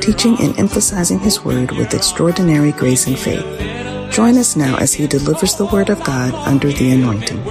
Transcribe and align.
teaching 0.00 0.36
and 0.40 0.58
emphasizing 0.58 1.18
his 1.18 1.44
word 1.44 1.72
with 1.72 1.94
extraordinary 1.94 2.72
grace 2.72 3.06
and 3.06 3.18
faith. 3.18 3.44
Join 4.10 4.36
us 4.36 4.56
now 4.56 4.76
as 4.78 4.94
he 4.94 5.06
delivers 5.06 5.54
the 5.56 5.66
word 5.66 5.90
of 5.90 6.02
God 6.04 6.34
under 6.34 6.72
the 6.72 6.90
anointing. 6.90 7.42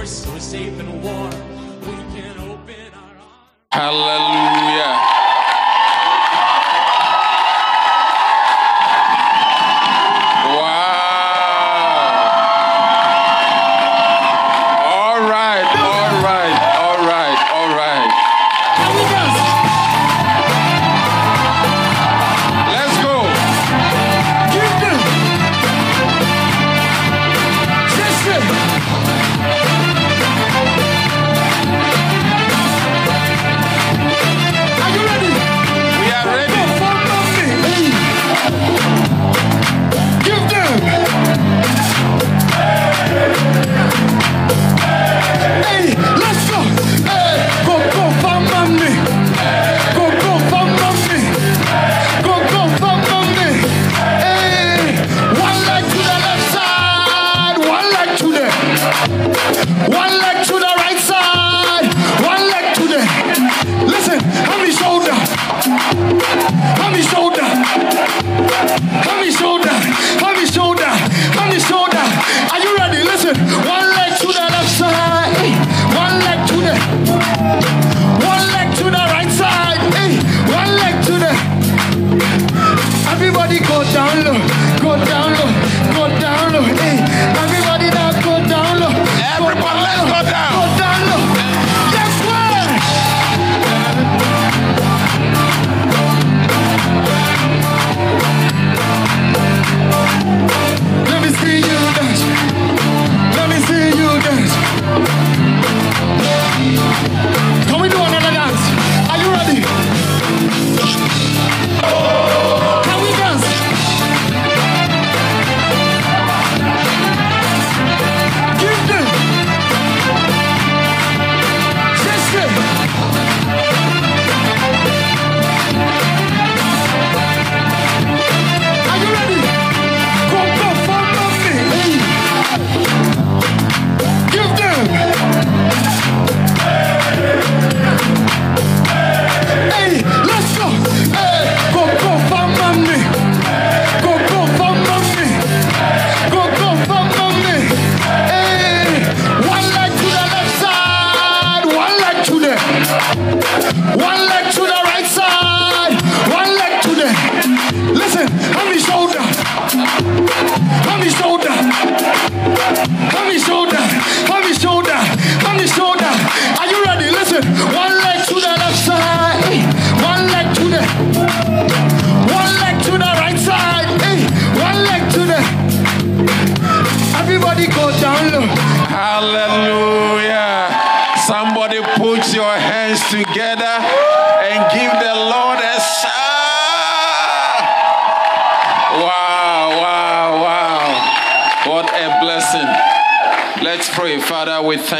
Hallelujah. 3.70 5.17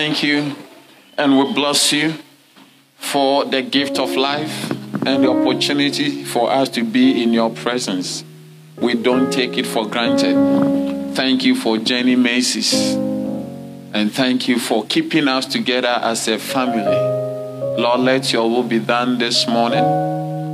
Thank 0.08 0.22
you 0.22 0.56
and 1.18 1.38
we 1.38 1.52
bless 1.52 1.92
you 1.92 2.14
for 2.96 3.44
the 3.44 3.60
gift 3.60 3.98
of 3.98 4.16
life 4.16 4.70
and 5.06 5.22
the 5.22 5.28
opportunity 5.28 6.24
for 6.24 6.50
us 6.50 6.70
to 6.70 6.82
be 6.82 7.22
in 7.22 7.34
your 7.34 7.50
presence. 7.50 8.24
We 8.78 8.94
don't 8.94 9.30
take 9.30 9.58
it 9.58 9.66
for 9.66 9.86
granted. 9.86 11.14
Thank 11.14 11.44
you 11.44 11.54
for 11.54 11.76
journey 11.76 12.16
mercies. 12.16 12.94
And 13.92 14.10
thank 14.10 14.48
you 14.48 14.58
for 14.58 14.86
keeping 14.86 15.28
us 15.28 15.44
together 15.44 16.00
as 16.00 16.26
a 16.26 16.38
family. 16.38 16.86
Lord, 17.78 18.00
let 18.00 18.32
your 18.32 18.48
will 18.48 18.62
be 18.62 18.78
done 18.78 19.18
this 19.18 19.46
morning. 19.46 19.84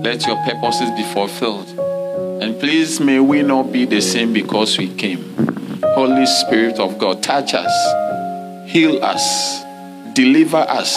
Let 0.03 0.26
your 0.26 0.36
purposes 0.44 0.91
be 0.97 1.04
fulfilled. 1.15 1.69
And 2.42 2.59
please, 2.59 2.98
may 2.98 3.21
we 3.21 3.42
not 3.42 3.71
be 3.71 3.84
the 3.84 4.00
same 4.00 4.33
because 4.33 4.77
we 4.77 4.92
came. 4.92 5.33
Holy 5.95 6.27
Spirit 6.27 6.80
of 6.80 6.98
God, 6.98 7.22
touch 7.22 7.54
us, 7.54 8.03
heal 8.74 9.03
us, 9.04 9.62
deliver 10.15 10.56
us, 10.56 10.97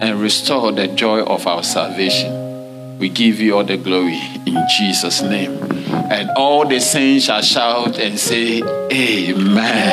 and 0.00 0.20
restore 0.20 0.70
the 0.70 0.86
joy 0.86 1.20
of 1.24 1.44
our 1.44 1.64
salvation. 1.64 2.98
We 3.00 3.08
give 3.08 3.40
you 3.40 3.56
all 3.56 3.64
the 3.64 3.76
glory 3.76 4.20
in 4.46 4.64
Jesus' 4.78 5.20
name. 5.20 5.58
And 5.90 6.30
all 6.36 6.68
the 6.68 6.78
saints 6.78 7.24
shall 7.24 7.42
shout 7.42 7.98
and 7.98 8.16
say, 8.16 8.62
Amen. 8.62 9.90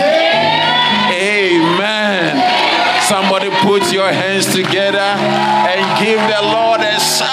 Amen. 1.11 3.01
Somebody 3.01 3.49
put 3.61 3.91
your 3.91 4.11
hands 4.11 4.45
together 4.53 4.99
and 4.99 6.05
give 6.05 6.19
the 6.19 6.41
Lord 6.53 6.81
a 6.81 6.99
shout. 6.99 7.31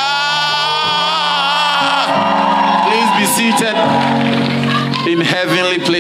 Please 2.88 3.10
be 3.20 3.26
seated 3.37 3.76
in 5.12 5.20
heavenly 5.20 5.78
places. 5.78 5.92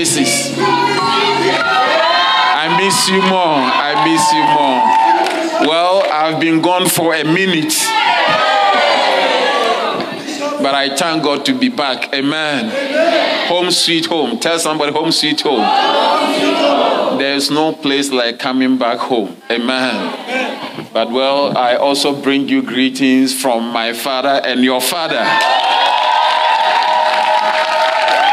Miss 3.02 3.10
you 3.10 3.22
more. 3.28 3.58
I 3.58 4.04
miss 4.06 4.32
you 4.32 4.44
more. 4.54 5.68
Well, 5.68 6.02
I've 6.12 6.40
been 6.40 6.62
gone 6.62 6.88
for 6.88 7.14
a 7.14 7.24
minute. 7.24 7.74
But 10.62 10.74
I 10.76 10.94
thank 10.94 11.24
God 11.24 11.44
to 11.46 11.58
be 11.58 11.68
back. 11.68 12.14
Amen. 12.14 12.66
Amen. 12.66 13.48
Home 13.48 13.70
sweet 13.72 14.06
home. 14.06 14.38
Tell 14.38 14.58
somebody 14.58 14.92
home 14.92 15.10
sweet 15.10 15.40
home. 15.40 15.62
home. 15.64 17.18
There's 17.18 17.50
no 17.50 17.72
place 17.72 18.12
like 18.12 18.38
coming 18.38 18.78
back 18.78 18.98
home. 18.98 19.36
Amen. 19.50 20.88
But 20.92 21.10
well, 21.10 21.56
I 21.58 21.74
also 21.74 22.14
bring 22.20 22.48
you 22.48 22.62
greetings 22.62 23.34
from 23.40 23.72
my 23.72 23.92
father 23.92 24.40
and 24.44 24.62
your 24.62 24.80
father. 24.80 25.24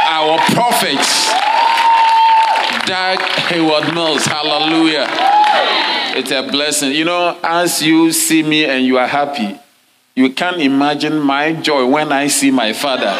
Our 0.05 0.37
prophets. 0.53 1.48
Dag 2.89 3.21
Heward-Mills. 3.53 4.25
Hallelujah. 4.25 5.05
It's 6.17 6.31
a 6.31 6.41
blessing. 6.41 6.91
You 6.91 7.05
know, 7.05 7.37
as 7.43 7.83
you 7.83 8.11
see 8.11 8.41
me 8.41 8.65
and 8.65 8.83
you 8.83 8.97
are 8.97 9.05
happy, 9.05 9.59
you 10.15 10.33
can't 10.33 10.59
imagine 10.59 11.19
my 11.19 11.53
joy 11.53 11.85
when 11.85 12.11
I 12.11 12.25
see 12.29 12.49
my 12.49 12.73
father. 12.73 13.15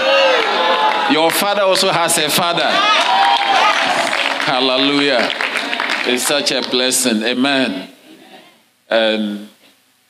Your 1.13 1.30
father 1.30 1.62
also 1.62 1.92
has 1.92 2.18
a 2.18 2.31
father. 2.31 2.66
Hallelujah. 4.50 5.30
It's 6.07 6.24
such 6.25 6.51
a 6.51 6.68
blessing. 6.68 7.21
Amen. 7.21 7.92
And, 8.89 9.50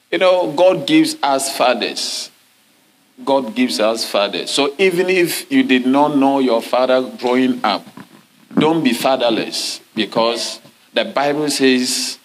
you 0.10 0.20
know, 0.20 0.54
God 0.54 0.88
gives 0.88 1.18
us 1.22 1.58
fathers. 1.58 2.32
God 3.26 3.54
gives 3.56 3.82
us 3.82 4.10
fathers. 4.10 4.52
So 4.52 4.74
even 4.78 5.10
if 5.10 5.52
you 5.52 5.64
did 5.64 5.86
not 5.86 6.16
know 6.16 6.40
your 6.40 6.62
father 6.62 7.02
growing 7.02 7.60
up, 7.66 7.86
don't 8.60 8.84
be 8.84 8.94
fatherless 8.94 9.82
because 9.96 10.60
the 10.94 11.06
Bible 11.06 11.50
says 11.50 12.20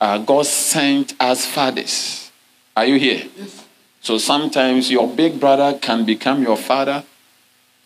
uh, 0.00 0.18
God 0.18 0.46
sent 0.46 1.14
us 1.20 1.46
fathers. 1.46 2.30
Are 2.76 2.86
you 2.86 2.98
here? 2.98 3.28
Yes. 3.36 3.66
So 4.00 4.18
sometimes 4.18 4.90
your 4.90 5.08
big 5.08 5.38
brother 5.38 5.78
can 5.78 6.04
become 6.04 6.42
your 6.42 6.56
father, 6.56 7.04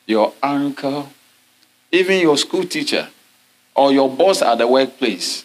your 0.06 0.32
uncle, 0.42 1.10
even 1.92 2.20
your 2.20 2.38
school 2.38 2.64
teacher, 2.64 3.08
or 3.74 3.92
your 3.92 4.08
boss 4.08 4.40
at 4.42 4.56
the 4.58 4.66
workplace. 4.66 5.44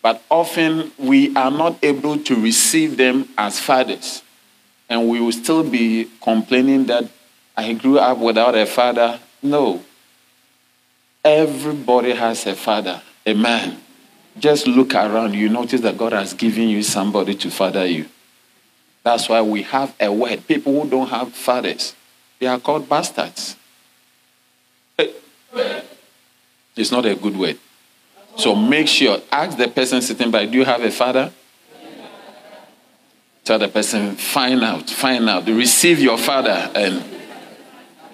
But 0.00 0.22
often 0.30 0.92
we 0.98 1.34
are 1.36 1.50
not 1.50 1.78
able 1.82 2.18
to 2.18 2.40
receive 2.40 2.96
them 2.96 3.28
as 3.38 3.58
fathers. 3.58 4.22
And 4.88 5.08
we 5.08 5.20
will 5.20 5.32
still 5.32 5.68
be 5.68 6.10
complaining 6.20 6.86
that 6.86 7.08
I 7.56 7.72
grew 7.72 7.98
up 7.98 8.18
without 8.18 8.54
a 8.54 8.66
father. 8.66 9.20
No. 9.42 9.82
Everybody 11.24 12.12
has 12.12 12.46
a 12.46 12.54
father, 12.54 13.00
a 13.24 13.34
man. 13.34 13.80
Just 14.38 14.66
look 14.66 14.94
around, 14.94 15.34
you 15.34 15.48
notice 15.48 15.80
that 15.82 15.96
God 15.96 16.12
has 16.12 16.34
given 16.34 16.68
you 16.68 16.82
somebody 16.82 17.34
to 17.36 17.50
father 17.50 17.86
you. 17.86 18.06
That's 19.04 19.28
why 19.28 19.42
we 19.42 19.62
have 19.62 19.94
a 20.00 20.10
word. 20.10 20.46
People 20.46 20.82
who 20.82 20.88
don't 20.88 21.08
have 21.08 21.32
fathers, 21.32 21.94
they 22.38 22.46
are 22.46 22.58
called 22.58 22.88
bastards. 22.88 23.56
Eh. 24.98 25.10
It's 26.76 26.90
not 26.90 27.04
a 27.04 27.14
good 27.14 27.36
word. 27.36 27.58
So 28.36 28.54
make 28.54 28.88
sure, 28.88 29.20
ask 29.30 29.58
the 29.58 29.68
person 29.68 30.00
sitting 30.00 30.30
by, 30.30 30.46
do 30.46 30.58
you 30.58 30.64
have 30.64 30.82
a 30.82 30.90
father? 30.90 31.32
Tell 33.44 33.58
the 33.58 33.68
person, 33.68 34.16
find 34.16 34.62
out, 34.62 34.88
find 34.88 35.28
out, 35.28 35.46
receive 35.46 36.00
your 36.00 36.16
father. 36.16 36.70
And 36.74 37.04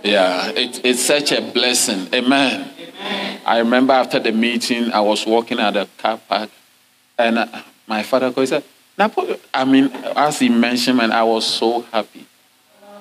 yeah, 0.02 0.50
it, 0.50 0.84
it's 0.84 1.02
such 1.02 1.32
a 1.32 1.42
blessing. 1.42 2.08
Amen. 2.14 2.70
I 3.00 3.58
remember 3.58 3.92
after 3.92 4.18
the 4.18 4.32
meeting, 4.32 4.92
I 4.92 5.00
was 5.00 5.24
walking 5.26 5.58
at 5.58 5.74
the 5.74 5.88
car 5.98 6.18
park, 6.28 6.50
and 7.16 7.38
uh, 7.38 7.46
my 7.86 8.02
father 8.02 8.30
called, 8.32 8.48
said, 8.48 8.64
I 9.54 9.64
mean, 9.64 9.90
as 10.16 10.40
he 10.40 10.48
mentioned, 10.48 11.00
and 11.00 11.12
I 11.12 11.22
was 11.22 11.46
so 11.46 11.82
happy. 11.82 12.26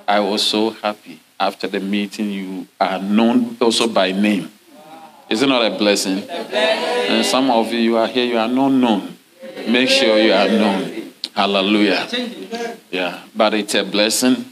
I 0.08 0.20
was 0.20 0.44
so 0.44 0.70
happy. 0.70 1.20
After 1.40 1.68
the 1.68 1.80
meeting, 1.80 2.32
you 2.32 2.68
are 2.80 3.00
known 3.00 3.58
also 3.60 3.88
by 3.88 4.12
name. 4.12 4.52
Is 5.30 5.42
it 5.42 5.50
not 5.50 5.66
a 5.66 5.78
blessing? 5.78 6.28
And 6.30 7.26
some 7.26 7.52
of 7.52 7.72
you, 7.74 7.80
you 7.80 7.98
are 7.98 8.08
here, 8.08 8.26
you 8.26 8.38
are 8.38 8.48
not 8.48 8.70
known. 8.70 9.18
Make 9.68 9.90
sure 9.90 10.18
you 10.18 10.34
are 10.34 10.48
known. 10.48 11.12
Hallelujah. 11.34 12.08
Yeah, 12.90 13.24
but 13.36 13.54
it's 13.54 13.76
a 13.76 13.84
blessing. 13.84 14.52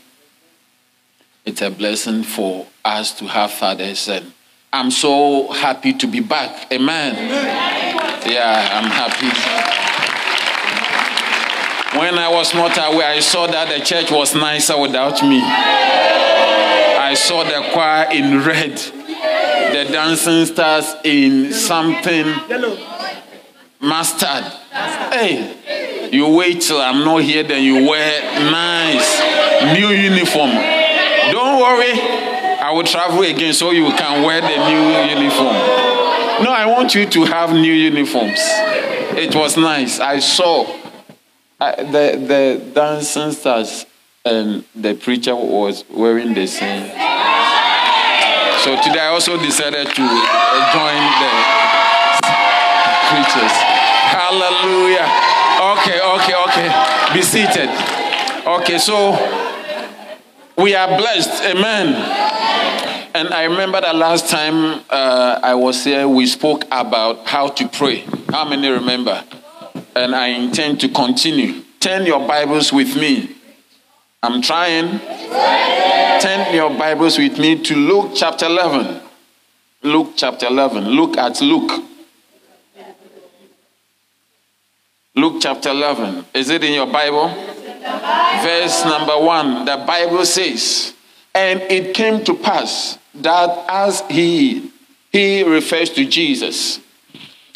It's 1.45 1.61
a 1.61 1.71
blessing 1.71 2.23
for 2.23 2.67
us 2.83 3.17
to 3.19 3.25
have 3.25 3.51
fathers. 3.51 4.07
And 4.09 4.31
I'm 4.75 4.91
so 4.91 5.47
happy 5.53 5.93
to 5.93 6.05
be 6.05 6.19
back. 6.19 6.69
Amen. 6.69 7.15
Yeah, 8.29 8.69
I'm 8.73 8.91
happy. 8.91 9.31
When 11.97 12.19
I 12.19 12.29
was 12.29 12.53
not 12.53 12.77
aware, 12.77 13.07
I 13.07 13.21
saw 13.21 13.47
that 13.47 13.69
the 13.69 13.85
church 13.85 14.11
was 14.11 14.35
nicer 14.35 14.77
without 14.77 15.23
me. 15.23 15.39
I 15.41 17.13
saw 17.13 17.45
the 17.45 17.69
choir 17.71 18.11
in 18.11 18.43
red, 18.43 18.75
the 18.75 19.89
dancing 19.93 20.45
stars 20.45 20.93
in 21.05 21.53
something 21.53 22.25
mustard. 23.79 24.43
Hey, 24.73 26.09
you 26.11 26.27
wait 26.35 26.59
till 26.59 26.81
I'm 26.81 27.05
not 27.05 27.23
here, 27.23 27.43
then 27.43 27.63
you 27.63 27.87
wear 27.87 28.51
nice 28.51 29.21
new 29.73 29.87
uniform. 29.87 30.51
Don't 31.31 31.61
worry, 31.61 31.93
will 32.75 32.83
travel 32.83 33.21
again 33.21 33.53
so 33.53 33.71
you 33.71 33.89
can 33.91 34.23
wear 34.23 34.41
the 34.41 34.47
new 34.49 35.23
uniform. 35.23 35.55
No, 36.43 36.51
I 36.51 36.65
want 36.65 36.93
you 36.93 37.05
to 37.05 37.23
have 37.23 37.53
new 37.53 37.71
uniforms. 37.71 38.39
It 39.17 39.33
was 39.33 39.55
nice. 39.55 40.01
I 40.01 40.19
saw 40.19 40.65
the 41.59 42.19
the 42.27 42.71
dancing 42.73 43.31
stars 43.31 43.85
and 44.25 44.65
the 44.75 44.93
preacher 44.93 45.33
was 45.35 45.85
wearing 45.89 46.33
the 46.33 46.47
same. 46.47 46.89
So 48.59 48.75
today 48.83 48.99
I 48.99 49.07
also 49.13 49.37
decided 49.37 49.87
to 49.87 50.03
uh, 50.03 50.73
join 50.73 50.99
the 51.21 51.31
preachers. 53.07 53.55
Hallelujah. 54.11 55.07
Okay, 55.79 56.01
okay, 56.01 56.35
okay. 56.43 57.13
Be 57.13 57.21
seated. 57.21 57.69
Okay, 58.45 58.77
so 58.79 59.13
we 60.57 60.75
are 60.75 60.87
blessed. 60.97 61.43
Amen. 61.43 62.34
And 63.15 63.33
I 63.33 63.45
remember 63.45 63.79
the 63.81 63.93
last 63.93 64.29
time 64.29 64.83
uh, 64.89 65.39
I 65.41 65.55
was 65.55 65.83
here, 65.85 66.07
we 66.07 66.27
spoke 66.27 66.65
about 66.65 67.25
how 67.25 67.47
to 67.47 67.67
pray. 67.67 68.05
How 68.29 68.47
many 68.47 68.67
remember? 68.67 69.23
and 69.95 70.13
I 70.13 70.27
intend 70.27 70.81
to 70.81 70.89
continue. 70.89 71.61
Turn 71.79 72.05
your 72.05 72.27
Bibles 72.27 72.73
with 72.73 72.95
me. 72.95 73.35
I'm 74.21 74.41
trying. 74.41 74.99
Turn 76.19 76.53
your 76.53 76.69
Bibles 76.71 77.17
with 77.17 77.39
me 77.39 77.61
to 77.63 77.75
Luke 77.75 78.11
chapter 78.15 78.47
11. 78.47 79.01
Luke 79.83 80.13
chapter 80.15 80.47
11. 80.47 80.83
Look 80.89 81.17
at 81.17 81.39
Luke. 81.41 81.83
Luke 85.15 85.37
chapter 85.39 85.69
11. 85.69 86.25
Is 86.33 86.49
it 86.49 86.63
in 86.63 86.73
your 86.73 86.87
Bible? 86.87 87.29
Verse 88.43 88.83
number 88.83 89.17
1. 89.17 89.65
The 89.65 89.83
Bible 89.87 90.25
says, 90.25 90.93
And 91.33 91.61
it 91.61 91.93
came 91.93 92.23
to 92.25 92.33
pass 92.33 92.97
that 93.21 93.65
as 93.69 94.01
he, 94.09 94.71
he 95.11 95.43
refers 95.43 95.89
to 95.91 96.05
Jesus, 96.05 96.79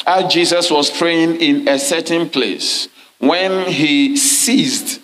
as 0.06 0.32
Jesus 0.32 0.70
was 0.70 0.90
praying 0.90 1.40
in 1.40 1.68
a 1.68 1.78
certain 1.78 2.28
place, 2.28 2.88
when 3.18 3.66
he 3.70 4.16
ceased, 4.16 5.00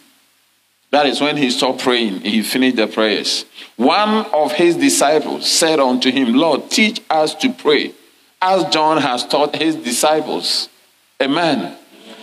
that 0.91 1.07
is 1.07 1.21
when 1.21 1.37
he 1.37 1.51
stopped 1.51 1.81
praying, 1.81 2.21
he 2.21 2.43
finished 2.43 2.77
the 2.77 2.87
prayers. 2.87 3.45
One 3.77 4.25
of 4.33 4.53
his 4.53 4.77
disciples 4.77 5.51
said 5.51 5.79
unto 5.79 6.11
him, 6.11 6.33
Lord, 6.35 6.71
teach 6.71 7.03
us 7.11 7.35
to 7.37 7.53
pray, 7.53 7.93
as 8.41 8.65
John 8.73 9.03
has 9.03 9.27
taught 9.27 9.57
his 9.57 9.77
disciples. 9.77 10.69
Amen. 11.21 11.77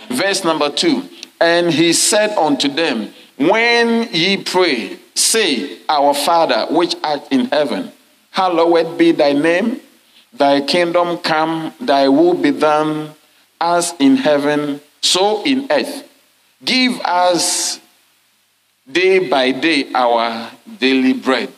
Verse 0.08 0.44
number 0.44 0.70
two. 0.70 1.08
And 1.40 1.70
he 1.72 1.92
said 1.92 2.36
unto 2.36 2.68
them, 2.68 3.12
When 3.36 4.08
ye 4.12 4.42
pray, 4.42 4.98
say, 5.14 5.78
Our 5.88 6.14
Father, 6.14 6.66
which 6.70 6.94
art 7.02 7.22
in 7.30 7.46
heaven, 7.46 7.92
hallowed 8.34 8.98
be 8.98 9.12
thy 9.12 9.32
name. 9.32 9.80
Thy 10.32 10.60
kingdom 10.60 11.18
come, 11.18 11.72
thy 11.80 12.08
will 12.08 12.34
be 12.34 12.50
done, 12.50 13.14
as 13.60 13.94
in 14.00 14.16
heaven, 14.16 14.80
so 15.00 15.44
in 15.44 15.68
earth. 15.70 16.08
Give 16.64 17.00
us 17.02 17.78
day 18.90 19.28
by 19.28 19.52
day 19.52 19.92
our 19.94 20.50
daily 20.80 21.12
bread, 21.12 21.52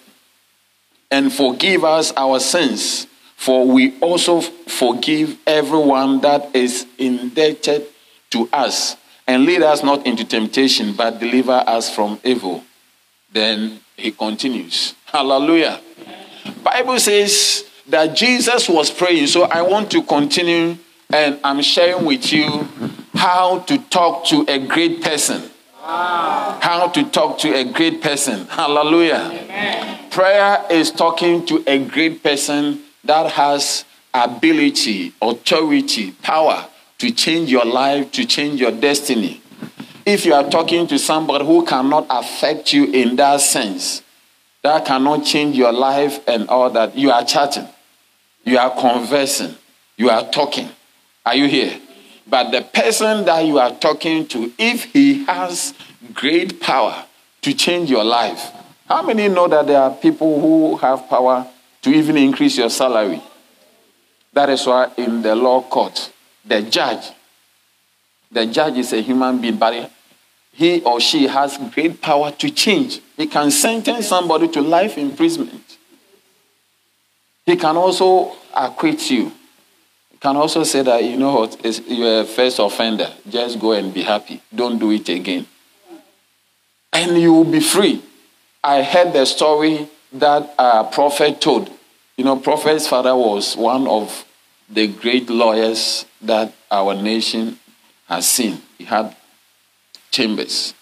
and 1.10 1.32
forgive 1.32 1.84
us 1.84 2.12
our 2.18 2.38
sins, 2.38 3.06
for 3.36 3.66
we 3.66 3.98
also 4.00 4.42
forgive 4.42 5.38
everyone 5.46 6.20
that 6.20 6.54
is 6.54 6.86
indebted 6.98 7.86
to 8.30 8.48
us. 8.52 8.96
And 9.26 9.44
lead 9.44 9.62
us 9.62 9.82
not 9.82 10.06
into 10.06 10.24
temptation, 10.24 10.92
but 10.92 11.18
deliver 11.18 11.64
us 11.66 11.92
from 11.92 12.20
evil. 12.22 12.62
Then 13.32 13.80
he 13.96 14.12
continues. 14.12 14.94
Hallelujah. 15.06 15.80
Bible 16.62 16.98
says 16.98 17.64
that 17.88 18.16
Jesus 18.16 18.68
was 18.68 18.90
praying. 18.90 19.28
So 19.28 19.44
I 19.44 19.62
want 19.62 19.90
to 19.92 20.02
continue 20.02 20.76
and 21.10 21.38
I'm 21.44 21.62
sharing 21.62 22.04
with 22.04 22.32
you 22.32 22.68
how 23.14 23.60
to 23.60 23.78
talk 23.78 24.24
to 24.26 24.44
a 24.48 24.58
great 24.58 25.02
person. 25.02 25.50
How 25.78 26.88
to 26.94 27.04
talk 27.10 27.38
to 27.38 27.54
a 27.54 27.64
great 27.64 28.02
person. 28.02 28.46
Hallelujah. 28.46 29.30
Amen. 29.32 30.10
Prayer 30.10 30.64
is 30.70 30.90
talking 30.90 31.46
to 31.46 31.62
a 31.66 31.84
great 31.84 32.22
person 32.22 32.82
that 33.04 33.30
has 33.32 33.84
ability, 34.12 35.12
authority, 35.22 36.10
power 36.10 36.66
to 36.98 37.10
change 37.12 37.50
your 37.50 37.64
life, 37.64 38.10
to 38.12 38.24
change 38.24 38.60
your 38.60 38.72
destiny. 38.72 39.40
If 40.04 40.24
you 40.24 40.34
are 40.34 40.48
talking 40.48 40.86
to 40.88 40.98
somebody 40.98 41.44
who 41.44 41.64
cannot 41.64 42.06
affect 42.08 42.72
you 42.72 42.86
in 42.86 43.16
that 43.16 43.40
sense, 43.40 44.02
that 44.66 44.84
cannot 44.84 45.24
change 45.24 45.56
your 45.56 45.72
life 45.72 46.18
and 46.26 46.48
all 46.48 46.68
that, 46.70 46.98
you 46.98 47.12
are 47.12 47.24
chatting, 47.24 47.68
you 48.44 48.58
are 48.58 48.74
conversing, 48.76 49.54
you 49.96 50.10
are 50.10 50.28
talking. 50.30 50.68
Are 51.24 51.36
you 51.36 51.46
here? 51.46 51.80
But 52.26 52.50
the 52.50 52.62
person 52.62 53.24
that 53.26 53.46
you 53.46 53.60
are 53.60 53.70
talking 53.70 54.26
to, 54.26 54.52
if 54.58 54.84
he 54.86 55.24
has 55.26 55.72
great 56.12 56.60
power 56.60 57.04
to 57.42 57.54
change 57.54 57.90
your 57.90 58.02
life, 58.02 58.50
how 58.88 59.02
many 59.02 59.28
know 59.28 59.46
that 59.46 59.68
there 59.68 59.80
are 59.80 59.94
people 59.94 60.40
who 60.40 60.76
have 60.78 61.08
power 61.08 61.46
to 61.82 61.90
even 61.90 62.16
increase 62.16 62.58
your 62.58 62.70
salary? 62.70 63.22
That 64.32 64.50
is 64.50 64.66
why 64.66 64.90
in 64.96 65.22
the 65.22 65.36
law 65.36 65.62
court, 65.62 66.12
the 66.44 66.62
judge, 66.62 67.12
the 68.32 68.46
judge 68.46 68.78
is 68.78 68.92
a 68.92 69.00
human 69.00 69.40
being, 69.40 69.58
but 69.58 69.92
he 70.56 70.80
or 70.84 70.98
she 71.00 71.26
has 71.26 71.58
great 71.74 72.00
power 72.00 72.30
to 72.30 72.50
change. 72.50 73.00
He 73.18 73.26
can 73.26 73.50
sentence 73.50 74.08
somebody 74.08 74.48
to 74.48 74.62
life 74.62 74.96
imprisonment. 74.96 75.76
He 77.44 77.56
can 77.56 77.76
also 77.76 78.34
acquit 78.54 79.10
you. 79.10 79.30
He 80.10 80.16
can 80.18 80.34
also 80.34 80.64
say 80.64 80.80
that, 80.80 81.04
you 81.04 81.18
know 81.18 81.34
what, 81.34 81.62
you're 81.86 82.22
a 82.22 82.24
first 82.24 82.58
offender. 82.58 83.12
Just 83.28 83.60
go 83.60 83.72
and 83.72 83.92
be 83.92 84.02
happy. 84.02 84.40
Don't 84.54 84.78
do 84.78 84.90
it 84.92 85.06
again. 85.10 85.46
And 86.90 87.20
you 87.20 87.34
will 87.34 87.44
be 87.44 87.60
free. 87.60 88.02
I 88.64 88.82
heard 88.82 89.12
the 89.12 89.26
story 89.26 89.86
that 90.14 90.54
a 90.58 90.84
prophet 90.84 91.38
told. 91.42 91.70
You 92.16 92.24
know, 92.24 92.36
prophet's 92.36 92.88
father 92.88 93.14
was 93.14 93.58
one 93.58 93.86
of 93.86 94.24
the 94.70 94.86
great 94.86 95.28
lawyers 95.28 96.06
that 96.22 96.54
our 96.70 96.94
nation 96.94 97.58
has 98.08 98.26
seen. 98.26 98.62
He 98.78 98.84
had 98.84 99.14
chambers, 100.10 100.74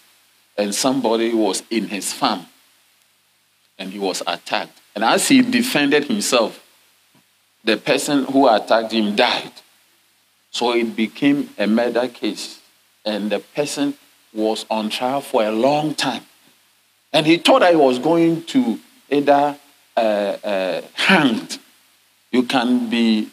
and 0.57 0.73
somebody 0.73 1.33
was 1.33 1.63
in 1.69 1.87
his 1.87 2.13
farm, 2.13 2.45
and 3.77 3.91
he 3.91 3.99
was 3.99 4.21
attacked. 4.25 4.79
And 4.95 5.03
as 5.03 5.27
he 5.27 5.41
defended 5.41 6.05
himself, 6.05 6.63
the 7.63 7.77
person 7.77 8.25
who 8.25 8.47
attacked 8.47 8.91
him 8.91 9.15
died. 9.15 9.51
So 10.51 10.73
it 10.73 10.95
became 10.95 11.49
a 11.57 11.67
murder 11.67 12.07
case, 12.07 12.61
and 13.03 13.29
the 13.31 13.39
person 13.39 13.95
was 14.33 14.65
on 14.69 14.89
trial 14.89 15.21
for 15.21 15.43
a 15.43 15.51
long 15.51 15.95
time. 15.95 16.23
And 17.11 17.25
he 17.25 17.37
thought 17.37 17.63
I 17.63 17.75
was 17.75 17.99
going 17.99 18.43
to 18.43 18.79
either 19.09 19.57
uh, 19.97 19.99
uh, 19.99 20.81
hanged. 20.93 21.59
You 22.31 22.43
can 22.43 22.89
be 22.89 23.29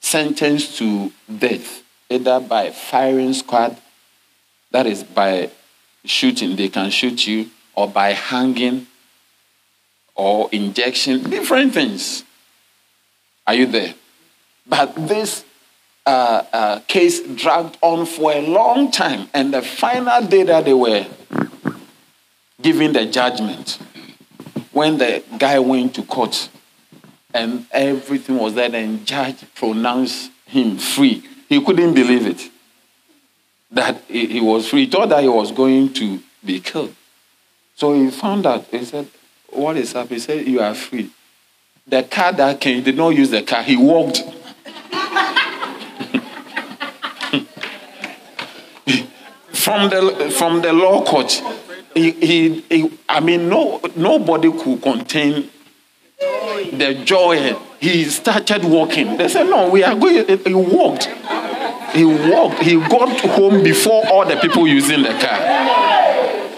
sentenced 0.00 0.78
to 0.78 1.12
death, 1.38 1.82
either 2.10 2.40
by 2.40 2.70
firing 2.70 3.32
squad, 3.34 3.76
that 4.72 4.86
is 4.86 5.04
by 5.04 5.50
shooting, 6.04 6.56
they 6.56 6.68
can 6.68 6.90
shoot 6.90 7.26
you, 7.26 7.48
or 7.74 7.88
by 7.88 8.12
hanging, 8.12 8.86
or 10.14 10.48
injection, 10.52 11.30
different 11.30 11.72
things. 11.72 12.24
Are 13.46 13.54
you 13.54 13.66
there? 13.66 13.94
But 14.66 14.94
this 14.94 15.44
uh, 16.06 16.42
uh, 16.52 16.80
case 16.80 17.20
dragged 17.20 17.78
on 17.80 18.06
for 18.06 18.32
a 18.32 18.40
long 18.40 18.90
time, 18.90 19.28
and 19.32 19.54
the 19.54 19.62
final 19.62 20.26
day 20.26 20.42
that 20.44 20.64
they 20.64 20.74
were 20.74 21.06
giving 22.60 22.92
the 22.92 23.06
judgment, 23.06 23.78
when 24.72 24.98
the 24.98 25.22
guy 25.38 25.58
went 25.58 25.94
to 25.94 26.02
court, 26.02 26.48
and 27.34 27.66
everything 27.72 28.38
was 28.38 28.54
there, 28.54 28.74
and 28.74 29.06
judge 29.06 29.44
pronounced 29.54 30.30
him 30.46 30.76
free. 30.78 31.22
He 31.48 31.62
couldn't 31.64 31.94
believe 31.94 32.26
it. 32.26 32.51
That 33.72 34.02
he 34.06 34.40
was 34.40 34.68
free. 34.68 34.84
He 34.84 34.90
thought 34.90 35.08
that 35.08 35.22
he 35.22 35.28
was 35.28 35.50
going 35.50 35.92
to 35.94 36.20
be 36.44 36.60
killed. 36.60 36.94
So 37.74 37.94
he 37.94 38.10
found 38.10 38.46
out. 38.46 38.66
He 38.66 38.84
said, 38.84 39.08
What 39.48 39.76
is 39.76 39.94
up? 39.94 40.08
He 40.08 40.18
said, 40.18 40.46
You 40.46 40.60
are 40.60 40.74
free. 40.74 41.10
The 41.86 42.02
car 42.04 42.32
that 42.34 42.60
came, 42.60 42.76
he 42.76 42.82
did 42.82 42.96
not 42.96 43.10
use 43.10 43.30
the 43.30 43.42
car, 43.42 43.62
he 43.62 43.76
walked. 43.76 44.18
from 49.52 49.90
the 49.90 50.32
from 50.36 50.60
the 50.60 50.72
law 50.72 51.04
court, 51.04 51.42
he, 51.94 52.10
he, 52.12 52.60
he, 52.68 52.98
I 53.08 53.20
mean, 53.20 53.48
no 53.48 53.80
nobody 53.96 54.52
could 54.52 54.82
contain 54.82 55.50
the 56.18 57.02
joy. 57.04 57.56
He 57.80 58.04
started 58.04 58.64
walking. 58.64 59.16
They 59.16 59.28
said, 59.28 59.44
No, 59.44 59.70
we 59.70 59.82
are 59.82 59.94
going. 59.94 60.26
He 60.26 60.54
walked. 60.54 61.08
He 61.92 62.04
walked. 62.04 62.62
He 62.62 62.76
got 62.76 63.20
home 63.20 63.62
before 63.62 64.06
all 64.08 64.26
the 64.26 64.36
people 64.36 64.66
using 64.66 65.02
the 65.02 65.10
car. 65.10 66.48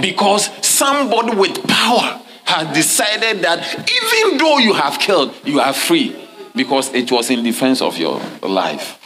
Because 0.00 0.50
somebody 0.66 1.36
with 1.36 1.66
power 1.66 2.20
had 2.44 2.72
decided 2.72 3.42
that 3.42 3.90
even 3.90 4.38
though 4.38 4.58
you 4.58 4.72
have 4.72 4.98
killed, 4.98 5.34
you 5.44 5.60
are 5.60 5.72
free. 5.72 6.16
Because 6.54 6.92
it 6.94 7.10
was 7.12 7.30
in 7.30 7.44
defense 7.44 7.80
of 7.80 7.96
your 7.96 8.20
life. 8.42 8.98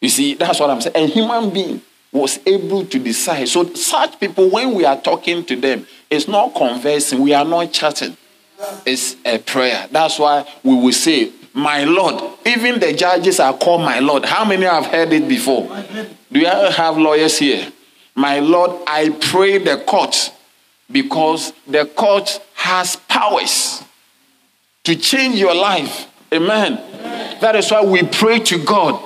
You 0.00 0.08
see, 0.08 0.34
that's 0.34 0.60
what 0.60 0.70
I'm 0.70 0.80
saying. 0.80 0.96
A 0.96 1.06
human 1.06 1.50
being 1.50 1.82
was 2.12 2.38
able 2.46 2.84
to 2.86 2.98
decide. 2.98 3.48
So, 3.48 3.74
such 3.74 4.18
people, 4.18 4.48
when 4.50 4.74
we 4.74 4.84
are 4.84 5.00
talking 5.00 5.44
to 5.44 5.56
them, 5.56 5.86
it's 6.10 6.26
not 6.26 6.54
conversing, 6.54 7.20
we 7.20 7.34
are 7.34 7.44
not 7.44 7.72
chatting 7.72 8.16
It's 8.86 9.16
a 9.24 9.38
prayer. 9.38 9.88
That's 9.90 10.18
why 10.18 10.46
we 10.62 10.74
will 10.74 10.92
say, 10.92 11.32
My 11.58 11.82
Lord. 11.82 12.22
Even 12.46 12.78
the 12.78 12.92
judges 12.92 13.40
are 13.40 13.52
called 13.52 13.82
my 13.82 13.98
Lord. 13.98 14.24
How 14.24 14.44
many 14.44 14.64
have 14.64 14.86
heard 14.86 15.12
it 15.12 15.26
before? 15.28 15.66
Do 16.30 16.38
you 16.38 16.46
have 16.46 16.96
lawyers 16.96 17.36
here? 17.38 17.72
My 18.14 18.38
Lord, 18.38 18.80
I 18.86 19.10
pray 19.10 19.58
the 19.58 19.78
court 19.78 20.32
because 20.88 21.52
the 21.66 21.84
court 21.84 22.40
has 22.54 22.94
powers 22.94 23.82
to 24.84 24.94
change 24.94 25.34
your 25.34 25.54
life. 25.54 26.06
Amen. 26.32 26.76
That 27.40 27.56
is 27.56 27.68
why 27.72 27.82
we 27.82 28.04
pray 28.04 28.38
to 28.38 28.64
God. 28.64 29.02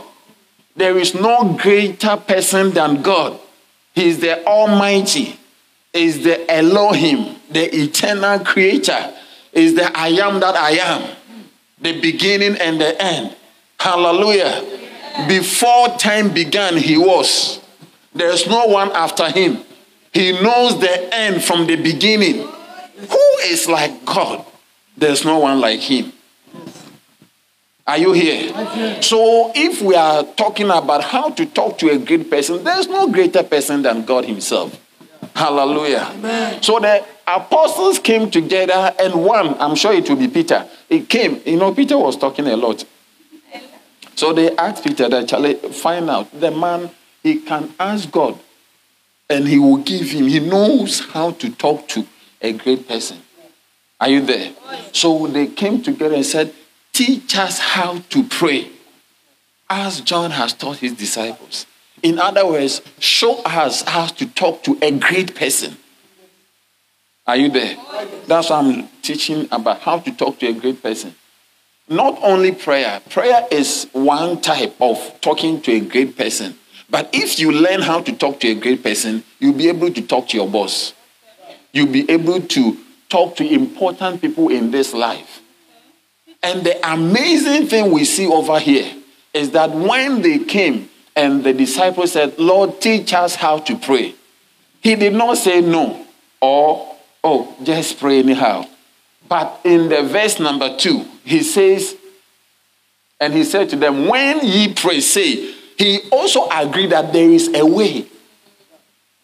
There 0.77 0.99
is 0.99 1.15
no 1.15 1.57
greater 1.59 2.19
person 2.19 2.73
than 2.73 3.01
God. 3.01 3.41
He 3.95 4.11
is 4.11 4.21
the 4.21 4.45
Almighty, 4.47 5.39
he 5.95 6.05
is 6.05 6.23
the 6.23 6.51
Elohim, 6.51 7.37
the 7.51 7.75
eternal 7.75 8.41
creator 8.41 9.15
is 9.53 9.75
the 9.75 9.91
I 9.97 10.09
am 10.09 10.41
that 10.41 10.57
I 10.57 10.73
am, 10.73 11.17
the 11.83 12.01
beginning 12.01 12.57
and 12.57 12.81
the 12.81 13.01
end. 13.01 13.37
Hallelujah. 13.79 14.65
Before 15.29 15.89
time 15.99 16.33
began, 16.33 16.77
he 16.77 16.97
was. 16.97 17.61
There's 18.15 18.47
no 18.47 18.67
one 18.67 18.91
after 18.93 19.31
him. 19.31 19.59
He 20.13 20.33
knows 20.33 20.79
the 20.81 21.15
end 21.15 21.43
from 21.43 21.67
the 21.67 21.77
beginning. 21.77 22.47
Who 22.47 23.39
is 23.45 23.69
like 23.69 24.05
God? 24.05 24.45
There's 24.97 25.25
no 25.25 25.39
one 25.39 25.61
like 25.61 25.81
him. 25.81 26.13
Are 27.87 27.99
you 27.99 28.13
here? 28.13 29.03
So, 29.03 29.51
if 29.55 29.83
we 29.83 29.97
are 29.97 30.23
talking 30.23 30.71
about 30.71 31.03
how 31.03 31.31
to 31.31 31.45
talk 31.47 31.79
to 31.79 31.91
a 31.91 31.99
great 31.99 32.31
person, 32.31 32.63
there's 32.63 32.87
no 32.87 33.09
greater 33.09 33.43
person 33.43 33.83
than 33.83 34.05
God 34.05 34.25
Himself. 34.25 34.79
Hallelujah. 35.35 36.09
Amen. 36.13 36.63
So 36.63 36.79
the 36.79 37.05
apostles 37.27 37.99
came 37.99 38.31
together, 38.31 38.95
and 38.99 39.25
one, 39.25 39.55
I'm 39.61 39.75
sure 39.75 39.93
it 39.93 40.09
will 40.09 40.17
be 40.17 40.29
Peter, 40.29 40.67
it 40.89 41.09
came. 41.09 41.41
You 41.45 41.57
know, 41.57 41.75
Peter 41.75 41.99
was 41.99 42.17
talking 42.17 42.47
a 42.47 42.57
lot. 42.57 42.85
So 44.15 44.33
they 44.33 44.55
asked 44.57 44.85
Peter 44.85 45.09
that, 45.09 45.29
Charlie, 45.29 45.55
find 45.55 46.09
out 46.11 46.29
the 46.39 46.51
man, 46.51 46.91
he 47.23 47.41
can 47.41 47.73
ask 47.81 48.11
God, 48.11 48.39
and 49.29 49.49
he 49.49 49.59
will 49.59 49.79
give 49.79 50.11
him. 50.11 50.27
He 50.27 50.41
knows 50.41 51.01
how 51.01 51.33
to 51.33 51.51
talk 51.51 51.89
to 51.89 52.07
a 52.41 52.53
great 52.53 52.87
person. 52.87 53.19
Are 54.01 54.09
you 54.09 54.21
there? 54.21 54.53
So 54.93 55.27
they 55.27 55.47
came 55.47 55.83
together 55.83 56.17
and 56.17 56.27
said, 56.27 56.53
Teach 56.93 57.39
us 57.39 57.59
how 57.59 57.99
to 58.11 58.25
pray, 58.25 58.69
as 59.71 60.01
John 60.03 60.33
has 60.33 60.53
taught 60.53 60.79
his 60.79 60.93
disciples. 60.93 61.67
In 62.03 62.19
other 62.19 62.47
words, 62.47 62.83
show 62.99 63.43
us 63.45 63.83
how 63.83 64.07
to 64.07 64.27
talk 64.27 64.63
to 64.65 64.77
a 64.83 64.91
great 64.91 65.35
person. 65.35 65.77
Are 67.27 67.37
you 67.37 67.51
there? 67.51 67.77
That's 68.27 68.51
what 68.51 68.65
I'm 68.65 68.89
teaching 69.03 69.49
about 69.53 69.81
how 69.81 69.99
to 70.01 70.11
talk 70.13 70.39
to 70.41 70.47
a 70.47 70.53
great 70.53 70.83
person. 70.83 71.15
Not 71.89 72.19
only 72.23 72.53
prayer, 72.53 73.01
prayer 73.11 73.47
is 73.51 73.89
one 73.93 74.41
type 74.41 74.75
of 74.81 75.21
talking 75.21 75.61
to 75.63 75.73
a 75.73 75.81
great 75.81 76.17
person. 76.17 76.57
But 76.91 77.11
if 77.13 77.39
you 77.39 77.53
learn 77.53 77.81
how 77.81 78.01
to 78.03 78.13
talk 78.13 78.41
to 78.41 78.49
a 78.49 78.55
great 78.55 78.83
person, 78.83 79.25
you'll 79.39 79.55
be 79.55 79.69
able 79.69 79.93
to 79.93 80.03
talk 80.03 80.29
to 80.29 80.37
your 80.37 80.49
boss. 80.49 80.95
You'll 81.73 81.93
be 81.93 82.11
able 82.11 82.41
to 82.41 82.77
talk 83.09 83.37
to 83.37 83.47
important 83.47 84.21
people 84.21 84.49
in 84.49 84.71
this 84.71 84.93
life. 84.93 85.41
And 86.43 86.65
the 86.65 86.79
amazing 86.91 87.69
thing 87.69 87.91
we 87.93 88.05
see 88.05 88.27
over 88.27 88.59
here 88.59 88.93
is 89.33 89.53
that 89.53 89.71
when 89.71 90.23
they 90.23 90.41
came, 90.41 90.89
and 91.15 91.45
the 91.45 91.53
disciples 91.53 92.13
said, 92.13 92.39
Lord, 92.39 92.81
teach 92.81 93.13
us 93.13 93.35
how 93.35 93.59
to 93.59 93.79
pray. 93.79 94.15
He 94.81 94.97
did 94.97 95.13
not 95.13 95.37
say 95.37 95.61
no 95.61 96.07
or, 96.41 96.92
oh, 97.25 97.57
just 97.63 97.99
pray 97.99 98.21
anyhow. 98.21 98.65
But 99.29 99.61
in 99.65 99.89
the 99.89 100.03
verse 100.03 100.39
number 100.39 100.77
two, 100.77 101.07
he 101.25 101.43
says, 101.43 101.97
and 103.21 103.33
he 103.33 103.45
said 103.45 103.71
to 103.71 103.77
them, 103.77 104.09
When 104.09 104.41
ye 104.45 104.75
pray, 104.75 105.01
say, 105.01 105.55
he 105.79 106.01
also 106.11 106.49
agreed 106.51 106.91
that 106.91 107.13
there 107.13 107.31
is 107.31 107.49
a 107.55 107.65
way. 107.65 108.07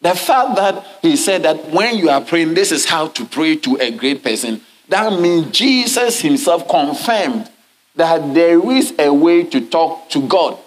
The 0.00 0.14
fact 0.14 0.56
that 0.56 0.86
he 1.02 1.16
said 1.16 1.42
that 1.42 1.70
when 1.70 1.98
you 1.98 2.08
are 2.08 2.20
praying, 2.20 2.54
this 2.54 2.70
is 2.70 2.84
how 2.84 3.08
to 3.08 3.24
pray 3.24 3.56
to 3.56 3.76
a 3.76 3.90
great 3.90 4.22
person, 4.22 4.60
that 4.88 5.20
means 5.20 5.50
Jesus 5.50 6.20
himself 6.20 6.68
confirmed 6.68 7.50
that 7.96 8.32
there 8.32 8.70
is 8.70 8.94
a 8.98 9.12
way 9.12 9.42
to 9.44 9.68
talk 9.68 10.08
to 10.10 10.26
God. 10.26 10.58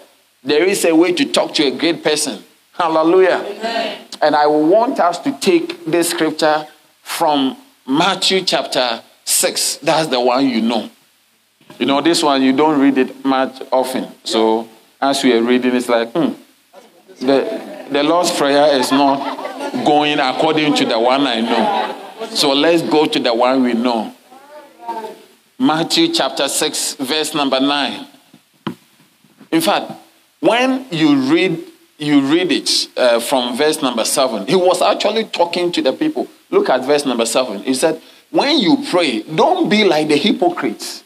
There 0.44 0.64
is 0.64 0.84
a 0.84 0.94
way 0.94 1.12
to 1.12 1.24
talk 1.32 1.54
to 1.54 1.64
a 1.64 1.70
great 1.76 2.04
person. 2.04 2.42
Hallelujah. 2.72 3.42
Amen. 3.44 4.06
And 4.20 4.36
I 4.36 4.46
want 4.46 5.00
us 5.00 5.18
to 5.20 5.32
take 5.40 5.84
this 5.86 6.10
scripture 6.10 6.66
from 7.02 7.56
Matthew 7.86 8.42
chapter 8.42 9.02
6. 9.24 9.76
That's 9.78 10.08
the 10.08 10.20
one 10.20 10.48
you 10.48 10.62
know. 10.62 10.90
You 11.78 11.86
know, 11.86 12.00
this 12.00 12.22
one, 12.22 12.42
you 12.42 12.54
don't 12.54 12.80
read 12.80 12.98
it 12.98 13.24
much 13.24 13.60
often. 13.70 14.08
So 14.24 14.68
as 15.00 15.22
we 15.22 15.34
are 15.34 15.42
reading, 15.42 15.74
it's 15.74 15.88
like, 15.88 16.12
hmm, 16.12 16.32
the, 17.20 17.86
the 17.90 18.02
Lord's 18.02 18.30
Prayer 18.30 18.78
is 18.78 18.90
not 18.92 19.84
going 19.84 20.18
according 20.18 20.74
to 20.76 20.84
the 20.84 20.98
one 20.98 21.26
I 21.26 21.40
know. 21.40 22.28
So 22.30 22.52
let's 22.52 22.82
go 22.82 23.06
to 23.06 23.18
the 23.18 23.34
one 23.34 23.62
we 23.62 23.74
know. 23.74 24.14
Matthew 25.58 26.12
chapter 26.12 26.48
6, 26.48 26.94
verse 26.94 27.34
number 27.34 27.60
9. 27.60 28.06
In 29.52 29.60
fact, 29.60 29.92
when 30.40 30.86
you 30.90 31.16
read 31.32 31.64
you 31.98 32.20
read 32.20 32.50
it 32.50 32.88
uh, 32.96 33.20
from 33.20 33.56
verse 33.56 33.80
number 33.80 34.04
7, 34.04 34.48
he 34.48 34.56
was 34.56 34.82
actually 34.82 35.24
talking 35.24 35.70
to 35.70 35.80
the 35.80 35.92
people. 35.92 36.26
Look 36.52 36.68
at 36.68 36.84
verse 36.84 37.06
number 37.06 37.24
7. 37.24 37.62
He 37.62 37.74
said, 37.74 38.00
When 38.30 38.58
you 38.58 38.84
pray, 38.90 39.22
don't 39.22 39.68
be 39.68 39.84
like 39.84 40.08
the 40.08 40.16
hypocrites. 40.16 41.02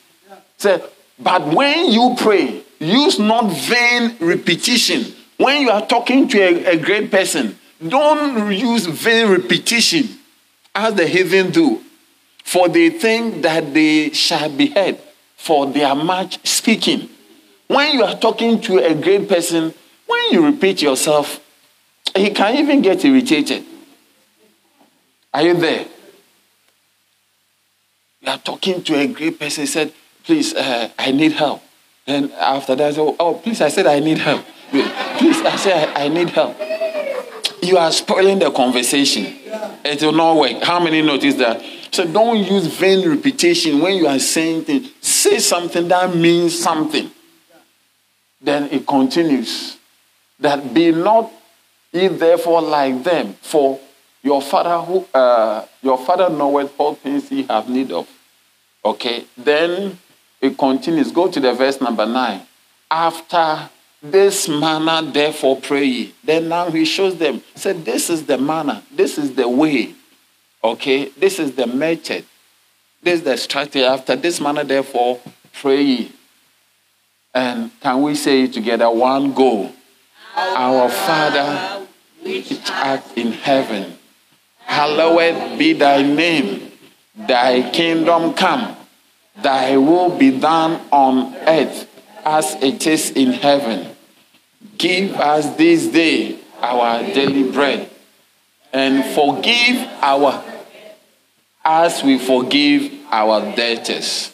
Say, 0.59 0.83
but 1.19 1.47
when 1.55 1.91
you 1.91 2.15
pray, 2.19 2.62
use 2.81 3.19
not 3.19 3.50
vain 3.53 4.17
repetition. 4.21 5.15
When 5.37 5.62
you 5.62 5.71
are 5.71 5.87
talking 5.87 6.29
to 6.29 6.38
a, 6.38 6.75
a 6.75 6.76
great 6.76 7.11
person, 7.11 7.59
don't 7.87 8.53
use 8.53 8.87
vain 8.87 9.31
repetition 9.31 10.09
as 10.75 10.95
the 10.95 11.07
heathen 11.07 11.53
do, 11.53 11.81
for 12.43 12.69
they 12.69 12.91
think 12.91 13.43
that 13.43 13.73
they 13.73 14.11
shall 14.11 14.50
be 14.50 14.69
heard 14.69 14.99
for 15.37 15.67
their 15.67 15.95
much 15.95 16.45
speaking. 16.47 17.09
When 17.69 17.95
you 17.95 18.03
are 18.03 18.17
talking 18.17 18.61
to 18.62 18.79
a 18.79 18.95
great 18.95 19.29
person, 19.29 19.73
when 20.07 20.33
you 20.33 20.45
repeat 20.45 20.83
yourself, 20.83 21.41
he 22.17 22.31
can 22.31 22.57
even 22.57 22.83
get 22.83 23.05
irritated. 23.05 23.65
Are 25.37 25.43
you 25.43 25.52
there? 25.52 25.85
You 28.23 28.28
are 28.28 28.38
talking 28.38 28.83
to 28.85 28.99
a 28.99 29.07
great 29.07 29.38
person, 29.38 29.64
he 29.64 29.66
said, 29.66 29.93
please, 30.25 30.55
uh, 30.55 30.88
I 30.99 31.12
need 31.12 31.33
help. 31.33 31.62
Then 32.07 32.33
after 32.33 32.75
that, 32.75 32.88
I 32.88 32.93
said, 32.93 33.16
oh, 33.21 33.35
please, 33.35 33.61
I 33.61 33.69
said, 33.69 33.87
I 33.87 34.00
need 34.00 34.16
help. 34.16 34.43
Please, 34.71 35.43
I 35.43 35.57
said, 35.57 35.88
I, 35.95 36.07
I 36.07 36.09
need 36.09 36.31
help. 36.31 36.57
You 37.62 37.76
are 37.76 37.93
spoiling 37.93 38.38
the 38.38 38.50
conversation. 38.50 39.26
It 39.85 40.00
will 40.00 40.12
not 40.12 40.38
work. 40.38 40.62
How 40.62 40.81
many 40.81 41.02
notice 41.02 41.35
that? 41.35 41.62
So 41.90 42.11
don't 42.11 42.38
use 42.38 42.69
vain 42.69 43.07
repetition 43.07 43.81
when 43.81 43.99
you 43.99 44.07
are 44.07 44.19
saying 44.19 44.64
things. 44.64 44.90
Say 45.02 45.38
something 45.40 45.87
that 45.88 46.16
means 46.16 46.59
something. 46.59 47.11
Then 48.40 48.71
it 48.71 48.87
continues. 48.87 49.76
That 50.40 50.73
be 50.73 50.93
not 50.93 51.31
ye 51.93 52.09
therefore 52.09 52.62
like 52.62 53.05
them, 53.05 53.35
for 53.43 53.78
your 54.26 54.42
father 54.42 54.78
who 54.78 55.06
uh, 55.14 55.64
your 55.83 55.97
father 55.97 56.28
knoweth 56.28 56.75
all 56.78 56.97
things 56.97 57.28
he 57.28 57.45
have 57.45 57.68
need 57.68 57.92
of. 57.92 58.09
Okay, 58.85 59.25
then 59.38 59.97
it 60.40 60.59
continues. 60.59 61.12
Go 61.12 61.30
to 61.30 61.38
the 61.38 61.52
verse 61.52 61.80
number 61.80 62.04
nine. 62.06 62.42
After 62.90 63.70
this 64.03 64.48
manner, 64.48 65.09
therefore, 65.12 65.61
pray 65.61 65.85
ye. 65.85 66.14
Then 66.24 66.48
now 66.48 66.70
he 66.72 66.85
shows 66.85 67.16
them. 67.18 67.40
Said, 67.55 67.85
This 67.85 68.11
is 68.11 68.27
the 68.27 68.37
manner. 68.37 68.83
This 68.92 69.16
is 69.16 69.37
the 69.37 69.48
way. 69.48 69.94
Okay? 70.62 71.09
This 71.11 71.38
is 71.38 71.55
the 71.55 71.68
method. 71.68 72.24
This 73.03 73.20
is 73.20 73.24
the 73.24 73.37
strategy. 73.37 73.85
After 73.85 74.16
this 74.16 74.40
manner, 74.40 74.64
therefore, 74.64 75.20
pray 75.53 75.83
ye. 75.83 76.12
And 77.33 77.70
can 77.81 78.03
we 78.03 78.16
say 78.16 78.48
together? 78.48 78.90
One 78.90 79.33
go. 79.33 79.72
Our 80.37 80.88
Father, 80.88 81.87
which 82.22 82.53
art 82.70 83.03
in 83.16 83.33
heaven, 83.33 83.96
hallowed 84.66 85.59
be 85.59 85.72
thy 85.72 86.02
name. 86.02 86.70
Thy 87.16 87.70
kingdom 87.70 88.35
come 88.35 88.76
Thy 89.42 89.76
will 89.76 90.16
be 90.16 90.38
done 90.38 90.81
on 90.90 91.35
earth 91.46 91.88
as 92.24 92.55
it 92.62 92.87
is 92.87 93.11
in 93.11 93.33
heaven. 93.33 93.94
Give 94.79 95.14
us 95.14 95.57
this 95.57 95.87
day 95.88 96.38
our 96.61 97.02
daily 97.02 97.50
bread 97.50 97.90
and 98.72 99.05
forgive 99.14 99.87
our 100.00 100.42
as 101.64 102.02
we 102.02 102.18
forgive 102.18 102.92
our 103.11 103.40
debtors. 103.55 104.33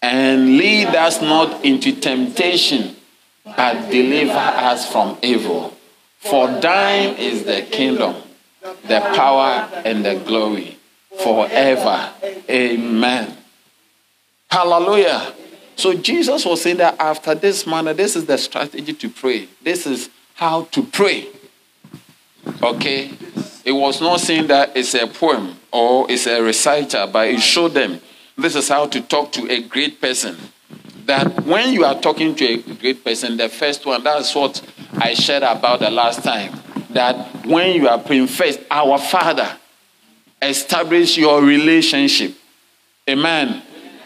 And 0.00 0.56
lead 0.56 0.88
us 0.88 1.20
not 1.20 1.64
into 1.64 1.92
temptation, 1.92 2.96
but 3.44 3.90
deliver 3.90 4.32
us 4.32 4.90
from 4.90 5.18
evil. 5.22 5.76
For 6.18 6.48
thine 6.48 7.16
is 7.16 7.44
the 7.44 7.62
kingdom, 7.62 8.16
the 8.62 9.00
power, 9.14 9.68
and 9.84 10.04
the 10.04 10.16
glory 10.16 10.78
forever. 11.22 12.12
Amen. 12.48 13.36
Hallelujah. 14.50 15.32
So 15.76 15.94
Jesus 15.94 16.44
was 16.44 16.62
saying 16.62 16.76
that 16.76 17.00
after 17.00 17.34
this 17.34 17.66
manner, 17.66 17.92
this 17.92 18.16
is 18.16 18.26
the 18.26 18.38
strategy 18.38 18.92
to 18.92 19.08
pray. 19.08 19.48
This 19.62 19.86
is 19.86 20.10
how 20.34 20.64
to 20.64 20.82
pray. 20.82 21.28
Okay? 22.62 23.12
It 23.64 23.72
was 23.72 24.00
not 24.00 24.20
saying 24.20 24.48
that 24.48 24.76
it's 24.76 24.94
a 24.94 25.06
poem 25.06 25.56
or 25.72 26.10
it's 26.10 26.26
a 26.26 26.42
reciter, 26.42 27.08
but 27.10 27.28
it 27.28 27.40
showed 27.40 27.72
them 27.72 28.00
this 28.36 28.54
is 28.54 28.68
how 28.68 28.86
to 28.86 29.00
talk 29.00 29.32
to 29.32 29.50
a 29.50 29.62
great 29.62 30.00
person. 30.00 30.36
That 31.06 31.44
when 31.44 31.72
you 31.72 31.84
are 31.84 32.00
talking 32.00 32.34
to 32.36 32.44
a 32.44 32.56
great 32.74 33.04
person, 33.04 33.36
the 33.36 33.48
first 33.48 33.84
one, 33.86 34.04
that's 34.04 34.34
what 34.34 34.62
I 34.94 35.14
shared 35.14 35.42
about 35.42 35.80
the 35.80 35.90
last 35.90 36.22
time. 36.22 36.60
That 36.94 37.46
when 37.46 37.74
you 37.74 37.88
are 37.88 37.98
praying 37.98 38.28
first, 38.28 38.60
our 38.70 38.98
Father, 38.98 39.56
establish 40.40 41.16
your 41.16 41.42
relationship. 41.42 42.34
Amen 43.08 43.62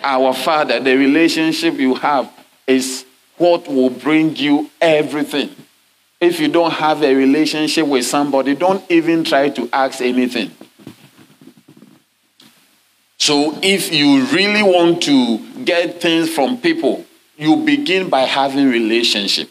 our 0.06 0.32
Father, 0.32 0.78
the 0.78 0.96
relationship 0.96 1.74
you 1.74 1.94
have 1.96 2.32
is 2.66 3.04
what 3.38 3.66
will 3.66 3.90
bring 3.90 4.36
you 4.36 4.70
everything. 4.80 5.50
If 6.20 6.40
you 6.40 6.48
don't 6.48 6.70
have 6.70 7.02
a 7.02 7.14
relationship 7.14 7.86
with 7.86 8.06
somebody, 8.06 8.54
don't 8.54 8.88
even 8.90 9.24
try 9.24 9.50
to 9.50 9.68
ask 9.72 10.00
anything. 10.00 10.52
So, 13.18 13.58
if 13.62 13.92
you 13.92 14.24
really 14.26 14.62
want 14.62 15.02
to 15.02 15.38
get 15.64 16.00
things 16.00 16.32
from 16.32 16.58
people, 16.58 17.04
you 17.36 17.56
begin 17.56 18.08
by 18.08 18.20
having 18.20 18.70
relationship. 18.70 19.50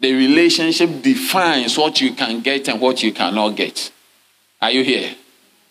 The 0.00 0.14
relationship 0.14 1.02
defines 1.02 1.76
what 1.76 2.00
you 2.00 2.14
can 2.14 2.40
get 2.40 2.68
and 2.68 2.80
what 2.80 3.02
you 3.02 3.12
cannot 3.12 3.50
get. 3.56 3.92
Are 4.60 4.70
you 4.70 4.82
here? 4.82 5.14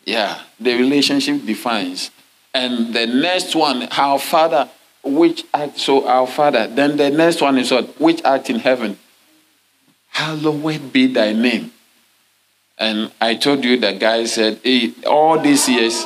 Yeah, 0.05 0.41
the 0.59 0.75
relationship 0.75 1.45
defines. 1.45 2.11
And 2.53 2.93
the 2.93 3.07
next 3.07 3.55
one, 3.55 3.83
our 3.91 4.19
Father, 4.19 4.69
which 5.03 5.45
art, 5.53 5.77
so 5.77 6.07
our 6.07 6.27
Father. 6.27 6.67
Then 6.67 6.97
the 6.97 7.09
next 7.09 7.41
one 7.41 7.57
is 7.57 7.71
what? 7.71 7.99
Which 7.99 8.23
art 8.23 8.49
in 8.49 8.59
heaven? 8.59 8.97
Hallowed 10.09 10.91
be 10.91 11.07
thy 11.07 11.33
name. 11.33 11.71
And 12.77 13.11
I 13.19 13.35
told 13.35 13.63
you 13.63 13.77
the 13.77 13.93
guy 13.93 14.25
said, 14.25 14.59
hey, 14.63 14.93
all 15.05 15.39
these 15.39 15.67
years, 15.67 16.05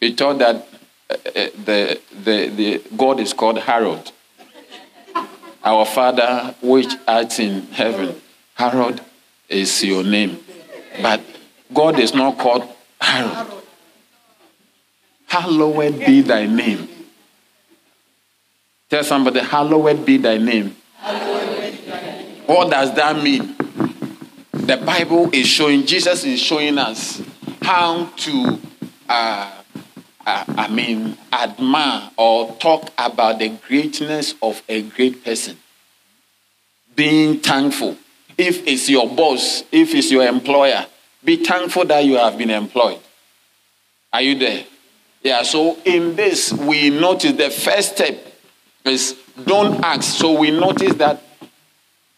he 0.00 0.12
thought 0.12 0.38
that 0.38 0.68
uh, 1.08 1.14
uh, 1.14 1.48
the, 1.64 2.00
the, 2.24 2.46
the 2.48 2.82
God 2.96 3.20
is 3.20 3.32
called 3.32 3.58
Harold. 3.58 4.12
Our 5.62 5.84
Father, 5.84 6.54
which 6.62 6.92
art 7.06 7.38
in 7.38 7.62
heaven. 7.68 8.20
Harold 8.54 9.00
is 9.48 9.84
your 9.84 10.02
name. 10.02 10.38
But 11.02 11.20
God 11.72 11.98
is 11.98 12.14
not 12.14 12.38
called 12.38 12.68
Harold. 13.00 13.62
Hallowed 15.26 15.98
be 15.98 16.22
thy 16.22 16.46
name. 16.46 16.88
Tell 18.88 19.04
somebody, 19.04 19.40
Hallowed 19.40 20.04
be 20.04 20.16
thy 20.16 20.38
name. 20.38 20.76
What 22.46 22.70
does 22.70 22.92
that 22.94 23.22
mean? 23.22 23.54
The 24.52 24.76
Bible 24.78 25.30
is 25.32 25.46
showing, 25.46 25.86
Jesus 25.86 26.24
is 26.24 26.40
showing 26.40 26.78
us 26.78 27.22
how 27.62 28.06
to, 28.06 28.58
uh, 29.08 29.59
I 30.48 30.68
mean, 30.68 31.16
admire 31.32 32.10
or 32.16 32.54
talk 32.56 32.90
about 32.98 33.38
the 33.38 33.48
greatness 33.48 34.34
of 34.42 34.62
a 34.68 34.82
great 34.82 35.24
person. 35.24 35.56
Being 36.94 37.40
thankful. 37.40 37.96
If 38.36 38.66
it's 38.66 38.88
your 38.88 39.08
boss, 39.08 39.64
if 39.70 39.94
it's 39.94 40.10
your 40.10 40.26
employer, 40.26 40.86
be 41.22 41.36
thankful 41.44 41.84
that 41.86 42.04
you 42.04 42.16
have 42.16 42.38
been 42.38 42.50
employed. 42.50 43.00
Are 44.12 44.22
you 44.22 44.38
there? 44.38 44.64
Yeah, 45.22 45.42
so 45.42 45.76
in 45.84 46.16
this, 46.16 46.52
we 46.52 46.90
notice 46.90 47.32
the 47.32 47.50
first 47.50 47.96
step 47.96 48.26
is 48.84 49.16
don't 49.44 49.82
ask. 49.84 50.18
So 50.18 50.38
we 50.38 50.50
notice 50.50 50.94
that 50.94 51.22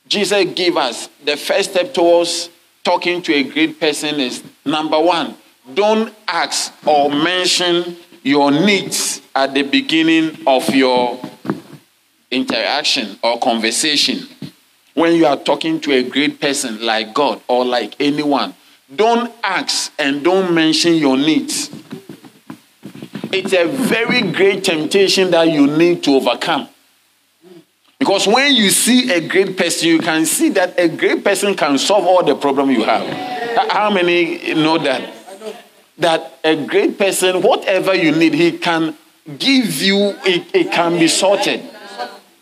Jesus 0.06 0.44
gave 0.54 0.76
us 0.76 1.08
the 1.24 1.36
first 1.36 1.72
step 1.72 1.92
towards 1.92 2.50
talking 2.84 3.22
to 3.22 3.34
a 3.34 3.42
great 3.42 3.80
person 3.80 4.20
is 4.20 4.42
number 4.64 4.98
one, 5.00 5.34
don't 5.74 6.14
ask 6.26 6.74
or 6.86 7.10
mention 7.10 7.96
your 8.22 8.50
needs 8.50 9.22
at 9.34 9.54
the 9.54 9.62
beginning 9.62 10.36
of 10.46 10.68
your 10.74 11.20
interaction 12.30 13.18
or 13.22 13.38
conversation. 13.38 14.26
When 14.94 15.14
you 15.14 15.26
are 15.26 15.36
talking 15.36 15.80
to 15.80 15.92
a 15.92 16.02
great 16.02 16.40
person 16.40 16.84
like 16.84 17.14
God 17.14 17.40
or 17.48 17.64
like 17.64 17.94
anyone, 18.00 18.54
don't 18.94 19.32
ask 19.42 19.92
and 19.98 20.22
don't 20.22 20.54
mention 20.54 20.94
your 20.94 21.16
needs. 21.16 21.70
It's 23.32 23.54
a 23.54 23.66
very 23.66 24.30
great 24.32 24.64
temptation 24.64 25.30
that 25.30 25.48
you 25.48 25.66
need 25.66 26.04
to 26.04 26.16
overcome. 26.16 26.68
Because 27.98 28.26
when 28.26 28.54
you 28.54 28.68
see 28.68 29.12
a 29.12 29.26
great 29.26 29.56
person, 29.56 29.88
you 29.88 30.00
can 30.00 30.26
see 30.26 30.50
that 30.50 30.78
a 30.78 30.88
great 30.88 31.24
person 31.24 31.54
can 31.54 31.78
solve 31.78 32.04
all 32.04 32.22
the 32.22 32.34
problem 32.34 32.70
you 32.70 32.82
have. 32.82 33.06
How 33.70 33.90
many 33.90 34.54
know 34.54 34.76
that? 34.78 35.21
That 35.98 36.38
a 36.42 36.56
great 36.66 36.98
person, 36.98 37.42
whatever 37.42 37.94
you 37.94 38.12
need, 38.12 38.34
he 38.34 38.58
can 38.58 38.96
give 39.38 39.82
you, 39.82 40.16
it, 40.24 40.54
it 40.54 40.72
can 40.72 40.98
be 40.98 41.08
sorted. 41.08 41.62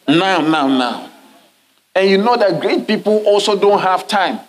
Now, 0.08 0.40
now, 0.40 0.66
now. 0.66 1.10
And 1.94 2.08
you 2.08 2.18
know 2.18 2.36
that 2.36 2.60
great 2.60 2.86
people 2.86 3.18
also 3.26 3.58
don't 3.58 3.80
have 3.80 4.06
time. 4.06 4.40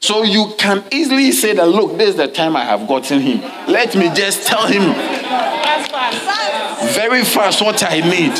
So 0.00 0.22
you 0.22 0.54
can 0.58 0.84
easily 0.90 1.30
say 1.32 1.54
that, 1.54 1.68
look, 1.68 1.96
this 1.96 2.10
is 2.10 2.16
the 2.16 2.28
time 2.28 2.56
I 2.56 2.64
have 2.64 2.88
gotten 2.88 3.20
him. 3.20 3.40
Let 3.68 3.94
me 3.94 4.12
just 4.14 4.46
tell 4.46 4.66
him 4.66 4.82
very 6.94 7.24
fast 7.24 7.62
what 7.62 7.82
I 7.84 8.00
need. 8.00 8.36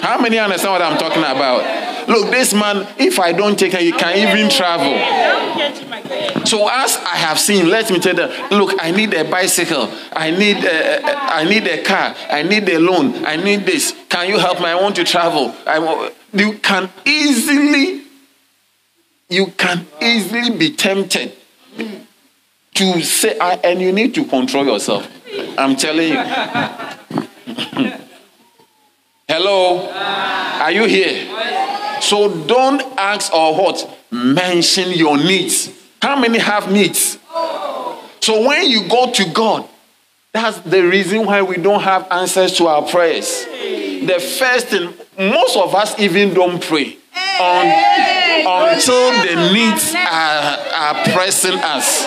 How 0.00 0.20
many 0.20 0.38
understand 0.38 0.72
what 0.72 0.82
I'm 0.82 0.98
talking 0.98 1.22
about? 1.22 1.91
Look, 2.08 2.30
this 2.30 2.52
man, 2.52 2.86
if 2.98 3.18
I 3.18 3.32
don't 3.32 3.58
take 3.58 3.72
him, 3.72 3.80
he 3.80 3.92
can 3.92 4.16
even 4.16 4.50
travel. 4.50 4.92
So 6.46 6.68
as 6.68 6.96
I 6.96 7.16
have 7.16 7.38
seen, 7.38 7.68
let 7.68 7.90
me 7.90 7.98
tell 7.98 8.16
you, 8.16 8.56
look, 8.56 8.74
I 8.80 8.90
need 8.90 9.14
a 9.14 9.24
bicycle, 9.24 9.90
I 10.12 10.30
need 10.30 10.58
a, 10.64 11.00
I 11.04 11.44
need 11.44 11.66
a 11.66 11.82
car, 11.82 12.14
I 12.28 12.42
need 12.42 12.68
a 12.68 12.78
loan, 12.78 13.24
I 13.24 13.36
need 13.36 13.64
this. 13.66 13.94
Can 14.08 14.28
you 14.28 14.38
help 14.38 14.58
me? 14.58 14.66
I 14.66 14.74
want 14.74 14.96
to 14.96 15.04
travel. 15.04 15.54
I, 15.66 16.10
you 16.32 16.58
can 16.58 16.90
easily 17.04 18.02
you 19.32 19.46
can 19.46 19.86
easily 20.02 20.50
be 20.58 20.76
tempted 20.76 21.32
to 22.74 23.02
say, 23.02 23.38
and 23.40 23.80
you 23.80 23.90
need 23.90 24.14
to 24.14 24.26
control 24.26 24.66
yourself. 24.66 25.08
I'm 25.56 25.74
telling 25.74 26.08
you. 26.10 26.16
Hello? 29.26 29.88
Are 29.90 30.70
you 30.70 30.84
here? 30.84 31.26
So 32.02 32.46
don't 32.46 32.82
ask 32.98 33.32
or 33.32 33.54
what? 33.54 33.98
Mention 34.10 34.90
your 34.90 35.16
needs. 35.16 35.70
How 36.02 36.18
many 36.18 36.38
have 36.38 36.70
needs? 36.70 37.16
So 38.20 38.46
when 38.46 38.68
you 38.68 38.88
go 38.88 39.12
to 39.12 39.24
God, 39.32 39.68
that's 40.32 40.58
the 40.60 40.82
reason 40.82 41.24
why 41.26 41.42
we 41.42 41.56
don't 41.56 41.82
have 41.82 42.08
answers 42.10 42.56
to 42.58 42.66
our 42.66 42.82
prayers. 42.82 43.44
The 43.44 44.18
first 44.38 44.66
thing, 44.68 44.92
most 45.16 45.56
of 45.56 45.74
us 45.74 45.98
even 46.00 46.34
don't 46.34 46.60
pray 46.60 46.96
on, 47.40 47.66
until 48.46 49.12
the 49.22 49.52
needs 49.52 49.94
are, 49.94 50.58
are 50.74 51.04
pressing 51.12 51.54
us. 51.54 52.06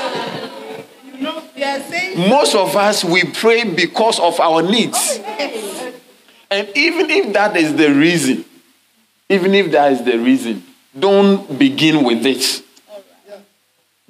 Most 2.17 2.53
of 2.53 2.75
us, 2.75 3.03
we 3.03 3.23
pray 3.23 3.63
because 3.63 4.19
of 4.19 4.39
our 4.41 4.61
needs. 4.61 5.19
And 6.51 6.67
even 6.75 7.09
if 7.09 7.33
that 7.33 7.55
is 7.55 7.75
the 7.75 7.93
reason, 7.93 8.45
even 9.29 9.53
if 9.53 9.71
that 9.71 9.91
is 9.91 10.03
the 10.03 10.17
reason, 10.17 10.63
don't 10.97 11.57
begin 11.57 12.03
with 12.03 12.25
it. 12.25 12.61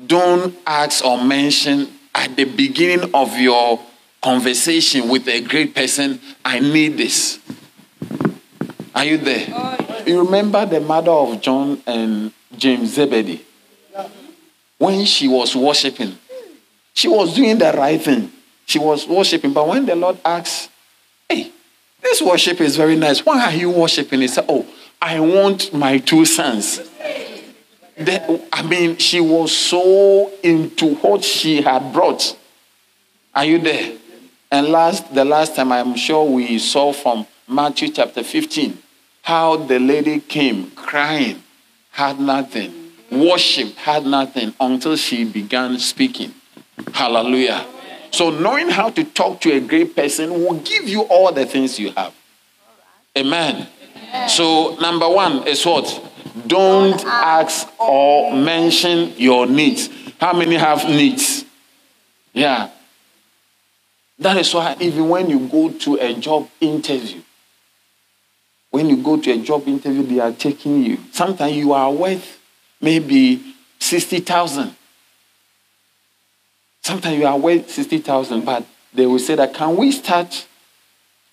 Don't 0.05 0.55
ask 0.67 1.03
or 1.03 1.23
mention 1.23 1.91
at 2.13 2.35
the 2.35 2.45
beginning 2.45 3.11
of 3.13 3.37
your 3.37 3.79
conversation 4.21 5.07
with 5.07 5.27
a 5.27 5.41
great 5.41 5.75
person, 5.75 6.19
I 6.43 6.59
need 6.59 6.97
this. 6.97 7.39
Are 8.93 9.05
you 9.05 9.17
there? 9.17 9.77
You 10.05 10.23
remember 10.23 10.65
the 10.65 10.79
mother 10.79 11.11
of 11.11 11.41
John 11.41 11.81
and 11.85 12.31
James 12.57 12.93
Zebedee? 12.93 13.45
When 14.77 15.05
she 15.05 15.27
was 15.27 15.55
worshiping, 15.55 16.17
she 16.93 17.07
was 17.07 17.35
doing 17.35 17.57
the 17.57 17.71
right 17.73 18.01
thing. 18.01 18.31
She 18.65 18.79
was 18.79 19.07
worshiping, 19.07 19.53
but 19.53 19.67
when 19.67 19.85
the 19.85 19.95
Lord 19.95 20.17
asks, 20.25 20.69
Hey, 21.29 21.51
this 22.01 22.21
worship 22.21 22.61
is 22.61 22.75
very 22.75 22.95
nice. 22.95 23.25
Why 23.25 23.45
are 23.45 23.53
you 23.53 23.69
worshiping? 23.69 24.21
He 24.21 24.27
said, 24.27 24.45
Oh, 24.47 24.65
I 25.01 25.19
want 25.19 25.73
my 25.73 25.97
two 25.97 26.25
sons. 26.25 26.77
The, 27.97 28.41
I 28.51 28.63
mean, 28.63 28.97
she 28.97 29.21
was 29.21 29.55
so 29.55 30.31
into 30.43 30.95
what 30.95 31.23
she 31.23 31.61
had 31.61 31.93
brought. 31.93 32.37
Are 33.33 33.45
you 33.45 33.59
there? 33.59 33.97
And 34.51 34.67
last, 34.67 35.13
the 35.13 35.25
last 35.25 35.55
time 35.55 35.71
I'm 35.71 35.95
sure 35.95 36.29
we 36.29 36.59
saw 36.59 36.93
from 36.93 37.25
Matthew 37.47 37.89
chapter 37.89 38.23
15, 38.23 38.77
how 39.21 39.57
the 39.57 39.79
lady 39.79 40.19
came 40.19 40.71
crying, 40.71 41.43
had 41.91 42.19
nothing, 42.19 42.91
worship 43.11 43.75
had 43.75 44.05
nothing 44.05 44.53
until 44.59 44.95
she 44.95 45.23
began 45.23 45.79
speaking. 45.79 46.33
Hallelujah. 46.93 47.65
So, 48.11 48.29
knowing 48.29 48.69
how 48.69 48.89
to 48.91 49.03
talk 49.03 49.41
to 49.41 49.51
a 49.51 49.59
great 49.59 49.95
person 49.95 50.31
will 50.31 50.59
give 50.59 50.87
you 50.87 51.01
all 51.01 51.31
the 51.31 51.45
things 51.45 51.79
you 51.79 51.91
have. 51.91 52.13
Amen. 53.17 53.67
So, 54.27 54.75
number 54.81 55.09
one 55.09 55.47
is 55.47 55.65
what? 55.65 56.01
Don't 56.47 57.03
ask 57.05 57.67
or 57.79 58.35
mention 58.35 59.13
your 59.17 59.45
needs. 59.45 59.89
How 60.19 60.33
many 60.33 60.55
have 60.55 60.85
needs? 60.85 61.45
Yeah. 62.33 62.69
That 64.19 64.37
is 64.37 64.53
why, 64.53 64.75
even 64.79 65.09
when 65.09 65.29
you 65.29 65.47
go 65.47 65.69
to 65.69 65.95
a 65.95 66.13
job 66.13 66.49
interview, 66.59 67.21
when 68.71 68.89
you 68.89 68.97
go 68.97 69.17
to 69.19 69.31
a 69.31 69.37
job 69.37 69.67
interview, 69.67 70.03
they 70.03 70.19
are 70.19 70.31
taking 70.31 70.83
you. 70.83 70.97
Sometimes 71.11 71.55
you 71.55 71.73
are 71.73 71.91
worth 71.91 72.39
maybe 72.81 73.55
60,000. 73.79 74.75
Sometimes 76.81 77.17
you 77.17 77.25
are 77.25 77.37
worth 77.37 77.69
60,000, 77.69 78.45
but 78.45 78.65
they 78.93 79.05
will 79.05 79.19
say 79.19 79.35
that, 79.35 79.53
can 79.53 79.75
we 79.75 79.91
start 79.91 80.45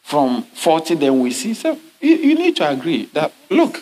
from 0.02 0.42
40, 0.42 0.94
then 0.94 1.20
we 1.20 1.30
see? 1.30 1.54
So 1.54 1.78
you, 2.02 2.16
you 2.16 2.34
need 2.34 2.56
to 2.56 2.68
agree 2.70 3.06
that, 3.12 3.32
look, 3.48 3.80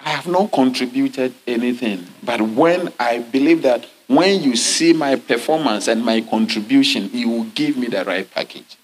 I 0.00 0.10
have 0.10 0.26
not 0.26 0.52
contributed 0.52 1.34
anything, 1.46 2.06
but 2.22 2.40
when 2.40 2.92
I 2.98 3.20
believe 3.20 3.62
that 3.62 3.86
when 4.06 4.42
you 4.42 4.56
see 4.56 4.92
my 4.92 5.16
performance 5.16 5.86
and 5.86 6.04
my 6.04 6.20
contribution, 6.22 7.10
you 7.12 7.28
will 7.28 7.44
give 7.44 7.76
me 7.76 7.88
the 7.88 8.04
right 8.04 8.28
package. 8.30 8.76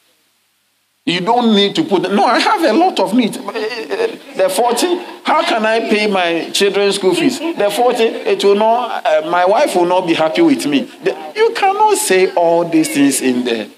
You 1.07 1.21
don't 1.21 1.55
need 1.55 1.75
to 1.77 1.85
put, 1.85 2.03
no, 2.11 2.25
I 2.25 2.39
have 2.39 2.63
a 2.63 2.73
lot 2.73 2.99
of 2.99 3.13
needs. 3.13 3.37
The 3.37 4.51
40, 4.55 4.97
how 5.25 5.43
can 5.45 5.67
I 5.67 5.81
pay 5.81 6.07
my 6.07 6.51
children's 6.51 6.95
school 6.97 7.15
fees? 7.15 7.39
The 7.39 7.71
40, 7.71 8.03
it 8.03 8.43
will 8.43 8.55
not, 8.55 9.05
uh, 9.05 9.31
my 9.31 9.45
wife 9.45 9.77
will 9.77 9.85
not 9.85 10.07
be 10.07 10.15
happy 10.15 10.41
with 10.41 10.67
me. 10.67 10.83
The, 11.03 11.33
you 11.37 11.53
cannot 11.55 11.99
say 11.99 12.33
all 12.33 12.65
these 12.65 12.89
things 12.89 13.21
in 13.21 13.45
there. 13.45 13.69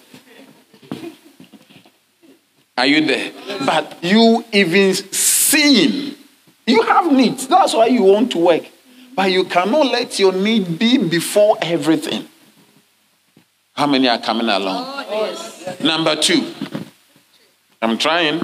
Are 2.76 2.86
you 2.86 3.06
there? 3.06 3.32
But 3.64 3.98
you 4.02 4.44
even 4.52 4.94
seeing, 4.94 6.14
you 6.66 6.82
have 6.82 7.10
needs. 7.10 7.48
That's 7.48 7.74
why 7.74 7.86
you 7.86 8.02
want 8.02 8.32
to 8.32 8.38
work. 8.38 8.64
But 9.14 9.30
you 9.30 9.44
cannot 9.44 9.86
let 9.86 10.18
your 10.18 10.32
need 10.32 10.78
be 10.78 10.98
before 10.98 11.56
everything. 11.62 12.28
How 13.72 13.86
many 13.86 14.08
are 14.08 14.18
coming 14.18 14.48
along? 14.48 14.84
Oh, 14.86 15.06
yes. 15.10 15.80
Number 15.82 16.16
two, 16.16 16.52
I'm 17.80 17.96
trying. 17.96 18.40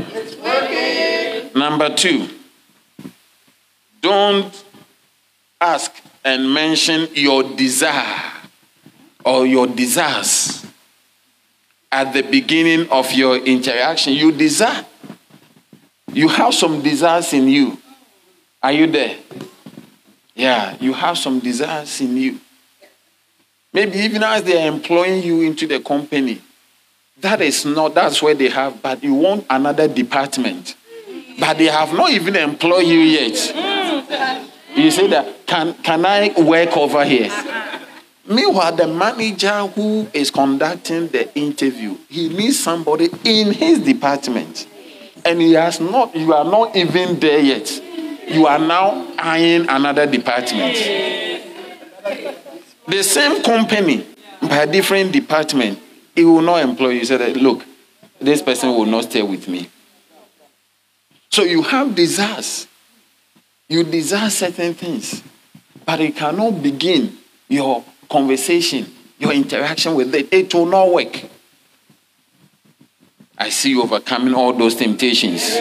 Number 1.54 1.94
two, 1.94 2.28
don't 4.00 4.64
ask 5.60 5.92
and 6.24 6.52
mention 6.52 7.08
your 7.14 7.42
desire 7.42 8.32
or 9.24 9.46
your 9.46 9.66
desires 9.66 10.62
at 11.92 12.14
the 12.14 12.22
beginning 12.22 12.88
of 12.90 13.12
your 13.12 13.37
interaction. 13.37 14.14
You 14.14 14.33
desire. 14.33 14.85
You 16.12 16.28
have 16.28 16.55
some 16.55 16.83
desires 16.83 17.33
in 17.33 17.48
you. 17.48 17.78
Are 18.62 18.72
you 18.72 18.87
there? 18.87 19.16
Yeah, 20.35 20.76
you 20.81 20.94
have 20.94 21.18
some 21.18 21.38
desires 21.38 22.00
in 22.00 22.16
you. 22.16 22.40
Maybe 23.72 23.98
even 23.98 24.22
as 24.22 24.42
they 24.42 24.62
are 24.62 24.68
employing 24.72 25.22
you 25.22 25.42
into 25.42 25.66
the 25.66 25.81
company, 25.81 26.40
that 27.20 27.40
is 27.40 27.64
not, 27.64 27.94
that's 27.94 28.22
where 28.22 28.35
they 28.35 28.48
have, 28.48 28.83
but 28.83 29.02
you 29.05 29.14
want 29.14 29.46
another 29.48 29.88
department. 29.88 30.74
But 31.38 31.59
they 31.59 31.66
have 31.66 31.92
not 31.92 32.11
even 32.11 32.37
employed 32.37 32.87
you 32.87 33.00
yet. 33.00 33.33
You 34.74 34.90
say 34.90 35.07
that, 35.09 35.46
can, 35.46 35.74
can 35.83 36.05
I 36.05 36.33
work 36.40 36.76
over 36.76 37.05
here? 37.05 37.31
Meanwhile, 38.26 38.76
the 38.76 38.87
manager 38.87 39.66
who 39.66 40.06
is 40.12 40.30
conducting 40.30 41.08
the 41.08 41.35
interview, 41.37 41.96
he 42.08 42.28
needs 42.28 42.58
somebody 42.58 43.11
in 43.24 43.52
his 43.52 43.80
department. 43.80 44.66
And 45.24 45.40
he 45.40 45.52
has 45.54 45.80
not, 45.80 46.14
you 46.14 46.32
are 46.32 46.44
not 46.44 46.76
even 46.76 47.18
there 47.18 47.40
yet. 47.40 47.70
You 48.28 48.46
are 48.46 48.58
now 48.58 49.12
eyeing 49.18 49.68
another 49.68 50.06
department. 50.06 50.76
The 52.87 53.02
same 53.02 53.42
company, 53.42 54.06
by 54.40 54.62
a 54.62 54.66
different 54.66 55.12
department, 55.12 55.80
he 56.14 56.24
will 56.24 56.42
not 56.42 56.62
employ 56.62 56.90
you. 56.90 57.04
Say 57.04 57.16
that, 57.16 57.37
look, 57.37 57.64
this 58.20 58.42
person 58.42 58.70
will 58.70 58.87
not 58.87 59.04
stay 59.04 59.22
with 59.22 59.48
me. 59.48 59.68
So 61.30 61.42
you 61.42 61.62
have 61.62 61.94
desires. 61.94 62.68
You 63.68 63.85
desire 63.85 64.30
certain 64.30 64.74
things, 64.74 65.22
but 65.87 65.98
you 66.00 66.12
cannot 66.12 66.62
begin 66.62 67.16
your 67.48 67.85
conversation, 68.12 68.87
your 69.18 69.33
interaction 69.33 69.94
with 69.94 70.14
it. 70.14 70.33
It 70.33 70.55
will 70.55 70.66
not 70.66 70.92
work. 70.92 71.22
I 73.38 73.48
see 73.48 73.70
you 73.70 73.83
overcoming 73.83 74.35
all 74.35 74.53
those 74.53 74.77
temptations. 74.77 75.59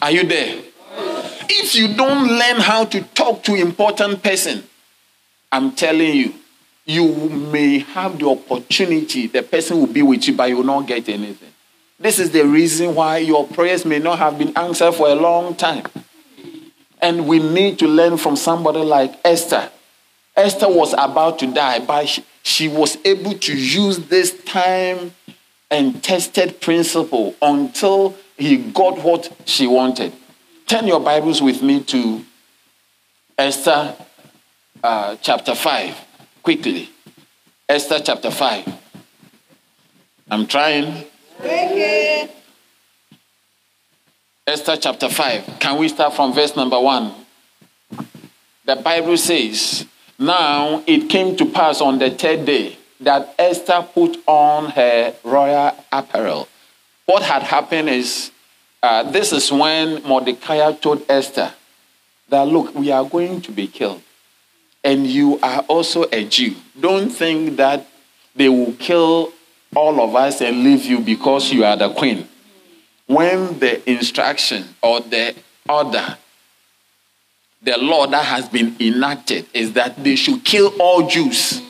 Are 0.00 0.10
you 0.10 0.24
there? 0.24 0.62
If 1.48 1.74
you 1.74 1.94
don't 1.94 2.28
learn 2.28 2.60
how 2.60 2.84
to 2.84 3.02
talk 3.02 3.42
to 3.44 3.54
important 3.54 4.22
person, 4.22 4.62
I'm 5.50 5.72
telling 5.72 6.14
you, 6.14 6.34
you 6.84 7.28
may 7.28 7.78
have 7.78 8.18
the 8.18 8.28
opportunity, 8.28 9.26
the 9.26 9.42
person 9.42 9.78
will 9.78 9.86
be 9.86 10.02
with 10.02 10.28
you, 10.28 10.34
but 10.36 10.48
you 10.48 10.58
will 10.58 10.64
not 10.64 10.86
get 10.86 11.08
anything. 11.08 11.52
This 11.98 12.18
is 12.18 12.30
the 12.30 12.46
reason 12.46 12.94
why 12.94 13.18
your 13.18 13.46
prayers 13.46 13.84
may 13.84 13.98
not 13.98 14.18
have 14.18 14.38
been 14.38 14.56
answered 14.56 14.92
for 14.92 15.08
a 15.08 15.14
long 15.14 15.54
time. 15.54 15.84
And 17.02 17.26
we 17.26 17.38
need 17.38 17.78
to 17.80 17.86
learn 17.86 18.16
from 18.16 18.36
somebody 18.36 18.80
like 18.80 19.18
Esther. 19.24 19.70
Esther 20.36 20.68
was 20.68 20.92
about 20.94 21.38
to 21.40 21.52
die, 21.52 21.80
but 21.80 22.08
she, 22.08 22.24
she 22.42 22.68
was 22.68 22.96
able 23.04 23.34
to 23.34 23.56
use 23.56 23.98
this 24.08 24.42
time 24.44 25.12
and 25.70 26.02
tested 26.02 26.60
principle 26.60 27.34
until 27.42 28.16
he 28.36 28.56
got 28.56 29.02
what 29.02 29.32
she 29.44 29.66
wanted. 29.66 30.12
Turn 30.66 30.86
your 30.86 31.00
Bibles 31.00 31.42
with 31.42 31.62
me 31.62 31.82
to 31.84 32.24
Esther 33.36 33.94
uh, 34.82 35.16
chapter 35.20 35.54
5, 35.54 35.96
quickly. 36.42 36.90
Esther 37.68 38.00
chapter 38.00 38.30
5. 38.30 38.66
I'm 40.30 40.46
trying. 40.46 41.04
Esther 44.46 44.76
chapter 44.76 45.08
5. 45.08 45.58
Can 45.60 45.78
we 45.78 45.88
start 45.88 46.14
from 46.14 46.32
verse 46.32 46.56
number 46.56 46.80
1? 46.80 47.14
The 48.64 48.76
Bible 48.76 49.16
says, 49.16 49.86
Now 50.20 50.84
it 50.86 51.08
came 51.08 51.34
to 51.36 51.46
pass 51.46 51.80
on 51.80 51.98
the 51.98 52.10
third 52.10 52.44
day 52.44 52.76
that 53.00 53.34
Esther 53.38 53.88
put 53.94 54.22
on 54.26 54.70
her 54.72 55.14
royal 55.24 55.74
apparel. 55.90 56.46
What 57.06 57.22
had 57.22 57.42
happened 57.42 57.88
is, 57.88 58.30
uh, 58.82 59.10
this 59.10 59.32
is 59.32 59.50
when 59.50 60.02
Mordecai 60.02 60.72
told 60.72 61.04
Esther 61.08 61.52
that, 62.28 62.46
Look, 62.46 62.74
we 62.74 62.90
are 62.92 63.04
going 63.04 63.40
to 63.40 63.50
be 63.50 63.66
killed 63.66 64.02
and 64.84 65.06
you 65.06 65.38
are 65.42 65.60
also 65.62 66.04
a 66.12 66.24
Jew, 66.24 66.54
don't 66.78 67.10
think 67.10 67.56
that 67.56 67.86
they 68.34 68.48
will 68.48 68.72
kill 68.74 69.32
all 69.74 70.00
of 70.02 70.14
us 70.14 70.40
and 70.40 70.64
leave 70.64 70.84
you 70.84 71.00
because 71.00 71.52
you 71.52 71.64
are 71.64 71.76
the 71.76 71.92
queen. 71.92 72.28
When 73.06 73.58
the 73.58 73.90
instruction 73.90 74.64
or 74.82 75.00
the 75.00 75.34
order, 75.68 76.16
the 77.62 77.76
law 77.78 78.06
that 78.06 78.24
has 78.24 78.48
been 78.48 78.74
enacted 78.80 79.46
is 79.52 79.74
that 79.74 80.02
they 80.02 80.16
should 80.16 80.44
kill 80.44 80.74
all 80.80 81.06
Jews. 81.06 81.62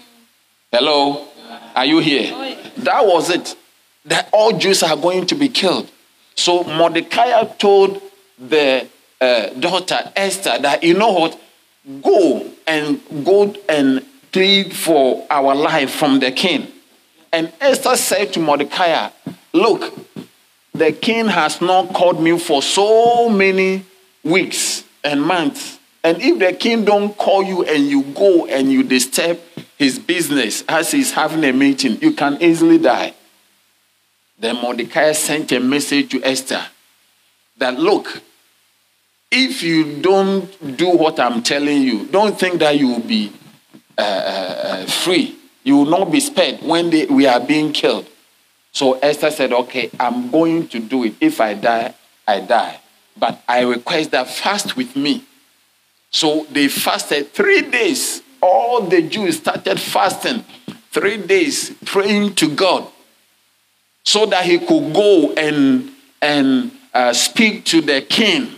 Hello? 0.70 1.26
Are 1.74 1.85
you 1.85 1.98
here? 1.98 2.33
That 2.79 3.07
was 3.07 3.31
it. 3.31 3.57
That 4.05 4.29
all 4.33 4.57
Jews 4.57 4.83
are 4.83 4.96
going 4.96 5.26
to 5.26 5.35
be 5.35 5.48
killed. 5.48 5.90
So 6.37 6.64
Mordecai 6.64 7.42
told 7.59 8.00
the 8.38 8.87
uh, 9.20 9.50
daughter 9.50 10.12
Esther 10.16 10.59
that, 10.61 10.83
you 10.83 10.94
know 10.94 11.12
what? 11.12 11.40
Go 12.03 12.50
and 12.66 13.00
go 13.24 13.55
and 13.68 14.05
plead 14.33 14.74
for 14.74 15.26
our 15.29 15.55
life 15.55 15.90
from 15.90 16.20
the 16.20 16.31
king. 16.31 16.68
And 17.33 17.53
Esther 17.61 17.96
said 17.96 18.33
to 18.35 18.40
Mordecai, 18.40 19.11
Look, 19.53 19.92
the 20.72 20.92
king 20.92 21.26
has 21.26 21.61
not 21.61 21.92
called 21.92 22.22
me 22.22 22.38
for 22.38 22.62
so 22.62 23.29
many 23.29 23.85
weeks 24.22 24.85
and 25.03 25.20
months. 25.20 25.80
And 26.03 26.21
if 26.23 26.39
the 26.39 26.53
king 26.53 26.85
don't 26.85 27.17
call 27.17 27.43
you 27.43 27.65
and 27.65 27.87
you 27.87 28.03
go 28.03 28.47
and 28.47 28.73
you 28.73 28.83
disturb 28.83 29.39
his 29.77 29.99
business 29.99 30.65
as 30.69 30.91
he's 30.91 31.13
having 31.13 31.45
a 31.45 31.53
meeting, 31.53 32.01
you 32.01 32.13
can 32.13 32.41
easily 32.43 32.79
die. 32.79 33.15
Then 34.39 34.57
Mordecai 34.57 35.13
sent 35.13 35.53
a 35.53 35.61
message 35.61 36.11
to 36.13 36.25
Esther 36.25 36.65
that 37.59 37.79
look, 37.79 38.23
if 39.31 39.63
you 39.63 40.01
don't 40.01 40.77
do 40.77 40.89
what 40.91 41.21
I'm 41.21 41.43
telling 41.43 41.83
you, 41.83 42.07
don't 42.07 42.39
think 42.39 42.61
that 42.61 42.79
you 42.79 42.89
will 42.89 43.01
be 43.01 43.33
uh, 43.99 44.03
uh, 44.03 44.05
uh, 44.05 44.87
free. 44.87 45.37
You 45.63 45.77
will 45.77 45.87
not 45.87 46.11
be 46.11 46.21
spared 46.21 46.63
when 46.63 46.89
they, 46.89 47.05
we 47.05 47.27
are 47.27 47.39
being 47.39 47.73
killed. 47.73 48.09
So 48.73 48.95
Esther 48.95 49.31
said, 49.31 49.53
Okay, 49.53 49.91
I'm 50.01 50.31
going 50.31 50.69
to 50.69 50.81
do 50.81 51.05
it. 51.05 51.15
If 51.21 51.41
I 51.41 51.55
die, 51.55 51.95
I 52.27 52.41
die. 52.41 52.81
But 53.17 53.43
I 53.47 53.61
request 53.63 54.13
that 54.13 54.29
fast 54.29 54.77
with 54.77 54.97
me. 54.97 55.25
So 56.11 56.46
they 56.51 56.68
fasted 56.68 57.33
three 57.33 57.62
days. 57.62 58.23
All 58.42 58.83
the 58.83 59.03
Jews 59.03 59.38
started 59.38 59.79
fasting 59.79 60.44
three 60.90 61.18
days, 61.18 61.73
praying 61.85 62.35
to 62.37 62.55
God 62.55 62.87
so 64.05 64.27
that 64.27 64.44
he 64.44 64.59
could 64.59 64.92
go 64.92 65.33
and, 65.35 65.90
and 66.20 66.73
uh, 66.92 67.12
speak 67.12 67.64
to 67.66 67.81
the 67.81 68.03
king 68.03 68.49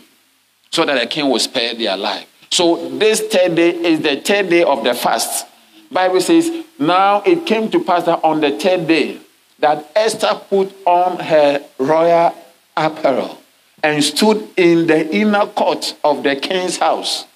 so 0.70 0.84
that 0.84 0.98
the 0.98 1.06
king 1.06 1.28
will 1.28 1.38
spare 1.38 1.74
their 1.74 1.96
life. 1.96 2.26
So 2.50 2.88
this 2.98 3.20
third 3.20 3.54
day 3.54 3.74
is 3.74 4.00
the 4.00 4.16
third 4.20 4.48
day 4.48 4.62
of 4.62 4.84
the 4.84 4.94
fast. 4.94 5.46
Bible 5.90 6.20
says, 6.20 6.50
now 6.78 7.22
it 7.22 7.44
came 7.44 7.70
to 7.70 7.84
pass 7.84 8.04
that 8.04 8.24
on 8.24 8.40
the 8.40 8.58
third 8.58 8.86
day 8.86 9.18
that 9.58 9.90
Esther 9.94 10.40
put 10.48 10.74
on 10.86 11.18
her 11.18 11.64
royal 11.78 12.34
apparel 12.76 13.38
and 13.82 14.02
stood 14.02 14.48
in 14.56 14.86
the 14.86 15.14
inner 15.14 15.46
court 15.46 15.96
of 16.02 16.22
the 16.22 16.36
king's 16.36 16.78
house, 16.78 17.26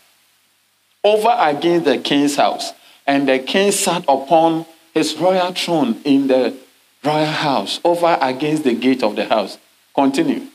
over 1.07 1.35
against 1.39 1.85
the 1.85 1.99
king's 1.99 2.37
house. 2.37 2.73
And 3.07 3.29
the 3.29 3.39
king 3.39 3.71
sat 3.71 4.03
upon 4.09 4.67
his 4.93 5.17
royal 5.17 5.53
throne 5.53 6.01
in 6.05 6.27
the 6.27 6.57
royal 7.05 7.27
house, 7.27 7.81
over 7.85 8.19
against 8.21 8.65
the 8.65 8.75
gate 8.75 9.05
of 9.05 9.15
the 9.15 9.25
house. 9.25 9.57
Continue. 9.95 10.49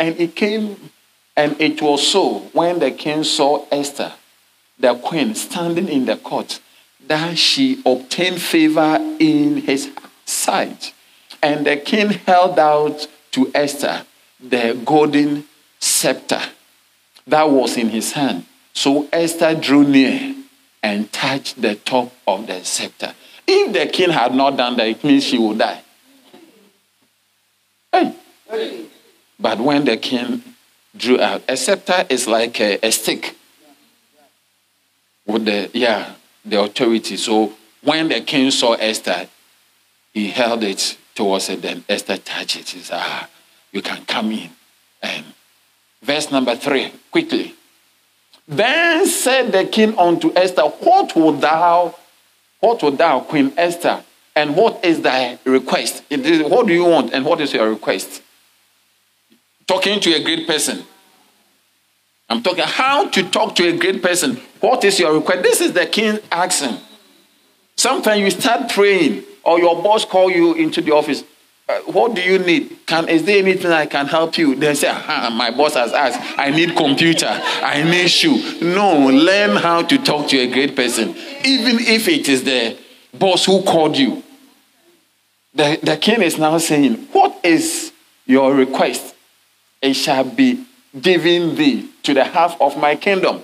And 0.00 0.18
it 0.18 0.34
came 0.34 0.90
and 1.36 1.60
it 1.60 1.80
was 1.82 2.04
so 2.04 2.40
when 2.52 2.78
the 2.78 2.90
king 2.90 3.22
saw 3.22 3.64
Esther, 3.70 4.12
the 4.78 4.94
queen, 4.94 5.34
standing 5.34 5.88
in 5.88 6.06
the 6.06 6.16
court, 6.16 6.60
that 7.06 7.38
she 7.38 7.80
obtained 7.84 8.40
favor 8.40 8.98
in 9.20 9.58
his 9.58 9.90
sight. 10.24 10.92
And 11.42 11.66
the 11.66 11.76
king 11.76 12.08
held 12.10 12.58
out 12.58 13.06
to 13.32 13.50
Esther 13.54 14.04
the 14.40 14.80
golden 14.84 15.44
scepter 15.78 16.40
that 17.26 17.48
was 17.48 17.76
in 17.76 17.90
his 17.90 18.12
hand. 18.12 18.44
So 18.78 19.08
Esther 19.12 19.56
drew 19.56 19.82
near 19.82 20.36
and 20.84 21.12
touched 21.12 21.60
the 21.60 21.74
top 21.74 22.12
of 22.28 22.46
the 22.46 22.62
scepter. 22.62 23.12
If 23.44 23.72
the 23.72 23.86
king 23.86 24.10
had 24.10 24.32
not 24.32 24.56
done 24.56 24.76
that, 24.76 24.86
it 24.86 25.02
means 25.02 25.24
she 25.24 25.36
would 25.36 25.58
die. 25.58 25.82
Hey. 27.90 28.86
But 29.40 29.58
when 29.58 29.84
the 29.84 29.96
king 29.96 30.44
drew 30.96 31.20
out. 31.20 31.42
A 31.48 31.56
scepter 31.56 32.06
is 32.08 32.28
like 32.28 32.60
a, 32.60 32.78
a 32.86 32.92
stick 32.92 33.34
with 35.26 35.44
the 35.44 35.68
yeah 35.74 36.14
the 36.44 36.60
authority. 36.60 37.16
So 37.16 37.54
when 37.82 38.08
the 38.08 38.20
king 38.20 38.48
saw 38.52 38.74
Esther, 38.74 39.26
he 40.14 40.28
held 40.30 40.62
it 40.62 40.96
towards 41.16 41.48
it. 41.48 41.62
Then 41.62 41.84
Esther 41.88 42.16
touched 42.16 42.60
it. 42.60 42.68
He 42.68 42.78
said, 42.78 43.00
"Ah, 43.00 43.28
you 43.72 43.82
can 43.82 44.04
come 44.04 44.30
in." 44.30 44.50
And 45.02 45.24
verse 46.00 46.30
number 46.30 46.54
three, 46.54 46.92
quickly. 47.10 47.56
Then 48.48 49.06
said 49.06 49.52
the 49.52 49.66
king 49.66 49.96
unto 49.98 50.32
Esther, 50.34 50.62
What 50.62 51.14
would 51.14 51.40
thou, 51.40 51.94
what 52.60 52.82
would 52.82 52.98
thou, 52.98 53.20
Queen 53.20 53.52
Esther, 53.56 54.02
and 54.34 54.56
what 54.56 54.84
is 54.84 55.02
thy 55.02 55.38
request? 55.44 56.02
What 56.10 56.66
do 56.66 56.72
you 56.72 56.84
want, 56.84 57.12
and 57.12 57.24
what 57.24 57.40
is 57.40 57.52
your 57.52 57.68
request? 57.68 58.22
talking 59.68 60.00
to 60.00 60.12
a 60.14 60.22
great 60.24 60.48
person. 60.48 60.82
I'm 62.28 62.42
talking 62.42 62.64
how 62.64 63.08
to 63.10 63.22
talk 63.30 63.54
to 63.56 63.68
a 63.68 63.76
great 63.76 64.02
person. 64.02 64.40
What 64.60 64.82
is 64.82 64.98
your 64.98 65.14
request? 65.14 65.42
This 65.42 65.60
is 65.60 65.72
the 65.72 65.86
king 65.86 66.18
asking. 66.32 66.78
Sometimes 67.76 68.20
you 68.20 68.30
start 68.30 68.70
praying, 68.70 69.22
or 69.44 69.60
your 69.60 69.80
boss 69.80 70.04
call 70.04 70.30
you 70.30 70.54
into 70.54 70.80
the 70.80 70.92
office. 70.92 71.22
Uh, 71.68 71.80
what 71.80 72.14
do 72.14 72.22
you 72.22 72.38
need? 72.38 72.78
Can 72.86 73.08
is 73.08 73.24
there 73.24 73.38
anything 73.38 73.70
I 73.70 73.84
can 73.86 74.06
help 74.06 74.38
you? 74.38 74.54
They 74.54 74.74
say, 74.74 74.90
my 74.90 75.50
boss 75.50 75.74
has 75.74 75.92
asked. 75.92 76.38
I 76.38 76.50
need 76.50 76.74
computer. 76.76 77.28
I 77.28 77.82
need 77.82 78.08
shoe. 78.08 78.60
No, 78.62 79.08
learn 79.08 79.56
how 79.56 79.82
to 79.82 79.98
talk 79.98 80.28
to 80.28 80.38
a 80.38 80.50
great 80.50 80.74
person, 80.74 81.10
even 81.44 81.78
if 81.80 82.08
it 82.08 82.28
is 82.28 82.44
the 82.44 82.76
boss 83.12 83.44
who 83.44 83.62
called 83.62 83.98
you. 83.98 84.22
The, 85.54 85.78
the 85.82 85.96
king 85.96 86.22
is 86.22 86.38
now 86.38 86.56
saying, 86.58 86.94
What 87.12 87.38
is 87.44 87.92
your 88.24 88.54
request? 88.54 89.14
It 89.82 89.94
shall 89.94 90.24
be 90.24 90.64
given 90.98 91.54
thee 91.54 91.88
to 92.04 92.14
the 92.14 92.24
half 92.24 92.58
of 92.60 92.78
my 92.78 92.96
kingdom. 92.96 93.42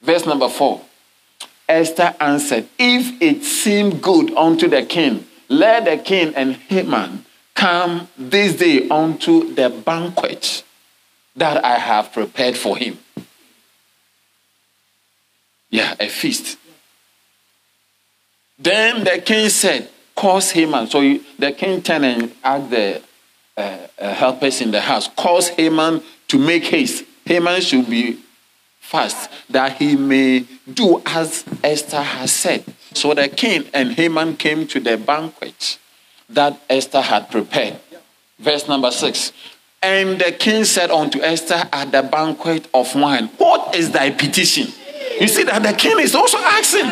Verse 0.00 0.24
number 0.24 0.48
four. 0.48 0.80
Esther 1.68 2.14
answered, 2.18 2.66
If 2.78 3.20
it 3.20 3.44
seem 3.44 3.98
good 3.98 4.34
unto 4.34 4.68
the 4.68 4.82
king, 4.86 5.26
let 5.48 5.84
the 5.84 5.96
king 5.96 6.34
and 6.34 6.54
Haman 6.54 7.24
come 7.54 8.08
this 8.16 8.56
day 8.56 8.88
unto 8.88 9.52
the 9.54 9.70
banquet 9.70 10.62
that 11.36 11.64
I 11.64 11.78
have 11.78 12.12
prepared 12.12 12.56
for 12.56 12.76
him. 12.76 12.98
Yeah, 15.70 15.94
a 15.98 16.08
feast. 16.08 16.58
Then 18.58 19.04
the 19.04 19.22
king 19.24 19.48
said, 19.48 19.90
Cause 20.16 20.50
Haman. 20.50 20.88
So 20.88 21.00
the 21.38 21.52
king 21.52 21.82
turned 21.82 22.04
and 22.04 22.34
asked 22.42 22.70
the 22.70 23.02
uh, 23.56 23.78
uh, 23.98 24.14
helpers 24.14 24.60
in 24.60 24.70
the 24.70 24.80
house, 24.80 25.08
Cause 25.16 25.48
Haman 25.50 26.02
to 26.28 26.38
make 26.38 26.64
haste. 26.64 27.04
Haman 27.24 27.60
should 27.60 27.88
be 27.88 28.18
fast 28.80 29.30
that 29.50 29.76
he 29.76 29.96
may 29.96 30.44
do 30.72 31.02
as 31.04 31.44
Esther 31.62 32.02
has 32.02 32.32
said. 32.32 32.64
So 32.98 33.14
the 33.14 33.28
king 33.28 33.64
and 33.72 33.92
Haman 33.92 34.36
came 34.36 34.66
to 34.66 34.80
the 34.80 34.96
banquet 34.96 35.78
that 36.28 36.60
Esther 36.68 37.00
had 37.00 37.30
prepared. 37.30 37.78
Verse 38.40 38.66
number 38.66 38.90
six. 38.90 39.32
And 39.80 40.20
the 40.20 40.32
king 40.32 40.64
said 40.64 40.90
unto 40.90 41.20
Esther 41.20 41.62
at 41.72 41.92
the 41.92 42.02
banquet 42.02 42.66
of 42.74 42.92
wine, 42.96 43.28
What 43.38 43.76
is 43.76 43.92
thy 43.92 44.10
petition? 44.10 44.72
You 45.20 45.28
see 45.28 45.44
that 45.44 45.62
the 45.62 45.74
king 45.74 46.00
is 46.00 46.16
also 46.16 46.38
asking, 46.38 46.86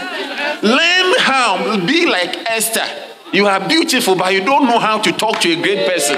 Learn 0.62 1.14
how, 1.18 1.76
to 1.76 1.84
be 1.84 2.06
like 2.06 2.36
Esther. 2.48 2.86
You 3.32 3.48
are 3.48 3.68
beautiful, 3.68 4.14
but 4.14 4.32
you 4.32 4.44
don't 4.44 4.66
know 4.66 4.78
how 4.78 5.00
to 5.00 5.10
talk 5.10 5.40
to 5.40 5.50
a 5.50 5.60
great 5.60 5.88
person. 5.88 6.16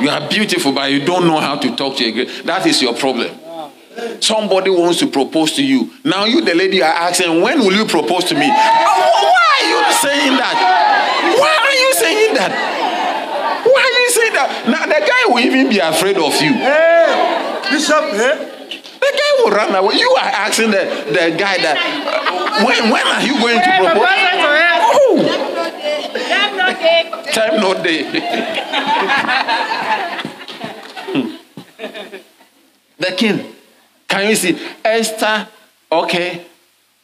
You 0.00 0.10
are 0.10 0.28
beautiful, 0.28 0.72
but 0.72 0.90
you 0.90 1.04
don't 1.04 1.28
know 1.28 1.38
how 1.38 1.56
to 1.56 1.76
talk 1.76 1.96
to 1.98 2.04
a 2.04 2.10
great. 2.10 2.44
That 2.46 2.66
is 2.66 2.82
your 2.82 2.94
problem. 2.94 3.30
Somebody 4.20 4.70
wants 4.70 4.98
to 5.00 5.06
propose 5.06 5.52
to 5.54 5.62
you. 5.64 5.90
Now 6.04 6.24
you, 6.24 6.40
the 6.40 6.54
lady, 6.54 6.82
are 6.82 6.92
asking, 6.92 7.40
when 7.42 7.58
will 7.60 7.72
you 7.72 7.84
propose 7.84 8.24
to 8.24 8.34
me? 8.34 8.46
Oh, 8.46 8.50
why 8.50 9.58
are 9.58 9.66
you 9.66 9.92
saying 9.92 10.36
that? 10.38 10.56
Why 11.38 11.58
are 11.66 11.72
you 11.74 11.94
saying 11.94 12.34
that? 12.34 12.52
Why 13.66 13.82
are 13.82 14.00
you 14.00 14.10
saying 14.10 14.32
that? 14.34 14.50
Now 14.68 14.86
the 14.86 15.00
guy 15.02 15.24
will 15.32 15.40
even 15.40 15.68
be 15.68 15.78
afraid 15.78 16.16
of 16.16 16.40
you. 16.40 16.52
Hey, 16.54 17.60
Bishop, 17.70 18.04
hey. 18.14 18.54
The 18.98 19.10
guy 19.14 19.32
will 19.42 19.50
run 19.50 19.74
away. 19.74 19.96
You 19.96 20.10
are 20.10 20.30
asking 20.46 20.70
the, 20.70 20.84
the 21.10 21.30
guy 21.38 21.58
that 21.58 21.76
uh, 21.78 22.64
when 22.66 22.90
when 22.90 23.06
are 23.06 23.22
you 23.22 23.38
going 23.40 23.58
to 23.58 23.70
propose? 23.78 24.06
Oh. 24.90 25.22
Time 27.32 27.60
no 27.60 27.74
day. 27.82 28.02
the 32.98 33.12
king. 33.16 33.54
Can 34.18 34.30
you 34.30 34.34
see? 34.34 34.58
Esther, 34.84 35.46
okay. 35.92 36.44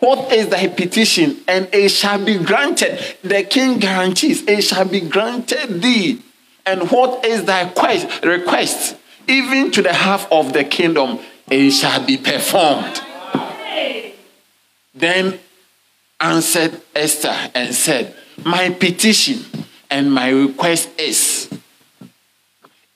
What 0.00 0.32
is 0.32 0.48
thy 0.48 0.66
petition? 0.66 1.36
And 1.46 1.68
it 1.72 1.90
shall 1.90 2.22
be 2.22 2.38
granted. 2.38 2.98
The 3.22 3.44
king 3.44 3.78
guarantees 3.78 4.42
it 4.48 4.62
shall 4.62 4.84
be 4.84 5.00
granted 5.00 5.80
thee. 5.80 6.20
And 6.66 6.90
what 6.90 7.24
is 7.24 7.44
thy 7.44 7.68
quest, 7.68 8.24
request? 8.24 8.96
Even 9.28 9.70
to 9.70 9.82
the 9.82 9.92
half 9.92 10.30
of 10.32 10.52
the 10.52 10.64
kingdom, 10.64 11.20
it 11.48 11.70
shall 11.70 12.04
be 12.04 12.16
performed. 12.16 13.00
Then 14.92 15.38
answered 16.20 16.80
Esther 16.96 17.36
and 17.54 17.72
said, 17.72 18.16
My 18.44 18.70
petition 18.70 19.44
and 19.88 20.12
my 20.12 20.30
request 20.30 20.88
is 20.98 21.48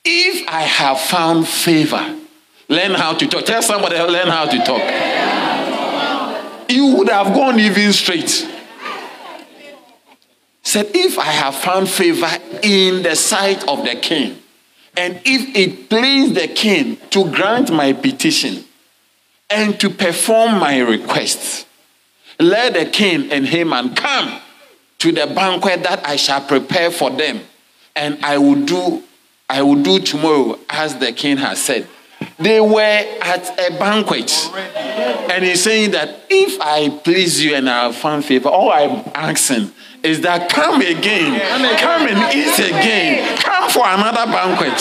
if 0.03 0.47
I 0.49 0.63
have 0.63 0.99
found 0.99 1.47
favor, 1.47 2.18
learn 2.69 2.91
how 2.91 3.13
to 3.13 3.27
talk. 3.27 3.45
Tell 3.45 3.61
somebody, 3.61 3.97
learn 3.97 4.27
how 4.27 4.45
to 4.45 4.57
talk. 4.63 4.81
You 6.69 6.95
would 6.97 7.09
have 7.09 7.33
gone 7.33 7.59
even 7.59 7.91
straight. 7.91 8.47
Said, 10.61 10.91
if 10.93 11.17
I 11.17 11.23
have 11.25 11.55
found 11.55 11.89
favor 11.89 12.29
in 12.61 13.01
the 13.01 13.15
sight 13.15 13.67
of 13.67 13.83
the 13.83 13.95
king, 13.95 14.37
and 14.95 15.19
if 15.25 15.55
it 15.55 15.89
please 15.89 16.33
the 16.33 16.47
king 16.47 16.97
to 17.09 17.29
grant 17.31 17.71
my 17.71 17.93
petition 17.93 18.63
and 19.49 19.79
to 19.79 19.89
perform 19.89 20.59
my 20.59 20.79
request, 20.79 21.65
let 22.39 22.73
the 22.73 22.85
king 22.85 23.31
and 23.31 23.47
Haman 23.47 23.95
come 23.95 24.39
to 24.99 25.11
the 25.11 25.25
banquet 25.27 25.83
that 25.83 26.05
I 26.05 26.17
shall 26.17 26.41
prepare 26.41 26.91
for 26.91 27.09
them, 27.09 27.41
and 27.95 28.23
I 28.23 28.37
will 28.37 28.63
do 28.63 29.03
I 29.49 29.63
will 29.63 29.81
do 29.81 29.99
tomorrow 29.99 30.59
as 30.69 30.97
the 30.97 31.11
king 31.11 31.37
has 31.37 31.59
said. 31.59 31.87
They 32.39 32.61
were 32.61 32.79
at 32.79 33.59
a 33.59 33.77
banquet, 33.77 34.31
and 35.29 35.43
he's 35.43 35.61
saying 35.61 35.91
that 35.91 36.21
if 36.29 36.59
I 36.61 36.89
please 36.89 37.43
you 37.43 37.53
and 37.55 37.69
I 37.69 37.83
have 37.83 37.97
found 37.97 38.23
favor, 38.23 38.47
all 38.47 38.71
I'm 38.71 39.03
asking 39.13 39.71
is 40.03 40.21
that 40.21 40.49
come 40.49 40.81
again, 40.81 41.37
come 41.79 42.07
and 42.07 42.33
eat 42.33 42.57
again, 42.59 43.37
come 43.39 43.69
for 43.69 43.85
another 43.85 44.25
banquet. 44.31 44.79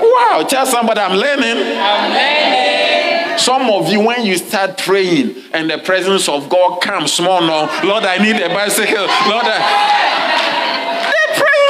Wow, 0.00 0.46
tell 0.48 0.66
somebody 0.66 1.00
I'm 1.00 1.16
learning. 1.16 1.76
I'm 1.76 2.12
learning. 2.12 3.38
Some 3.38 3.70
of 3.70 3.88
you, 3.90 4.00
when 4.04 4.24
you 4.24 4.36
start 4.36 4.78
praying 4.78 5.34
and 5.52 5.70
the 5.70 5.78
presence 5.78 6.28
of 6.28 6.48
God 6.48 6.80
comes 6.80 7.12
small 7.12 7.40
now, 7.40 7.68
Lord, 7.84 8.04
I 8.04 8.18
need 8.18 8.36
a 8.36 8.48
bicycle. 8.48 9.06
Lord, 9.28 9.46
I... 9.46 10.57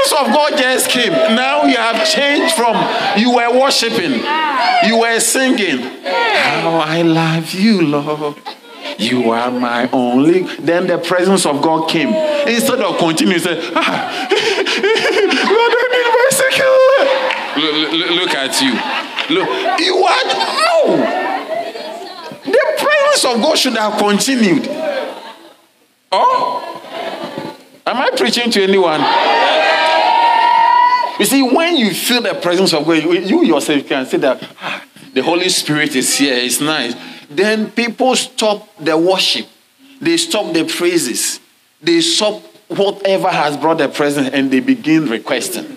presence 0.08 0.28
of 0.28 0.34
God 0.34 0.58
just 0.58 0.90
came. 0.90 1.12
Now 1.12 1.64
you 1.64 1.76
have 1.76 2.06
changed 2.06 2.54
from 2.54 2.76
you 3.18 3.34
were 3.34 3.60
worshiping, 3.60 4.22
you 4.86 5.00
were 5.00 5.20
singing. 5.20 5.78
How 6.04 6.78
I 6.78 7.02
love 7.02 7.52
you, 7.52 7.82
Lord. 7.82 8.36
You 8.98 9.30
are 9.30 9.50
my 9.50 9.88
only. 9.92 10.42
Then 10.58 10.86
the 10.86 10.98
presence 10.98 11.46
of 11.46 11.62
God 11.62 11.88
came. 11.88 12.08
Instead 12.48 12.80
of 12.80 12.98
continuing, 12.98 13.40
say, 13.40 13.70
ah, 13.74 14.28
Lord, 14.30 15.72
I 15.72 15.88
need. 15.92 16.08
Look, 17.58 17.92
look, 17.92 18.10
look 18.10 18.34
at 18.34 18.60
you. 18.60 18.72
Look, 19.34 19.48
you 19.80 19.96
are 19.96 20.24
no. 20.58 20.96
The 22.44 22.64
presence 22.78 23.24
of 23.24 23.42
God 23.42 23.58
should 23.58 23.76
have 23.76 23.98
continued. 23.98 24.66
Oh, 26.10 26.62
am 27.86 27.96
I 27.96 28.10
preaching 28.16 28.50
to 28.50 28.62
anyone? 28.62 29.00
You 31.18 31.24
see, 31.24 31.42
when 31.42 31.76
you 31.76 31.92
feel 31.92 32.22
the 32.22 32.34
presence 32.34 32.72
of 32.72 32.86
God, 32.86 33.02
you 33.02 33.44
yourself 33.44 33.86
can 33.86 34.06
say 34.06 34.18
that 34.18 34.42
ah, 34.60 34.84
the 35.12 35.22
Holy 35.22 35.48
Spirit 35.48 35.96
is 35.96 36.16
here. 36.16 36.36
It's 36.36 36.60
nice 36.60 36.94
then 37.28 37.70
people 37.70 38.16
stop 38.16 38.68
the 38.78 38.96
worship, 38.96 39.46
they 40.00 40.16
stop 40.16 40.52
the 40.54 40.64
praises, 40.64 41.40
they 41.82 42.00
stop 42.00 42.42
whatever 42.68 43.28
has 43.28 43.56
brought 43.56 43.78
the 43.78 43.88
presence, 43.88 44.30
and 44.32 44.50
they 44.50 44.60
begin 44.60 45.08
requesting. 45.08 45.76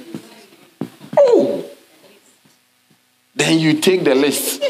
Oh, 1.17 1.65
then 3.36 3.60
you 3.60 3.80
take 3.80 4.04
the 4.04 4.15
list. 4.15 4.63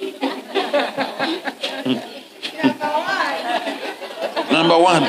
Number 4.52 4.78
one. 4.78 5.02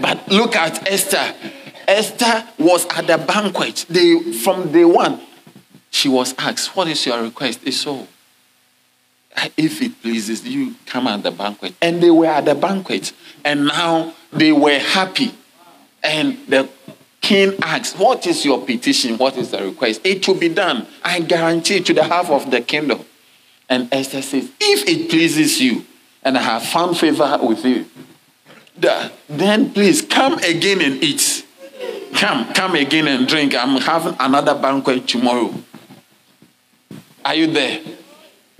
But 0.00 0.28
look 0.28 0.56
at 0.56 0.90
Esther. 0.90 1.34
Esther 1.90 2.44
was 2.58 2.86
at 2.86 3.06
the 3.06 3.18
banquet. 3.18 3.84
They, 3.88 4.32
from 4.32 4.70
day 4.70 4.84
one, 4.84 5.20
she 5.90 6.08
was 6.08 6.34
asked, 6.38 6.76
What 6.76 6.88
is 6.88 7.04
your 7.04 7.22
request? 7.22 7.60
It's 7.64 7.78
so 7.78 8.06
if 9.56 9.80
it 9.82 10.00
pleases 10.02 10.46
you, 10.46 10.74
come 10.86 11.06
at 11.06 11.22
the 11.22 11.30
banquet. 11.30 11.74
And 11.80 12.02
they 12.02 12.10
were 12.10 12.26
at 12.26 12.44
the 12.44 12.54
banquet, 12.54 13.12
and 13.44 13.66
now 13.66 14.14
they 14.32 14.52
were 14.52 14.78
happy. 14.78 15.34
And 16.02 16.38
the 16.46 16.68
king 17.20 17.54
asked, 17.62 17.98
What 17.98 18.26
is 18.26 18.44
your 18.44 18.64
petition? 18.64 19.18
What 19.18 19.36
is 19.36 19.50
the 19.50 19.64
request? 19.64 20.00
It 20.04 20.26
will 20.26 20.36
be 20.36 20.48
done. 20.48 20.86
I 21.04 21.20
guarantee 21.20 21.80
to 21.80 21.94
the 21.94 22.04
half 22.04 22.30
of 22.30 22.50
the 22.50 22.60
kingdom. 22.60 23.04
And 23.68 23.92
Esther 23.92 24.22
says, 24.22 24.50
If 24.60 24.88
it 24.88 25.10
pleases 25.10 25.60
you, 25.60 25.84
and 26.22 26.36
I 26.36 26.42
have 26.42 26.64
found 26.64 26.98
favor 26.98 27.38
with 27.42 27.64
you, 27.64 27.86
then 29.28 29.72
please 29.72 30.02
come 30.02 30.34
again 30.38 30.80
and 30.80 31.02
eat. 31.02 31.46
Come, 32.14 32.52
come 32.52 32.74
again 32.74 33.08
and 33.08 33.26
drink. 33.26 33.54
I'm 33.54 33.80
having 33.80 34.16
another 34.20 34.54
banquet 34.54 35.08
tomorrow. 35.08 35.54
Are 37.24 37.34
you 37.34 37.46
there? 37.46 37.80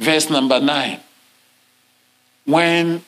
verse 0.01 0.31
number 0.31 0.59
9. 0.59 0.99
When 2.47 3.05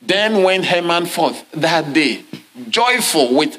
Then 0.00 0.42
went 0.42 0.66
Haman 0.66 1.06
forth 1.06 1.50
that 1.52 1.92
day, 1.94 2.24
joyful 2.68 3.34
with, 3.34 3.58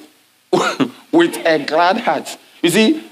with 1.12 1.36
a 1.46 1.66
glad 1.66 1.98
heart. 2.02 2.38
You 2.62 2.70
see, 2.70 3.04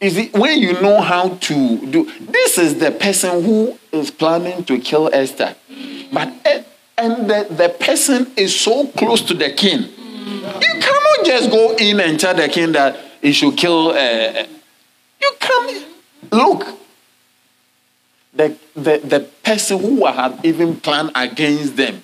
you 0.00 0.10
see, 0.10 0.28
when 0.34 0.58
you 0.58 0.74
know 0.74 1.00
how 1.00 1.30
to 1.30 1.86
do 1.86 2.04
this 2.20 2.58
is 2.58 2.78
the 2.78 2.90
person 2.90 3.42
who 3.42 3.78
is 3.90 4.10
planning 4.10 4.64
to 4.64 4.78
kill 4.78 5.08
Esther. 5.12 5.56
But 6.12 6.34
eh, 6.44 6.62
and 6.98 7.28
the, 7.28 7.46
the 7.50 7.74
person 7.80 8.30
is 8.36 8.54
so 8.54 8.86
close 8.88 9.22
to 9.22 9.34
the 9.34 9.50
king. 9.50 9.88
You 10.60 10.80
just 11.24 11.50
go 11.50 11.74
in 11.76 12.00
and 12.00 12.18
tell 12.18 12.34
the 12.34 12.48
king 12.48 12.72
that 12.72 12.96
he 13.20 13.32
should 13.32 13.56
kill 13.56 13.90
uh, 13.90 14.46
you 15.20 15.32
can 15.40 15.84
look 16.30 16.66
the, 18.34 18.56
the, 18.74 18.98
the 18.98 19.20
person 19.42 19.78
who 19.78 20.06
had 20.06 20.44
even 20.44 20.80
planned 20.80 21.12
against 21.14 21.76
them 21.76 22.02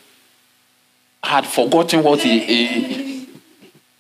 had 1.23 1.47
forgotten 1.47 2.03
what 2.03 2.21
he, 2.21 2.39
he 2.41 3.29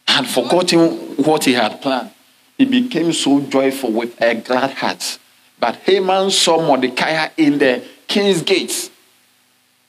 had 0.06 0.26
forgotten 0.26 0.90
what 1.16 1.44
he 1.44 1.54
had 1.54 1.80
planned. 1.82 2.10
He 2.56 2.64
became 2.64 3.12
so 3.12 3.40
joyful 3.40 3.92
with 3.92 4.20
a 4.20 4.34
glad 4.34 4.70
heart. 4.72 5.18
But 5.58 5.76
Haman 5.76 6.30
saw 6.30 6.64
Mordecai 6.64 7.28
in 7.36 7.58
the 7.58 7.82
king's 8.06 8.42
gates 8.42 8.90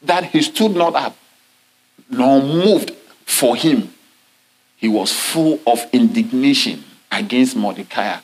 that 0.04 0.26
he 0.26 0.42
stood 0.42 0.76
not 0.76 0.96
up 0.96 1.16
nor 2.10 2.42
moved 2.42 2.92
for 3.26 3.56
him. 3.56 3.94
He 4.82 4.90
was 4.90 5.14
full 5.14 5.60
of 5.66 5.86
indignation 5.94 6.84
against 7.12 7.56
Mordecai. 7.56 8.20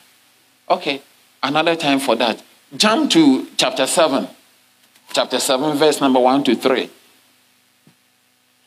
Okay, 0.68 1.00
another 1.42 1.76
time 1.76 2.00
for 2.00 2.16
that. 2.16 2.42
Jump 2.76 3.10
to 3.12 3.46
chapter 3.56 3.86
7. 3.86 4.28
Chapter 5.12 5.38
7, 5.38 5.78
verse 5.78 6.00
number 6.00 6.20
1 6.20 6.44
to 6.44 6.54
3. 6.54 6.90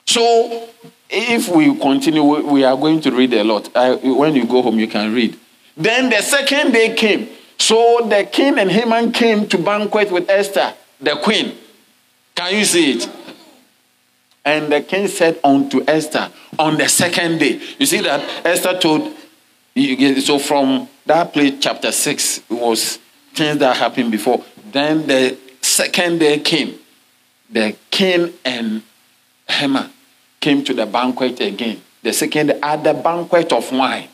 So, 0.07 0.69
if 1.09 1.49
we 1.49 1.77
continue, 1.77 2.23
we 2.23 2.63
are 2.63 2.75
going 2.75 3.01
to 3.01 3.11
read 3.11 3.33
a 3.33 3.43
lot. 3.43 3.69
I, 3.75 3.95
when 3.95 4.35
you 4.35 4.45
go 4.45 4.61
home, 4.61 4.79
you 4.79 4.87
can 4.87 5.13
read. 5.13 5.37
Then 5.77 6.09
the 6.09 6.21
second 6.21 6.71
day 6.71 6.95
came. 6.95 7.29
So 7.57 8.07
the 8.09 8.23
king 8.23 8.57
and 8.57 8.71
Haman 8.71 9.11
came 9.11 9.47
to 9.49 9.57
banquet 9.57 10.11
with 10.11 10.29
Esther, 10.29 10.73
the 10.99 11.15
queen. 11.17 11.55
Can 12.33 12.55
you 12.55 12.65
see 12.65 12.93
it? 12.93 13.09
And 14.43 14.71
the 14.71 14.81
king 14.81 15.07
said 15.07 15.39
unto 15.43 15.83
Esther 15.87 16.31
on 16.57 16.77
the 16.77 16.89
second 16.89 17.39
day. 17.39 17.61
You 17.77 17.85
see 17.85 18.01
that 18.01 18.45
Esther 18.45 18.79
told, 18.79 19.13
so 20.23 20.39
from 20.39 20.89
that 21.05 21.31
place, 21.31 21.55
chapter 21.59 21.91
6, 21.91 22.37
it 22.37 22.43
was 22.49 22.97
things 23.33 23.59
that 23.59 23.77
happened 23.77 24.11
before. 24.11 24.43
Then 24.71 25.05
the 25.07 25.37
second 25.61 26.19
day 26.19 26.39
came. 26.39 26.79
The 27.49 27.75
king 27.91 28.33
and 28.43 28.81
Haman 29.47 29.91
came 30.39 30.63
to 30.63 30.73
the 30.73 30.85
banquet 30.85 31.39
again. 31.39 31.81
The 32.01 32.13
second 32.13 32.47
day, 32.47 32.59
at 32.61 32.83
the 32.83 32.93
banquet 32.93 33.51
of 33.53 33.71
wine. 33.71 34.07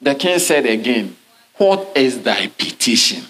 The 0.00 0.14
king 0.14 0.38
said 0.38 0.66
again, 0.66 1.16
What 1.56 1.96
is 1.96 2.22
thy 2.22 2.46
petition? 2.46 3.24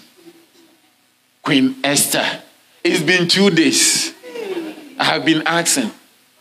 Queen 1.41 1.75
Esther, 1.83 2.41
it's 2.83 3.01
been 3.01 3.27
two 3.27 3.49
days. 3.49 4.13
I 4.97 5.03
have 5.05 5.25
been 5.25 5.43
asking. 5.45 5.91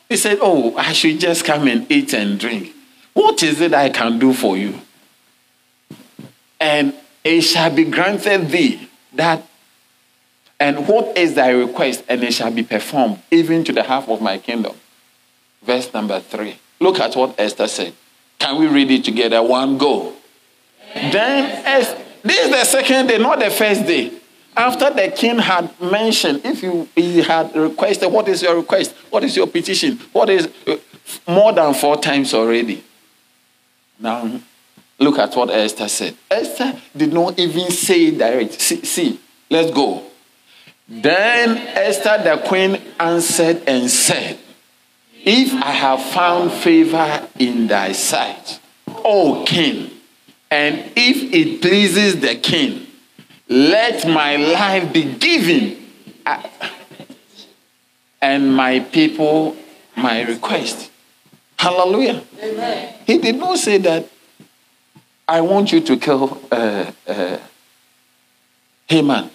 He 0.09 0.17
said, 0.17 0.39
Oh, 0.41 0.77
I 0.77 0.93
should 0.93 1.21
just 1.21 1.45
come 1.45 1.67
and 1.69 1.91
eat 1.91 2.15
and 2.15 2.39
drink. 2.39 2.75
What 3.13 3.43
is 3.43 3.61
it 3.61 3.75
I 3.75 3.91
can 3.91 4.19
do 4.19 4.33
for 4.33 4.57
you? 4.57 4.81
And 6.61 6.95
it 7.25 7.43
shall 7.43 7.75
be 7.75 7.85
granted 7.85 8.49
thee 8.49 8.89
that, 9.15 9.47
and 10.59 10.87
what 10.87 11.17
is 11.19 11.35
thy 11.35 11.51
request? 11.51 12.05
And 12.09 12.23
it 12.23 12.33
shall 12.33 12.51
be 12.51 12.63
performed, 12.63 13.21
even 13.31 13.65
to 13.65 13.73
the 13.73 13.83
half 13.83 14.09
of 14.09 14.21
my 14.23 14.39
kingdom. 14.39 14.75
Verse 15.63 15.93
number 15.93 16.21
three. 16.21 16.59
Look 16.79 17.01
at 17.01 17.17
what 17.17 17.35
Esther 17.39 17.67
said. 17.67 17.95
Can 18.39 18.61
we 18.61 18.67
read 18.67 18.91
it 18.91 19.05
together? 19.05 19.43
One 19.43 19.79
go. 19.79 20.13
Then, 20.95 21.65
this 22.23 22.45
is 22.45 22.51
the 22.51 22.65
second 22.65 23.09
day, 23.09 23.19
not 23.19 23.39
the 23.39 23.51
first 23.51 23.87
day. 23.87 24.13
After 24.57 24.89
the 24.89 25.13
king 25.15 25.39
had 25.39 25.79
mentioned, 25.81 26.41
if 26.45 26.63
you 26.63 26.89
he 26.97 27.23
had 27.23 27.55
requested, 27.55 28.11
what 28.11 28.27
is 28.27 28.41
your 28.41 28.57
request? 28.57 28.95
What 29.11 29.23
is 29.23 29.37
your 29.37 29.47
petition? 29.47 29.99
What 30.13 30.31
is 30.31 30.49
uh, 30.67 30.77
more 31.29 31.53
than 31.53 31.75
four 31.75 31.99
times 31.99 32.33
already? 32.33 32.83
Now, 33.99 34.41
look 34.99 35.19
at 35.19 35.37
what 35.37 35.51
Esther 35.51 35.89
said. 35.89 36.17
Esther 36.31 36.75
did 36.97 37.13
not 37.13 37.39
even 37.39 37.71
say 37.71 38.17
direct. 38.17 38.55
See, 38.61 38.83
see 38.85 39.21
let's 39.51 39.71
go. 39.71 40.03
Then 40.89 41.59
Esther 41.59 42.23
the 42.23 42.43
queen 42.47 42.81
answered 42.99 43.63
and 43.67 43.91
said, 43.91 44.39
If 45.23 45.53
I 45.53 45.73
have 45.73 46.01
found 46.01 46.51
favor 46.53 47.29
in 47.39 47.67
thy 47.67 47.93
sight, 47.93 48.59
O 48.89 49.45
king, 49.47 49.91
and 50.51 50.93
if 50.97 51.35
it 51.35 51.61
pleases 51.61 52.21
the 52.21 52.37
king, 52.37 52.86
let 53.49 54.07
my 54.07 54.37
life 54.37 54.93
be 54.93 55.15
given 55.15 55.83
and 58.21 58.55
my 58.55 58.81
people 58.81 59.57
my 59.97 60.23
request. 60.23 60.91
Hallelujah. 61.59 62.23
Amen. 62.43 62.95
He 63.07 63.19
did 63.19 63.37
not 63.37 63.59
say 63.59 63.79
that 63.79 64.09
I 65.27 65.41
want 65.41 65.73
you 65.73 65.81
to 65.81 65.97
kill 65.97 66.41
uh, 66.53 66.91
uh, 67.07 67.39
Haman. 68.89 69.31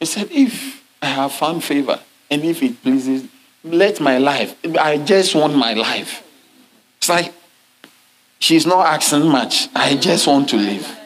He 0.00 0.06
said, 0.06 0.28
if 0.30 0.82
I 1.00 1.06
have 1.06 1.32
found 1.32 1.62
favor 1.62 2.00
and 2.30 2.44
if 2.44 2.62
it 2.62 2.82
pleases, 2.82 3.28
let 3.64 4.00
my 4.00 4.18
life, 4.18 4.56
I 4.78 4.98
just 4.98 5.34
want 5.34 5.54
my 5.54 5.74
life. 5.74 6.26
It's 6.98 7.08
like 7.08 7.32
She's 8.42 8.66
not 8.66 8.84
asking 8.88 9.28
much. 9.28 9.68
I 9.72 9.94
just 9.94 10.26
want 10.26 10.48
to 10.48 10.56
live. 10.56 10.98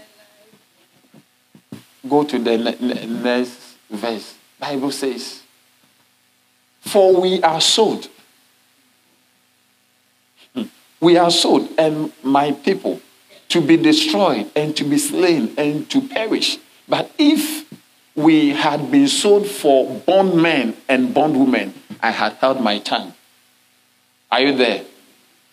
Go 2.09 2.24
to 2.24 2.38
the 2.38 2.59
next 2.59 3.76
verse. 3.90 4.34
Bible 4.59 4.90
says, 4.90 5.42
For 6.80 7.20
we 7.20 7.42
are 7.42 7.61
sold. 7.61 8.09
Hmm. 10.54 10.64
We 11.00 11.16
are 11.16 11.30
sold, 11.30 11.68
and 11.78 12.12
my 12.22 12.52
people 12.52 13.00
to 13.48 13.61
be 13.61 13.76
destroyed 13.76 14.50
and 14.57 14.76
to 14.76 14.84
be 14.84 14.98
slain 14.98 15.54
and 15.57 15.88
to 15.90 16.00
perish. 16.09 16.59
But 16.88 17.11
if 17.18 17.64
we 18.14 18.50
had 18.50 18.90
been 18.90 19.09
sold 19.09 19.46
for 19.46 20.00
bondmen 20.00 20.76
and 20.88 21.12
bondwomen, 21.12 21.74
I 22.00 22.11
had 22.11 22.32
held 22.34 22.61
my 22.61 22.78
tongue. 22.78 23.14
Are 24.30 24.40
you 24.40 24.57
there? 24.57 24.84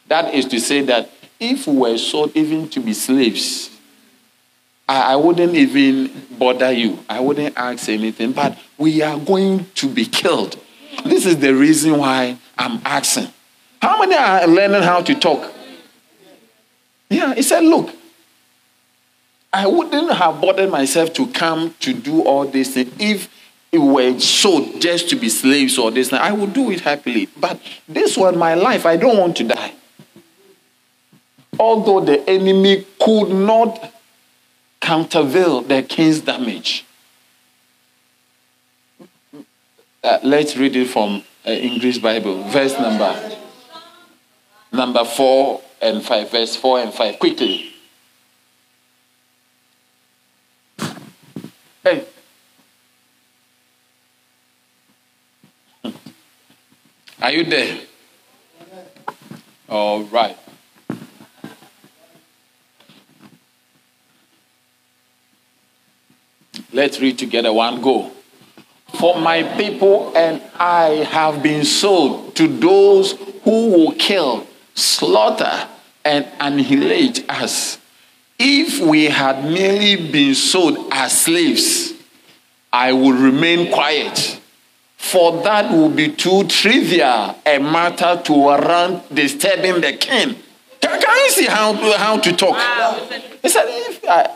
That 0.08 0.34
is 0.34 0.46
to 0.46 0.60
say 0.60 0.82
that 0.82 1.10
if 1.40 1.68
we 1.68 1.78
were 1.78 1.98
sold 1.98 2.36
even 2.36 2.70
to 2.70 2.80
be 2.80 2.94
slaves, 2.94 3.70
I, 4.88 5.14
I 5.14 5.16
wouldn't 5.16 5.56
even 5.56 6.12
bother 6.38 6.72
you. 6.72 7.00
I 7.10 7.20
wouldn't 7.20 7.58
ask 7.58 7.90
anything. 7.90 8.32
But 8.32 8.58
we 8.78 9.02
are 9.02 9.18
going 9.18 9.66
to 9.76 9.88
be 9.88 10.06
killed. 10.06 10.58
This 11.06 11.26
is 11.26 11.38
the 11.38 11.54
reason 11.54 11.98
why 11.98 12.38
I'm 12.58 12.82
asking. 12.86 13.28
How 13.82 14.00
many 14.00 14.16
are 14.16 14.48
learning 14.48 14.84
how 14.84 15.02
to 15.02 15.16
talk? 15.16 15.52
Yeah, 17.10 17.34
he 17.34 17.42
said, 17.42 17.64
Look, 17.64 17.94
I 19.52 19.68
wouldn't 19.68 20.14
have 20.14 20.42
bothered 20.42 20.72
myself 20.72 21.14
to 21.14 21.28
come 21.28 21.76
to 21.82 21.94
do 21.94 22.24
all 22.24 22.46
this 22.46 22.74
things 22.74 22.94
if 23.00 23.30
it 23.72 23.80
were 23.80 24.20
so 24.20 24.80
just 24.80 25.10
to 25.10 25.16
be 25.16 25.30
slaves 25.30 25.78
or 25.78 25.92
this. 25.92 26.12
I 26.14 26.32
would 26.32 26.54
do 26.54 26.72
it 26.72 26.82
happily. 26.82 27.28
But 27.38 27.60
this 27.88 28.18
was 28.18 28.36
my 28.36 28.54
life, 28.54 28.86
I 28.86 28.98
don't 28.98 29.18
want 29.18 29.38
to 29.38 29.44
die 29.44 29.74
although 31.60 32.00
the 32.00 32.28
enemy 32.30 32.86
could 33.00 33.30
not 33.30 33.94
countervail 34.84 35.62
the 35.62 35.82
king's 35.82 36.20
damage. 36.20 36.86
Uh, 40.04 40.20
let's 40.24 40.58
read 40.58 40.76
it 40.76 40.90
from 40.90 41.24
uh, 41.48 41.52
English 41.52 42.00
Bible, 42.00 42.44
verse 42.50 42.78
number 42.78 43.38
number 44.74 45.06
four 45.06 45.62
and 45.82 46.04
five, 46.04 46.30
verse 46.30 46.58
four 46.58 46.80
and 46.80 46.94
five, 46.94 47.18
quickly. 47.18 47.70
Hey. 51.82 52.06
Are 57.22 57.32
you 57.32 57.46
there? 57.46 57.80
All 59.70 60.04
right. 60.04 60.38
Let's 66.74 67.00
read 67.00 67.20
together 67.20 67.54
one 67.54 67.82
go. 67.82 68.12
For 68.96 69.20
my 69.20 69.44
people 69.58 70.12
and 70.16 70.42
I 70.56 71.08
have 71.10 71.44
been 71.44 71.66
sold 71.66 72.36
to 72.36 72.48
those 72.48 73.12
who 73.44 73.70
will 73.72 73.92
kill, 73.94 74.48
slaughter, 74.74 75.68
and 76.04 76.28
annihilate 76.40 77.30
us. 77.30 77.78
If 78.40 78.80
we 78.80 79.06
had 79.06 79.46
merely 79.46 80.12
been 80.12 80.34
sold 80.34 80.90
as 80.92 81.22
slaves, 81.22 81.94
I 82.72 82.92
would 82.92 83.16
remain 83.16 83.72
quiet. 83.72 84.40
For 84.98 85.44
that 85.44 85.72
will 85.72 85.90
be 85.90 86.12
too 86.12 86.48
trivial 86.48 87.36
a 87.46 87.60
matter 87.60 88.20
to 88.26 88.34
warrant 88.34 89.14
disturbing 89.14 89.82
the 89.82 89.94
king. 89.94 90.36
Can, 90.82 91.02
can 91.02 91.18
you 91.18 91.30
see 91.30 91.46
how, 91.46 91.74
how 91.98 92.20
to 92.20 92.34
talk? 92.36 92.56
He 93.44 93.50
said, 93.50 93.66
if 93.68 94.04
I, 94.10 94.36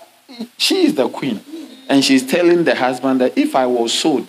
she 0.57 0.85
is 0.85 0.95
the 0.95 1.09
queen, 1.09 1.41
and 1.89 2.03
she's 2.03 2.25
telling 2.25 2.63
the 2.63 2.75
husband 2.75 3.21
that 3.21 3.37
if 3.37 3.55
I 3.55 3.65
was 3.65 3.93
sold 3.93 4.27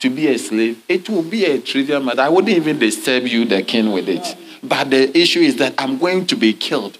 to 0.00 0.10
be 0.10 0.28
a 0.28 0.38
slave, 0.38 0.82
it 0.88 1.08
will 1.08 1.22
be 1.22 1.44
a 1.44 1.60
trivial 1.60 2.00
matter. 2.00 2.22
I 2.22 2.28
wouldn't 2.28 2.56
even 2.56 2.78
disturb 2.78 3.26
you, 3.26 3.44
the 3.44 3.62
king, 3.62 3.92
with 3.92 4.08
it. 4.08 4.36
But 4.62 4.90
the 4.90 5.16
issue 5.16 5.40
is 5.40 5.56
that 5.56 5.74
I'm 5.78 5.98
going 5.98 6.26
to 6.26 6.36
be 6.36 6.52
killed. 6.52 6.98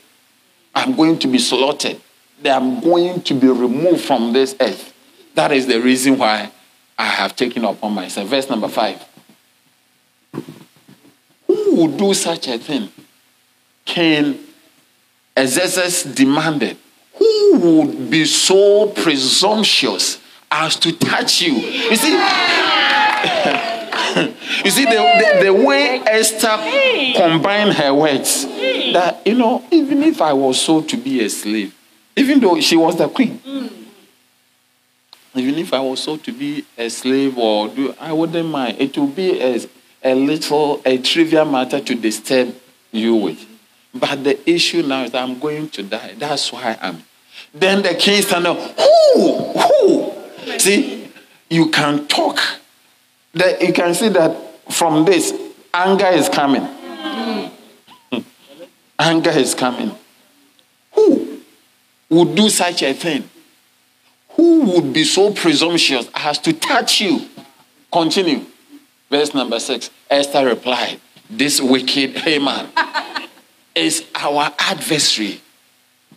I'm 0.74 0.94
going 0.94 1.18
to 1.20 1.28
be 1.28 1.38
slaughtered. 1.38 2.00
I'm 2.44 2.80
going 2.80 3.22
to 3.22 3.34
be 3.34 3.48
removed 3.48 4.02
from 4.02 4.32
this 4.32 4.54
earth. 4.60 4.94
That 5.34 5.52
is 5.52 5.66
the 5.66 5.80
reason 5.80 6.18
why 6.18 6.52
I 6.98 7.06
have 7.06 7.36
taken 7.36 7.64
upon 7.64 7.92
myself. 7.94 8.28
Verse 8.28 8.48
number 8.48 8.68
five. 8.68 9.04
Who 11.46 11.74
would 11.76 11.96
do 11.96 12.14
such 12.14 12.48
a 12.48 12.58
thing? 12.58 12.90
King 13.84 14.38
Xerxes 15.38 16.04
demanded. 16.04 16.76
Who 17.20 17.58
would 17.58 18.10
be 18.10 18.24
so 18.24 18.88
presumptuous 18.88 20.18
as 20.50 20.74
to 20.76 20.92
touch 20.92 21.42
you? 21.42 21.52
You 21.52 21.96
see, 21.96 22.12
you 24.64 24.70
see 24.70 24.86
the, 24.86 24.90
the, 24.90 25.40
the, 25.44 25.54
way 25.54 26.00
Esther 26.06 26.56
combined 27.16 27.74
her 27.74 27.94
words 27.94 28.46
that, 28.46 29.20
you 29.26 29.34
know, 29.34 29.62
even 29.70 30.02
if 30.02 30.22
I 30.22 30.32
was 30.32 30.60
sold 30.60 30.88
to 30.88 30.96
be 30.96 31.22
a 31.22 31.28
slave, 31.28 31.74
even 32.16 32.40
though 32.40 32.58
she 32.60 32.76
was 32.76 32.96
the 32.96 33.08
queen, 33.08 33.40
even 35.34 35.56
if 35.56 35.74
I 35.74 35.80
was 35.80 36.02
sold 36.02 36.24
to 36.24 36.32
be 36.32 36.64
a 36.76 36.88
slave 36.88 37.38
or 37.38 37.68
do, 37.68 37.94
I 38.00 38.12
wouldn't 38.12 38.48
mind. 38.48 38.80
It 38.80 38.96
would 38.96 39.14
be 39.14 39.40
a, 39.40 39.60
a 40.02 40.14
little, 40.14 40.80
a 40.84 40.98
trivial 40.98 41.44
matter 41.44 41.80
to 41.80 41.94
disturb 41.94 42.54
you 42.90 43.14
with. 43.14 43.46
But 43.94 44.24
the 44.24 44.50
issue 44.50 44.82
now 44.82 45.04
is 45.04 45.14
I'm 45.14 45.38
going 45.38 45.68
to 45.70 45.82
die. 45.82 46.14
That's 46.16 46.52
why 46.52 46.78
I'm. 46.80 47.02
Then 47.52 47.82
the 47.82 47.94
king 47.94 48.22
stand 48.22 48.46
up. 48.46 48.58
Who? 48.58 49.52
Who? 49.58 50.58
See, 50.58 51.08
you 51.48 51.70
can 51.70 52.06
talk. 52.06 52.38
That 53.34 53.60
you 53.62 53.72
can 53.72 53.94
see 53.94 54.08
that 54.10 54.72
from 54.72 55.04
this, 55.04 55.32
anger 55.72 56.06
is 56.06 56.28
coming. 56.28 56.62
anger 58.98 59.30
is 59.30 59.54
coming. 59.54 59.92
Who 60.92 61.40
would 62.08 62.34
do 62.34 62.48
such 62.48 62.82
a 62.82 62.92
thing? 62.92 63.28
Who 64.30 64.62
would 64.72 64.92
be 64.92 65.04
so 65.04 65.32
presumptuous 65.32 66.08
as 66.14 66.38
to 66.40 66.52
touch 66.52 67.00
you? 67.00 67.28
Continue. 67.92 68.44
Verse 69.10 69.34
number 69.34 69.58
six. 69.58 69.90
Esther 70.08 70.46
replied, 70.46 71.00
This 71.28 71.60
wicked 71.60 72.16
Haman 72.18 72.68
is 73.74 74.04
our 74.14 74.52
adversary 74.58 75.40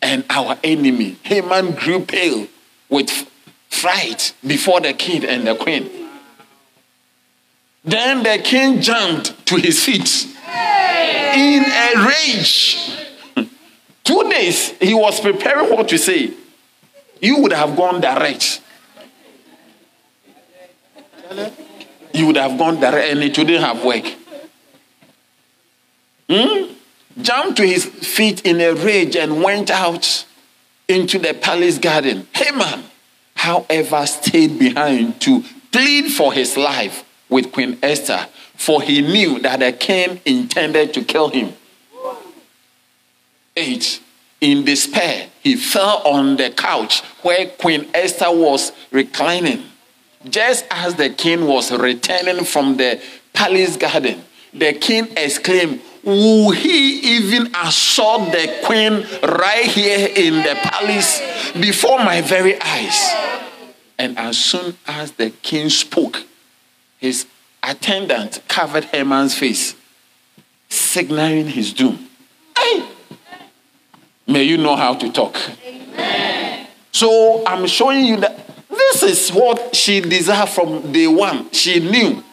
and 0.03 0.25
our 0.29 0.57
enemy. 0.63 1.17
Haman 1.23 1.71
grew 1.71 2.05
pale 2.05 2.47
with 2.89 3.09
fright 3.69 4.33
before 4.45 4.81
the 4.81 4.93
king 4.93 5.23
and 5.25 5.47
the 5.47 5.55
queen. 5.55 5.89
Then 7.83 8.23
the 8.23 8.41
king 8.43 8.81
jumped 8.81 9.45
to 9.47 9.55
his 9.55 9.83
feet 9.83 10.27
in 11.35 11.63
a 11.63 12.07
rage. 12.07 12.77
Two 14.03 14.29
days 14.29 14.71
he 14.79 14.93
was 14.93 15.19
preparing 15.19 15.71
what 15.71 15.87
to 15.89 15.97
say. 15.97 16.33
You 17.21 17.41
would 17.41 17.53
have 17.53 17.75
gone 17.75 18.01
direct. 18.01 18.61
You 22.13 22.27
would 22.27 22.37
have 22.37 22.57
gone 22.57 22.79
direct 22.79 23.11
and 23.11 23.23
it 23.23 23.37
wouldn't 23.37 23.63
have 23.63 23.83
worked. 23.83 24.15
Hmm? 26.29 26.73
Jumped 27.21 27.57
to 27.57 27.67
his 27.67 27.85
feet 27.85 28.41
in 28.41 28.59
a 28.59 28.73
rage 28.73 29.15
and 29.15 29.43
went 29.43 29.69
out 29.69 30.25
into 30.87 31.19
the 31.19 31.33
palace 31.33 31.77
garden. 31.77 32.27
Haman, 32.33 32.83
however, 33.35 34.05
stayed 34.05 34.57
behind 34.57 35.21
to 35.21 35.43
plead 35.71 36.11
for 36.11 36.33
his 36.33 36.57
life 36.57 37.03
with 37.29 37.51
Queen 37.51 37.77
Esther, 37.81 38.27
for 38.55 38.81
he 38.81 39.01
knew 39.01 39.39
that 39.39 39.59
the 39.59 39.71
king 39.71 40.21
intended 40.25 40.93
to 40.93 41.03
kill 41.03 41.29
him. 41.29 41.53
8. 43.55 44.01
In 44.41 44.65
despair, 44.65 45.29
he 45.41 45.55
fell 45.55 46.01
on 46.05 46.37
the 46.37 46.49
couch 46.49 47.01
where 47.21 47.47
Queen 47.47 47.87
Esther 47.93 48.31
was 48.31 48.71
reclining. 48.91 49.63
Just 50.27 50.65
as 50.71 50.95
the 50.95 51.09
king 51.09 51.47
was 51.47 51.71
returning 51.71 52.43
from 52.45 52.77
the 52.77 53.01
palace 53.33 53.77
garden, 53.77 54.23
the 54.53 54.73
king 54.73 55.07
exclaimed, 55.17 55.81
Will 56.03 56.51
he 56.51 57.17
even 57.17 57.49
assault 57.55 58.31
the 58.31 58.59
queen 58.65 59.05
right 59.23 59.65
here 59.65 60.09
in 60.13 60.35
the 60.35 60.55
palace 60.61 61.21
before 61.53 61.99
my 61.99 62.21
very 62.21 62.61
eyes? 62.61 63.09
And 63.97 64.17
as 64.17 64.37
soon 64.37 64.75
as 64.85 65.13
the 65.13 65.29
king 65.29 65.69
spoke, 65.69 66.23
his 66.97 67.25
attendant 67.61 68.41
covered 68.49 68.85
Haman's 68.85 69.37
face, 69.37 69.75
signaling 70.67 71.47
his 71.47 71.71
doom. 71.71 72.09
Hey! 72.57 72.85
May 74.27 74.43
you 74.43 74.57
know 74.57 74.75
how 74.75 74.95
to 74.95 75.11
talk. 75.11 75.37
Amen. 75.65 76.67
So 76.91 77.43
I'm 77.45 77.65
showing 77.67 78.05
you 78.05 78.17
that 78.17 78.39
this 78.69 79.03
is 79.03 79.29
what 79.29 79.75
she 79.75 80.01
desired 80.01 80.49
from 80.49 80.91
day 80.91 81.07
one. 81.07 81.49
She 81.51 81.79
knew. 81.79 82.23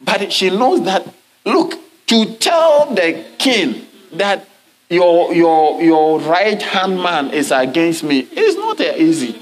But 0.00 0.32
she 0.32 0.50
knows 0.50 0.82
that, 0.84 1.06
look, 1.44 1.74
to 2.10 2.26
tell 2.38 2.92
the 2.92 3.24
king 3.38 3.86
that 4.10 4.44
your, 4.88 5.32
your, 5.32 5.80
your 5.80 6.18
right 6.18 6.60
hand 6.60 6.96
man 7.00 7.30
is 7.30 7.52
against 7.52 8.02
me 8.02 8.18
is 8.18 8.56
not 8.56 8.80
easy. 8.80 9.38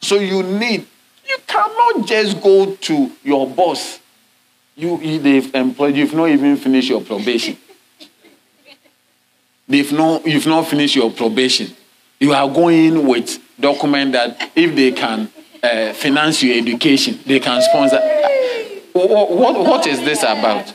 So 0.00 0.20
you 0.20 0.44
need, 0.44 0.86
you 1.28 1.38
cannot 1.48 2.06
just 2.06 2.40
go 2.40 2.76
to 2.76 3.10
your 3.24 3.48
boss. 3.48 3.98
You, 4.76 5.18
they've 5.18 5.52
employed, 5.52 5.96
you've 5.96 6.14
not 6.14 6.28
even 6.28 6.56
finished 6.56 6.90
your 6.90 7.00
probation. 7.00 7.56
They've 9.66 9.92
not, 9.92 10.24
you've 10.24 10.46
not 10.46 10.68
finished 10.68 10.94
your 10.94 11.10
probation. 11.10 11.74
You 12.20 12.34
are 12.34 12.48
going 12.48 13.04
with 13.04 13.36
document 13.58 14.12
that 14.12 14.52
if 14.54 14.76
they 14.76 14.92
can 14.92 15.28
uh, 15.60 15.92
finance 15.92 16.40
your 16.44 16.56
education, 16.56 17.18
they 17.26 17.40
can 17.40 17.60
sponsor. 17.62 17.98
What, 18.92 19.28
what, 19.28 19.66
what 19.66 19.86
is 19.88 19.98
this 20.02 20.22
about? 20.22 20.72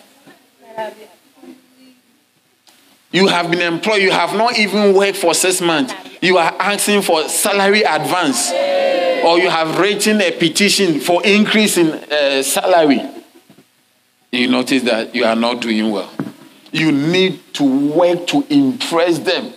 You 3.12 3.28
have 3.28 3.50
been 3.50 3.62
employed, 3.62 4.02
you 4.02 4.12
have 4.12 4.36
not 4.36 4.58
even 4.58 4.94
worked 4.94 5.18
for 5.18 5.34
six 5.34 5.62
months. 5.62 5.94
You 6.22 6.38
are 6.38 6.54
asking 6.60 7.04
for 7.04 7.28
salary 7.30 7.84
advance, 7.84 8.52
or 9.24 9.40
you 9.40 9.50
have 9.50 9.80
written 9.80 10.20
a 10.22 10.32
petition 10.32 11.00
for 11.00 11.26
increase 11.26 11.78
in 11.78 11.88
uh, 11.88 12.44
salary. 12.44 13.02
You 14.32 14.50
notice 14.50 14.84
that 14.84 15.16
you 15.16 15.24
are 15.24 15.36
not 15.36 15.62
doing 15.62 15.90
well. 15.92 16.12
You 16.72 16.92
need 16.92 17.54
to 17.56 17.92
work 17.92 18.28
to 18.28 18.46
impress 18.50 19.20
them 19.20 19.54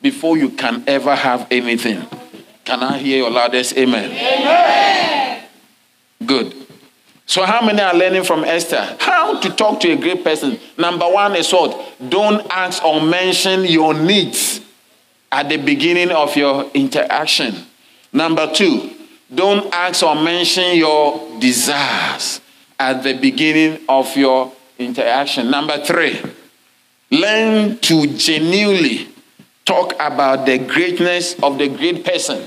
before 0.00 0.36
you 0.36 0.50
can 0.50 0.82
ever 0.88 1.14
have 1.14 1.46
anything. 1.50 2.04
Can 2.64 2.82
I 2.82 2.98
hear 2.98 3.18
your 3.18 3.30
loudest 3.30 3.76
amen? 3.76 4.10
amen? 4.10 5.44
Good. 6.26 6.61
So, 7.32 7.46
how 7.46 7.64
many 7.64 7.80
are 7.80 7.94
learning 7.94 8.24
from 8.24 8.44
Esther? 8.44 8.94
How 9.00 9.40
to 9.40 9.48
talk 9.48 9.80
to 9.80 9.90
a 9.90 9.96
great 9.96 10.22
person. 10.22 10.60
Number 10.76 11.08
one 11.08 11.34
is 11.34 11.50
what? 11.50 11.94
Don't 12.10 12.46
ask 12.50 12.84
or 12.84 13.00
mention 13.00 13.64
your 13.64 13.94
needs 13.94 14.60
at 15.32 15.48
the 15.48 15.56
beginning 15.56 16.10
of 16.10 16.36
your 16.36 16.70
interaction. 16.74 17.54
Number 18.12 18.52
two, 18.52 18.90
don't 19.34 19.72
ask 19.72 20.02
or 20.02 20.14
mention 20.14 20.76
your 20.76 21.40
desires 21.40 22.42
at 22.78 23.02
the 23.02 23.14
beginning 23.14 23.80
of 23.88 24.14
your 24.14 24.52
interaction. 24.78 25.50
Number 25.50 25.82
three, 25.82 26.20
learn 27.10 27.78
to 27.78 28.08
genuinely 28.08 29.08
talk 29.64 29.94
about 29.94 30.44
the 30.44 30.58
greatness 30.58 31.42
of 31.42 31.56
the 31.56 31.68
great 31.68 32.04
person. 32.04 32.46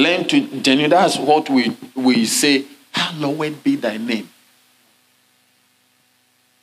Learn 0.00 0.26
to 0.28 0.40
genuinely, 0.60 0.88
that's 0.88 1.18
what 1.18 1.50
we, 1.50 1.76
we 1.94 2.24
say, 2.26 2.64
hallowed 2.92 3.62
be 3.62 3.76
thy 3.76 3.96
name. 3.96 4.28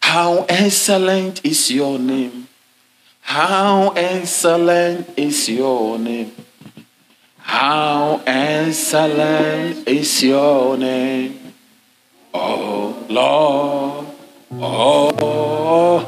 How 0.01 0.45
excellent 0.47 1.45
is 1.45 1.69
your 1.71 1.99
name. 1.99 2.47
How 3.21 3.89
excellent 3.95 5.09
is 5.17 5.49
your 5.49 5.99
name. 5.99 6.31
How 7.37 8.21
excellent 8.25 9.87
is 9.87 10.23
your 10.23 10.77
name. 10.77 11.53
Oh 12.33 13.05
Lord. 13.09 14.07
Oh, 14.59 15.99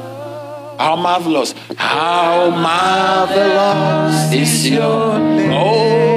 how 0.78 0.96
marvelous, 0.96 1.54
how 1.76 2.50
marvelous 2.50 4.32
is 4.32 4.68
your 4.70 5.18
name. 5.18 5.52
Oh, 5.52 6.09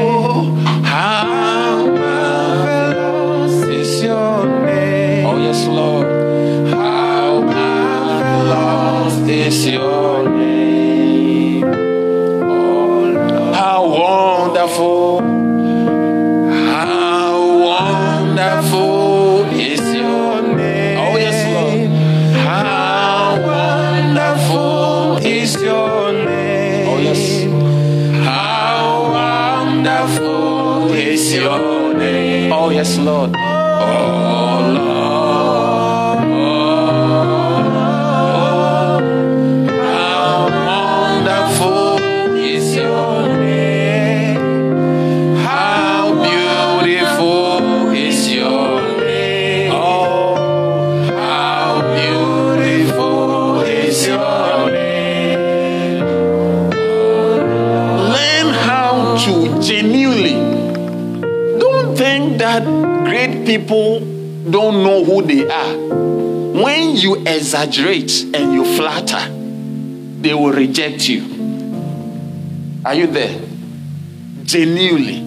is 9.54 9.68
your 9.68 10.28
name. 10.30 11.62
How 13.54 13.82
wonderful, 13.88 15.22
how 16.74 17.36
wonderful 17.70 19.46
is 19.54 19.84
your 19.94 20.42
name. 20.42 20.98
Oh, 20.98 21.18
yes, 21.26 21.38
Lord. 21.54 21.80
How 22.48 23.40
wonderful 23.52 25.18
is 25.18 25.52
your 25.62 26.14
name. 26.14 26.88
Oh, 26.90 26.98
yes. 27.08 27.24
How 28.26 28.82
wonderful 29.20 30.94
is 30.94 31.24
your 31.32 31.94
name. 31.94 32.52
Oh, 32.52 32.70
yes, 32.72 32.98
Lord. 32.98 33.36
Oh, 33.38 34.23
people 63.46 64.00
don't 64.50 64.84
know 64.84 65.04
who 65.04 65.22
they 65.22 65.50
are. 65.50 65.78
When 66.54 66.96
you 66.96 67.16
exaggerate 67.22 68.24
and 68.34 68.54
you 68.54 68.66
flatter, 68.76 69.30
they 70.22 70.34
will 70.34 70.52
reject 70.52 71.08
you. 71.10 71.24
Are 72.86 72.94
you 72.94 73.08
there? 73.08 73.42
Genuinely, 74.44 75.20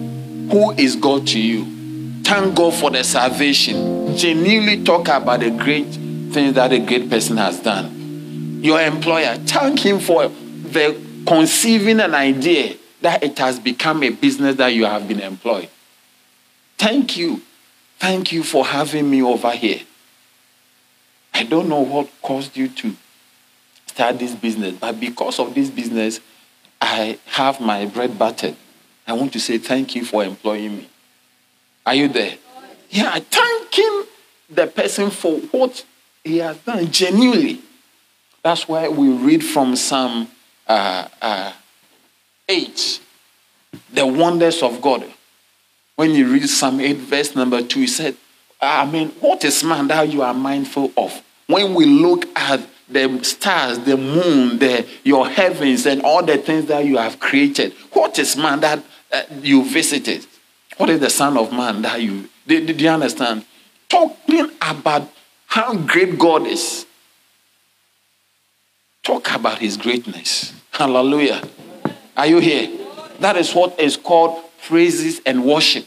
who 0.49 0.71
is 0.71 0.95
God 0.95 1.27
to 1.27 1.39
you? 1.39 2.23
Thank 2.23 2.55
God 2.55 2.73
for 2.73 2.91
the 2.91 3.03
salvation. 3.03 4.15
Genuinely 4.15 4.83
talk 4.83 5.07
about 5.07 5.39
the 5.39 5.51
great 5.51 5.87
things 5.87 6.55
that 6.55 6.71
a 6.71 6.79
great 6.79 7.09
person 7.09 7.37
has 7.37 7.59
done. 7.59 8.59
Your 8.63 8.81
employer, 8.81 9.35
thank 9.35 9.79
him 9.79 9.99
for 9.99 10.27
the 10.27 10.99
conceiving 11.25 11.99
an 11.99 12.13
idea 12.13 12.75
that 13.01 13.23
it 13.23 13.37
has 13.37 13.59
become 13.59 14.03
a 14.03 14.09
business 14.09 14.55
that 14.55 14.69
you 14.69 14.85
have 14.85 15.07
been 15.07 15.19
employed. 15.19 15.69
Thank 16.77 17.17
you. 17.17 17.41
Thank 17.99 18.31
you 18.31 18.43
for 18.43 18.65
having 18.65 19.09
me 19.09 19.21
over 19.21 19.51
here. 19.51 19.81
I 21.33 21.43
don't 21.43 21.69
know 21.69 21.81
what 21.81 22.09
caused 22.21 22.55
you 22.55 22.67
to 22.67 22.95
start 23.85 24.19
this 24.19 24.35
business, 24.35 24.75
but 24.75 24.99
because 24.99 25.39
of 25.39 25.53
this 25.53 25.69
business, 25.69 26.19
I 26.81 27.17
have 27.25 27.59
my 27.59 27.85
bread 27.85 28.17
buttered. 28.17 28.55
I 29.07 29.13
want 29.13 29.33
to 29.33 29.39
say 29.39 29.57
thank 29.57 29.95
you 29.95 30.05
for 30.05 30.23
employing 30.23 30.77
me. 30.77 30.89
Are 31.85 31.95
you 31.95 32.07
there? 32.07 32.35
Yeah, 32.89 33.17
thanking 33.19 34.03
the 34.49 34.67
person 34.67 35.09
for 35.09 35.37
what 35.37 35.85
he 36.23 36.37
has 36.37 36.57
done 36.57 36.91
genuinely. 36.91 37.61
That's 38.43 38.67
why 38.67 38.87
we 38.87 39.09
read 39.09 39.43
from 39.43 39.75
Psalm 39.75 40.27
uh, 40.67 41.07
uh, 41.21 41.53
8, 42.47 43.01
the 43.93 44.05
wonders 44.05 44.61
of 44.61 44.81
God. 44.81 45.05
When 45.97 46.11
you 46.11 46.31
read 46.31 46.47
Psalm 46.47 46.79
8, 46.79 46.95
verse 46.97 47.35
number 47.35 47.63
2, 47.63 47.79
he 47.79 47.87
said, 47.87 48.15
I 48.61 48.85
mean, 48.85 49.09
what 49.19 49.43
is 49.43 49.63
man 49.63 49.87
that 49.87 50.13
you 50.13 50.21
are 50.21 50.33
mindful 50.33 50.91
of? 50.95 51.23
When 51.47 51.73
we 51.73 51.85
look 51.85 52.25
at 52.37 52.61
the 52.87 53.23
stars, 53.23 53.79
the 53.79 53.97
moon, 53.97 54.59
the, 54.59 54.87
your 55.03 55.27
heavens, 55.27 55.87
and 55.87 56.03
all 56.03 56.23
the 56.23 56.37
things 56.37 56.67
that 56.67 56.85
you 56.85 56.97
have 56.97 57.19
created, 57.19 57.73
what 57.93 58.19
is 58.19 58.37
man 58.37 58.59
that 58.59 58.83
uh, 59.11 59.23
you 59.41 59.67
visited? 59.67 60.27
What 60.77 60.91
is 60.91 60.99
the 60.99 61.09
Son 61.09 61.35
of 61.35 61.51
Man 61.51 61.81
that 61.81 61.99
you 61.99 62.29
did, 62.45 62.67
did 62.67 62.79
you 62.79 62.89
understand? 62.89 63.43
Talking 63.89 64.51
about 64.61 65.11
how 65.47 65.75
great 65.75 66.19
God 66.19 66.45
is. 66.45 66.85
Talk 69.01 69.33
about 69.33 69.57
his 69.57 69.77
greatness. 69.77 70.53
Hallelujah. 70.69 71.41
Are 72.15 72.27
you 72.27 72.37
here? 72.37 72.85
That 73.19 73.35
is 73.35 73.55
what 73.55 73.79
is 73.79 73.97
called 73.97 74.43
praises 74.67 75.21
and 75.25 75.43
worship. 75.45 75.85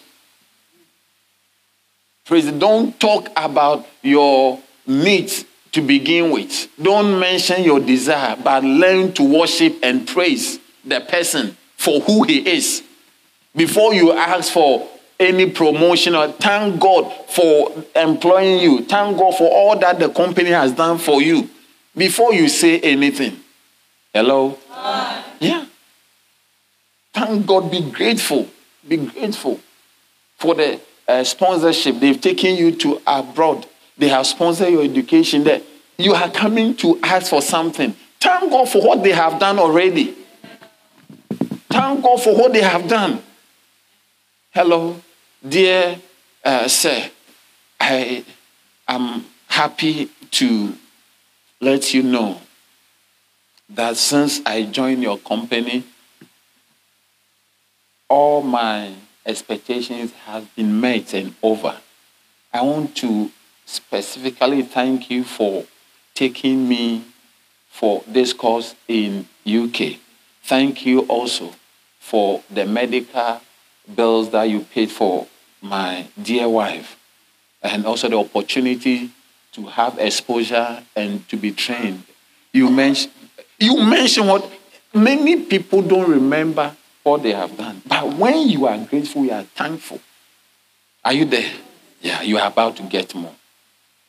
Praise. 2.24 2.50
Don't 2.52 2.98
talk 2.98 3.28
about 3.36 3.86
your 4.02 4.60
needs 4.86 5.44
to 5.72 5.80
begin 5.80 6.30
with. 6.30 6.68
Don't 6.80 7.18
mention 7.18 7.62
your 7.62 7.80
desire, 7.80 8.36
but 8.42 8.64
learn 8.64 9.12
to 9.12 9.22
worship 9.22 9.76
and 9.82 10.06
praise 10.06 10.58
the 10.84 11.00
person 11.00 11.56
for 11.76 12.00
who 12.00 12.24
he 12.24 12.48
is. 12.48 12.82
Before 13.54 13.92
you 13.92 14.12
ask 14.12 14.52
for 14.52 14.88
any 15.18 15.50
promotion 15.50 16.14
or 16.14 16.28
thank 16.28 16.80
God 16.80 17.12
for 17.28 17.84
employing 17.94 18.60
you, 18.60 18.84
thank 18.84 19.18
God 19.18 19.36
for 19.36 19.50
all 19.50 19.78
that 19.78 19.98
the 19.98 20.08
company 20.08 20.50
has 20.50 20.72
done 20.72 20.98
for 20.98 21.20
you. 21.20 21.50
Before 21.96 22.32
you 22.32 22.48
say 22.48 22.80
anything. 22.80 23.38
Hello? 24.14 24.58
Yeah. 25.40 25.66
Thank 27.12 27.46
God, 27.46 27.70
be 27.70 27.90
grateful. 27.90 28.48
Be 28.86 28.96
grateful 28.96 29.60
for 30.36 30.54
the 30.54 30.80
uh, 31.06 31.24
sponsorship. 31.24 32.00
They've 32.00 32.20
taken 32.20 32.56
you 32.56 32.72
to 32.76 33.00
abroad. 33.06 33.66
They 33.98 34.08
have 34.08 34.26
sponsored 34.26 34.72
your 34.72 34.82
education 34.82 35.44
there. 35.44 35.60
You 35.98 36.14
are 36.14 36.30
coming 36.30 36.74
to 36.76 36.98
ask 37.02 37.28
for 37.28 37.42
something. 37.42 37.94
Thank 38.18 38.50
God 38.50 38.68
for 38.68 38.80
what 38.82 39.02
they 39.02 39.12
have 39.12 39.38
done 39.38 39.58
already. 39.58 40.16
Thank 41.68 42.02
God 42.02 42.22
for 42.22 42.34
what 42.36 42.52
they 42.52 42.62
have 42.62 42.88
done. 42.88 43.22
Hello, 44.50 45.00
dear 45.46 45.98
uh, 46.44 46.68
sir. 46.68 47.10
I 47.78 48.24
am 48.88 49.24
happy 49.46 50.10
to 50.32 50.74
let 51.60 51.92
you 51.94 52.02
know 52.02 52.40
that 53.68 53.96
since 53.96 54.40
I 54.44 54.64
joined 54.64 55.02
your 55.02 55.18
company, 55.18 55.84
all 58.10 58.42
my 58.42 58.92
expectations 59.24 60.12
have 60.26 60.54
been 60.56 60.80
met 60.80 61.14
and 61.14 61.34
over. 61.42 61.80
I 62.52 62.60
want 62.62 62.96
to 62.96 63.30
specifically 63.64 64.62
thank 64.62 65.08
you 65.10 65.22
for 65.22 65.64
taking 66.12 66.68
me 66.68 67.04
for 67.68 68.02
this 68.06 68.32
course 68.32 68.74
in 68.88 69.28
UK. 69.46 69.98
Thank 70.42 70.84
you 70.84 71.02
also 71.02 71.54
for 72.00 72.42
the 72.50 72.66
medical 72.66 73.40
bills 73.94 74.30
that 74.30 74.44
you 74.44 74.60
paid 74.60 74.90
for 74.90 75.28
my 75.62 76.06
dear 76.20 76.48
wife 76.48 76.98
and 77.62 77.86
also 77.86 78.08
the 78.08 78.18
opportunity 78.18 79.10
to 79.52 79.66
have 79.66 79.98
exposure 79.98 80.82
and 80.96 81.28
to 81.28 81.36
be 81.36 81.52
trained. 81.52 82.02
You 82.52 82.70
mentioned 82.70 83.12
you 83.60 83.84
mentioned 83.84 84.26
what 84.26 84.50
many 84.92 85.44
people 85.44 85.82
don't 85.82 86.10
remember 86.10 86.74
what 87.02 87.22
they 87.22 87.32
have 87.32 87.56
done. 87.56 87.82
But 87.86 88.14
when 88.14 88.48
you 88.48 88.66
are 88.66 88.78
grateful, 88.78 89.24
you 89.24 89.32
are 89.32 89.42
thankful. 89.42 90.00
Are 91.04 91.12
you 91.12 91.24
there? 91.24 91.50
Yeah, 92.00 92.22
you 92.22 92.38
are 92.38 92.48
about 92.48 92.76
to 92.76 92.82
get 92.84 93.14
more. 93.14 93.34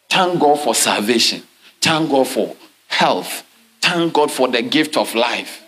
Thank 0.10 0.40
God 0.40 0.60
for 0.60 0.76
salvation. 0.76 1.44
Thank 1.80 2.10
God 2.10 2.28
for 2.28 2.56
health. 2.88 3.44
Thank 3.82 4.14
God 4.14 4.32
for 4.32 4.48
the 4.48 4.62
gift 4.62 4.98
of 4.98 5.16
life. 5.16 5.64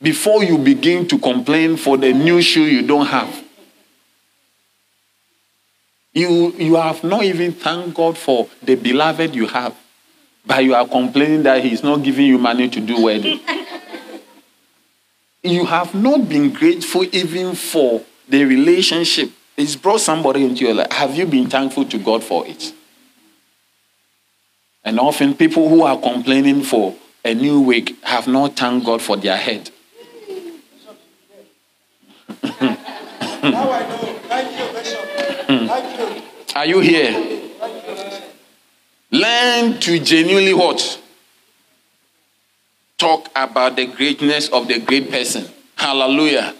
Before 0.00 0.42
you 0.42 0.58
begin 0.58 1.06
to 1.08 1.18
complain 1.18 1.76
for 1.76 1.96
the 1.96 2.12
new 2.12 2.42
shoe 2.42 2.64
you 2.64 2.86
don't 2.86 3.06
have, 3.06 3.42
you, 6.12 6.52
you 6.52 6.76
have 6.76 7.02
not 7.02 7.24
even 7.24 7.52
thanked 7.52 7.94
God 7.94 8.16
for 8.16 8.48
the 8.62 8.74
beloved 8.76 9.34
you 9.34 9.46
have, 9.48 9.74
but 10.46 10.62
you 10.64 10.74
are 10.74 10.86
complaining 10.86 11.42
that 11.44 11.64
He's 11.64 11.82
not 11.82 12.02
giving 12.02 12.26
you 12.26 12.38
money 12.38 12.68
to 12.68 12.80
do 12.80 13.02
wedding. 13.02 13.40
you 15.52 15.66
have 15.66 15.94
not 15.94 16.28
been 16.28 16.52
grateful 16.52 17.04
even 17.14 17.54
for 17.54 18.02
the 18.28 18.44
relationship. 18.44 19.30
It's 19.56 19.76
brought 19.76 20.00
somebody 20.00 20.44
into 20.44 20.64
your 20.64 20.74
life. 20.74 20.90
Have 20.92 21.16
you 21.16 21.26
been 21.26 21.48
thankful 21.48 21.84
to 21.84 21.98
God 21.98 22.24
for 22.24 22.46
it? 22.46 22.72
And 24.82 24.98
often 24.98 25.34
people 25.34 25.68
who 25.68 25.82
are 25.82 25.98
complaining 25.98 26.62
for 26.62 26.94
a 27.24 27.34
new 27.34 27.60
week 27.60 28.02
have 28.04 28.26
not 28.26 28.56
thanked 28.56 28.86
God 28.86 29.00
for 29.00 29.16
their 29.16 29.36
head. 29.36 29.70
Now 32.42 33.70
I 33.70 33.88
know. 33.88 34.18
Thank 34.28 34.58
you, 34.58 34.72
Bishop. 34.72 35.00
Hmm. 35.46 35.66
Thank 35.66 36.16
you. 36.16 36.22
Are 36.56 36.66
you 36.66 36.80
here? 36.80 37.50
Learn 39.10 39.78
to 39.80 39.98
genuinely 40.00 40.54
what? 40.54 41.00
Talk 43.04 43.28
about 43.36 43.76
the 43.76 43.84
greatness 43.84 44.48
of 44.48 44.66
the 44.66 44.78
great 44.78 45.10
person. 45.10 45.46
Hallelujah. 45.76 46.54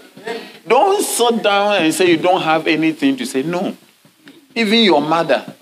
Don't 0.68 1.02
sit 1.02 1.42
down 1.42 1.82
and 1.82 1.94
say 1.94 2.10
you 2.10 2.18
don't 2.18 2.42
have 2.42 2.66
anything 2.66 3.16
to 3.16 3.24
say. 3.24 3.42
No. 3.42 3.74
Even 4.54 4.80
your 4.80 5.00
mother, 5.00 5.54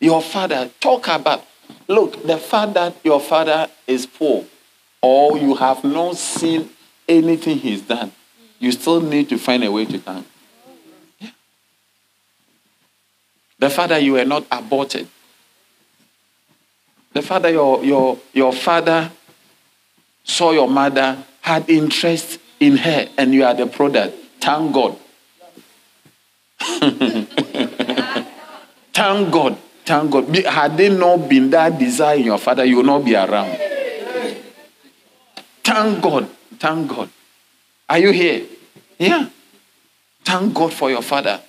your 0.00 0.22
father, 0.22 0.70
talk 0.80 1.08
about. 1.08 1.44
Look, 1.86 2.22
the 2.26 2.38
fact 2.38 2.72
that 2.72 2.96
your 3.04 3.20
father 3.20 3.68
is 3.86 4.06
poor 4.06 4.46
or 5.02 5.36
you 5.36 5.54
have 5.54 5.84
not 5.84 6.16
seen 6.16 6.70
anything 7.06 7.58
he's 7.58 7.82
done, 7.82 8.10
you 8.58 8.72
still 8.72 9.02
need 9.02 9.28
to 9.28 9.36
find 9.36 9.64
a 9.64 9.70
way 9.70 9.84
to 9.84 9.98
thank. 9.98 10.26
The 13.58 13.68
fact 13.68 13.90
that 13.90 14.02
you 14.02 14.14
were 14.14 14.24
not 14.24 14.46
aborted. 14.50 15.08
The 17.12 17.20
fact 17.20 17.42
that 17.42 17.52
your, 17.52 17.84
your, 17.84 18.18
your 18.32 18.54
father 18.54 19.10
saw 20.26 20.50
your 20.50 20.68
mother, 20.68 21.16
had 21.40 21.70
interest 21.70 22.38
in 22.60 22.76
her, 22.76 23.08
and 23.16 23.32
you 23.32 23.44
are 23.44 23.54
the 23.54 23.66
product. 23.66 24.14
Thank 24.40 24.74
God. 24.74 24.98
Thank 28.92 29.32
God. 29.32 29.58
Thank 29.84 30.10
God. 30.10 30.36
Had 30.36 30.76
there 30.76 30.90
not 30.90 31.28
been 31.28 31.50
that 31.50 31.78
desire 31.78 32.16
in 32.16 32.24
your 32.24 32.38
father, 32.38 32.64
you 32.64 32.76
will 32.76 32.84
not 32.84 33.04
be 33.04 33.14
around. 33.14 33.56
Thank 35.62 36.02
God. 36.02 36.28
Thank 36.58 36.88
God. 36.88 37.08
Are 37.88 37.98
you 37.98 38.10
here? 38.10 38.46
Yeah. 38.98 39.28
Thank 40.24 40.54
God 40.54 40.72
for 40.72 40.90
your 40.90 41.02
father. 41.02 41.40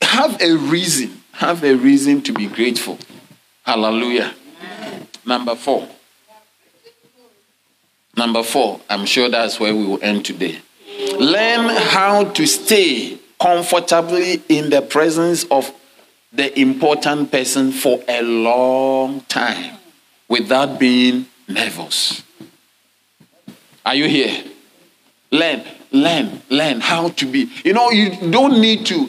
Have 0.00 0.40
a 0.40 0.56
reason. 0.56 1.22
Have 1.32 1.62
a 1.64 1.74
reason 1.74 2.22
to 2.22 2.32
be 2.32 2.46
grateful. 2.46 2.98
Hallelujah. 3.64 4.34
Number 5.26 5.54
four. 5.54 5.88
Number 8.16 8.42
four. 8.42 8.80
I'm 8.90 9.06
sure 9.06 9.28
that's 9.28 9.58
where 9.58 9.74
we 9.74 9.86
will 9.86 10.02
end 10.02 10.24
today. 10.24 10.58
Learn 11.18 11.68
how 11.68 12.24
to 12.24 12.46
stay 12.46 13.18
comfortably 13.40 14.42
in 14.48 14.70
the 14.70 14.82
presence 14.82 15.44
of 15.50 15.72
the 16.32 16.58
important 16.58 17.30
person 17.30 17.72
for 17.72 18.02
a 18.08 18.22
long 18.22 19.20
time 19.22 19.78
without 20.28 20.78
being 20.78 21.26
nervous. 21.48 22.22
Are 23.84 23.94
you 23.94 24.08
here? 24.08 24.44
Learn, 25.30 25.62
learn, 25.90 26.42
learn 26.50 26.80
how 26.80 27.08
to 27.08 27.26
be. 27.26 27.50
You 27.64 27.72
know, 27.72 27.90
you 27.90 28.30
don't 28.30 28.60
need 28.60 28.86
to. 28.86 29.08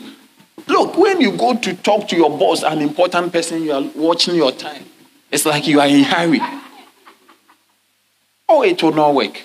Look, 0.67 0.97
when 0.97 1.21
you 1.21 1.35
go 1.37 1.57
to 1.57 1.73
talk 1.75 2.07
to 2.09 2.15
your 2.15 2.37
boss, 2.37 2.63
an 2.63 2.79
important 2.79 3.33
person, 3.33 3.63
you 3.63 3.73
are 3.73 3.83
watching 3.95 4.35
your 4.35 4.51
time. 4.51 4.85
It's 5.31 5.45
like 5.45 5.67
you 5.67 5.79
are 5.79 5.87
in 5.87 6.03
hurry. 6.03 6.41
Oh, 8.55 8.61
it 8.61 8.83
will 8.83 8.93
not 8.93 9.15
work. 9.15 9.41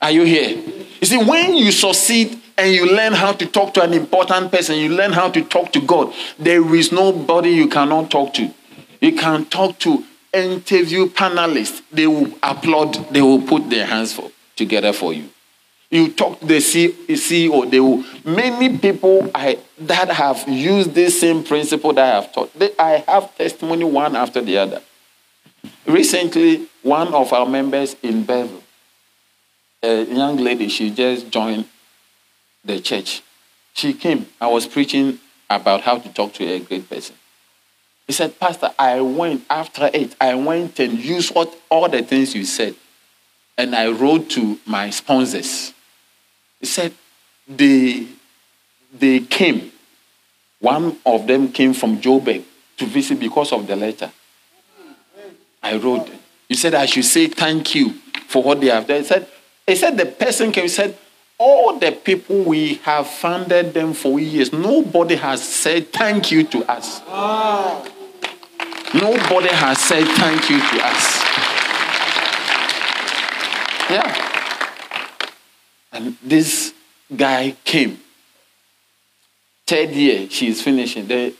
Are 0.00 0.10
you 0.10 0.24
here? 0.24 0.58
You 1.00 1.06
see, 1.06 1.16
when 1.16 1.54
you 1.54 1.70
succeed 1.70 2.36
and 2.58 2.74
you 2.74 2.90
learn 2.90 3.12
how 3.12 3.30
to 3.34 3.46
talk 3.46 3.72
to 3.74 3.82
an 3.82 3.94
important 3.94 4.50
person, 4.50 4.78
you 4.78 4.88
learn 4.88 5.12
how 5.12 5.30
to 5.30 5.44
talk 5.44 5.72
to 5.74 5.80
God, 5.80 6.12
there 6.40 6.74
is 6.74 6.90
nobody 6.90 7.50
you 7.50 7.68
cannot 7.68 8.10
talk 8.10 8.34
to. 8.34 8.52
You 9.00 9.12
can 9.14 9.44
talk 9.44 9.78
to 9.78 10.04
interview 10.32 11.06
panelists. 11.06 11.82
They 11.92 12.08
will 12.08 12.36
applaud, 12.42 12.94
they 13.12 13.22
will 13.22 13.42
put 13.42 13.70
their 13.70 13.86
hands 13.86 14.12
for, 14.12 14.32
together 14.56 14.92
for 14.92 15.12
you. 15.12 15.28
You 15.90 16.10
talk 16.10 16.40
to 16.40 16.46
the 16.46 16.56
CEO, 16.56 17.70
they 17.70 17.78
will, 17.78 18.04
many 18.24 18.76
people 18.76 19.30
I, 19.32 19.60
that 19.78 20.10
have 20.10 20.48
used 20.48 20.94
this 20.94 21.20
same 21.20 21.44
principle 21.44 21.92
that 21.92 22.12
I 22.12 22.20
have 22.20 22.32
taught. 22.32 22.58
They, 22.58 22.70
I 22.76 23.04
have 23.06 23.36
testimony 23.36 23.84
one 23.84 24.16
after 24.16 24.40
the 24.40 24.58
other. 24.58 24.82
Recently, 25.86 26.68
one 26.88 27.12
of 27.12 27.32
our 27.32 27.46
members 27.46 27.96
in 28.02 28.24
Bellville, 28.24 28.62
a 29.82 30.04
young 30.04 30.38
lady, 30.38 30.68
she 30.68 30.90
just 30.90 31.30
joined 31.30 31.66
the 32.64 32.80
church. 32.80 33.22
She 33.74 33.92
came. 33.92 34.26
I 34.40 34.48
was 34.48 34.66
preaching 34.66 35.20
about 35.48 35.82
how 35.82 35.98
to 35.98 36.08
talk 36.12 36.32
to 36.34 36.44
a 36.44 36.58
great 36.58 36.88
person. 36.88 37.14
He 38.06 38.12
said, 38.12 38.40
Pastor, 38.40 38.72
I 38.78 39.00
went 39.02 39.44
after 39.50 39.90
it. 39.92 40.16
I 40.20 40.34
went 40.34 40.80
and 40.80 40.98
used 40.98 41.34
what 41.34 41.54
all 41.68 41.88
the 41.88 42.02
things 42.02 42.34
you 42.34 42.44
said. 42.44 42.74
And 43.56 43.74
I 43.74 43.90
wrote 43.90 44.30
to 44.30 44.58
my 44.64 44.90
sponsors. 44.90 45.74
He 46.58 46.66
said, 46.66 46.94
they, 47.46 48.08
they 48.92 49.20
came. 49.20 49.72
One 50.60 50.98
of 51.04 51.26
them 51.26 51.52
came 51.52 51.74
from 51.74 52.00
Joburg 52.00 52.44
to 52.78 52.86
visit 52.86 53.20
because 53.20 53.52
of 53.52 53.66
the 53.66 53.76
letter. 53.76 54.10
I 55.62 55.76
wrote. 55.76 56.08
You 56.48 56.56
said 56.56 56.74
I 56.74 56.86
should 56.86 57.04
say 57.04 57.26
thank 57.26 57.74
you 57.74 57.90
for 58.26 58.42
what 58.42 58.60
they 58.60 58.68
have 58.68 58.86
done. 58.86 59.00
He 59.00 59.04
said, 59.06 59.28
he 59.66 59.76
said 59.76 59.96
the 59.98 60.06
person 60.06 60.50
came, 60.52 60.64
he 60.64 60.68
said, 60.68 60.96
all 61.38 61.78
the 61.78 61.92
people 61.92 62.42
we 62.42 62.74
have 62.76 63.06
funded 63.06 63.72
them 63.72 63.94
for 63.94 64.18
years, 64.18 64.52
nobody 64.52 65.14
has 65.14 65.42
said 65.42 65.92
thank 65.92 66.32
you 66.32 66.42
to 66.44 66.68
us. 66.70 67.00
Nobody 68.94 69.48
has 69.48 69.78
said 69.78 70.04
thank 70.16 70.50
you 70.50 70.58
to 70.58 70.84
us. 70.84 71.22
Yeah. 73.90 74.24
And 75.92 76.16
this 76.22 76.74
guy 77.14 77.54
came. 77.64 78.00
Third 79.66 79.90
year, 79.90 80.28
she's 80.30 80.62
finishing. 80.62 81.06
Then 81.06 81.34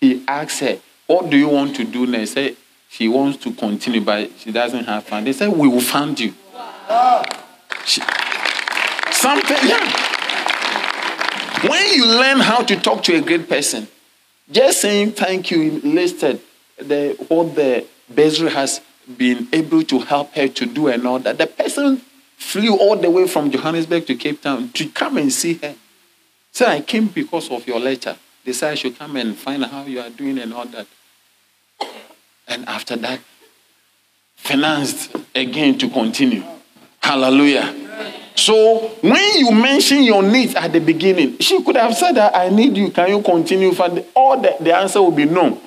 he 0.00 0.24
asked 0.26 0.60
her, 0.60 0.78
What 1.06 1.30
do 1.30 1.36
you 1.36 1.48
want 1.48 1.76
to 1.76 1.84
do 1.84 2.06
next? 2.06 2.32
Say 2.32 2.56
she 2.90 3.06
wants 3.06 3.38
to 3.44 3.52
continue, 3.52 4.00
but 4.00 4.32
she 4.36 4.50
doesn't 4.50 4.84
have 4.84 5.04
fun. 5.04 5.22
They 5.22 5.32
said, 5.32 5.48
We 5.48 5.68
will 5.68 5.80
fund 5.80 6.18
you. 6.18 6.34
She, 7.86 8.00
something, 9.12 9.56
yeah. 9.64 10.08
When 11.68 11.94
you 11.94 12.04
learn 12.04 12.40
how 12.40 12.64
to 12.64 12.74
talk 12.74 13.04
to 13.04 13.14
a 13.14 13.20
great 13.20 13.48
person, 13.48 13.86
just 14.50 14.80
saying 14.80 15.12
thank 15.12 15.52
you 15.52 15.80
listed 15.82 16.40
the, 16.78 17.14
what 17.28 17.54
the 17.54 17.86
bursary 18.08 18.50
has 18.50 18.80
been 19.16 19.46
able 19.52 19.84
to 19.84 20.00
help 20.00 20.34
her 20.34 20.48
to 20.48 20.66
do 20.66 20.88
and 20.88 21.06
all 21.06 21.20
that. 21.20 21.38
The 21.38 21.46
person 21.46 22.02
flew 22.36 22.76
all 22.76 22.96
the 22.96 23.10
way 23.10 23.28
from 23.28 23.52
Johannesburg 23.52 24.06
to 24.08 24.16
Cape 24.16 24.42
Town 24.42 24.70
to 24.70 24.88
come 24.88 25.16
and 25.16 25.32
see 25.32 25.54
her. 25.54 25.76
So 26.50 26.66
I 26.66 26.80
came 26.80 27.06
because 27.06 27.50
of 27.52 27.68
your 27.68 27.78
letter. 27.78 28.16
They 28.44 28.52
said 28.52 28.72
I 28.72 28.74
should 28.74 28.98
come 28.98 29.14
and 29.14 29.36
find 29.36 29.62
out 29.62 29.70
how 29.70 29.84
you 29.84 30.00
are 30.00 30.10
doing 30.10 30.38
and 30.38 30.52
all 30.52 30.66
that. 30.66 30.88
And 32.50 32.68
after 32.68 32.96
that, 32.96 33.20
financed 34.34 35.16
again 35.34 35.78
to 35.78 35.88
continue. 35.88 36.42
Hallelujah. 37.00 37.74
So 38.34 38.88
when 39.00 39.38
you 39.38 39.52
mention 39.52 40.02
your 40.02 40.22
needs 40.22 40.54
at 40.56 40.72
the 40.72 40.80
beginning, 40.80 41.38
she 41.38 41.62
could 41.62 41.76
have 41.76 41.94
said 41.94 42.16
that 42.16 42.34
I 42.34 42.48
need 42.48 42.76
you. 42.76 42.90
Can 42.90 43.08
you 43.08 43.22
continue? 43.22 43.72
For 43.72 43.88
the, 43.88 44.04
all 44.14 44.40
the, 44.40 44.56
the 44.60 44.74
answer 44.74 45.00
will 45.00 45.12
be 45.12 45.26
no. 45.26 45.60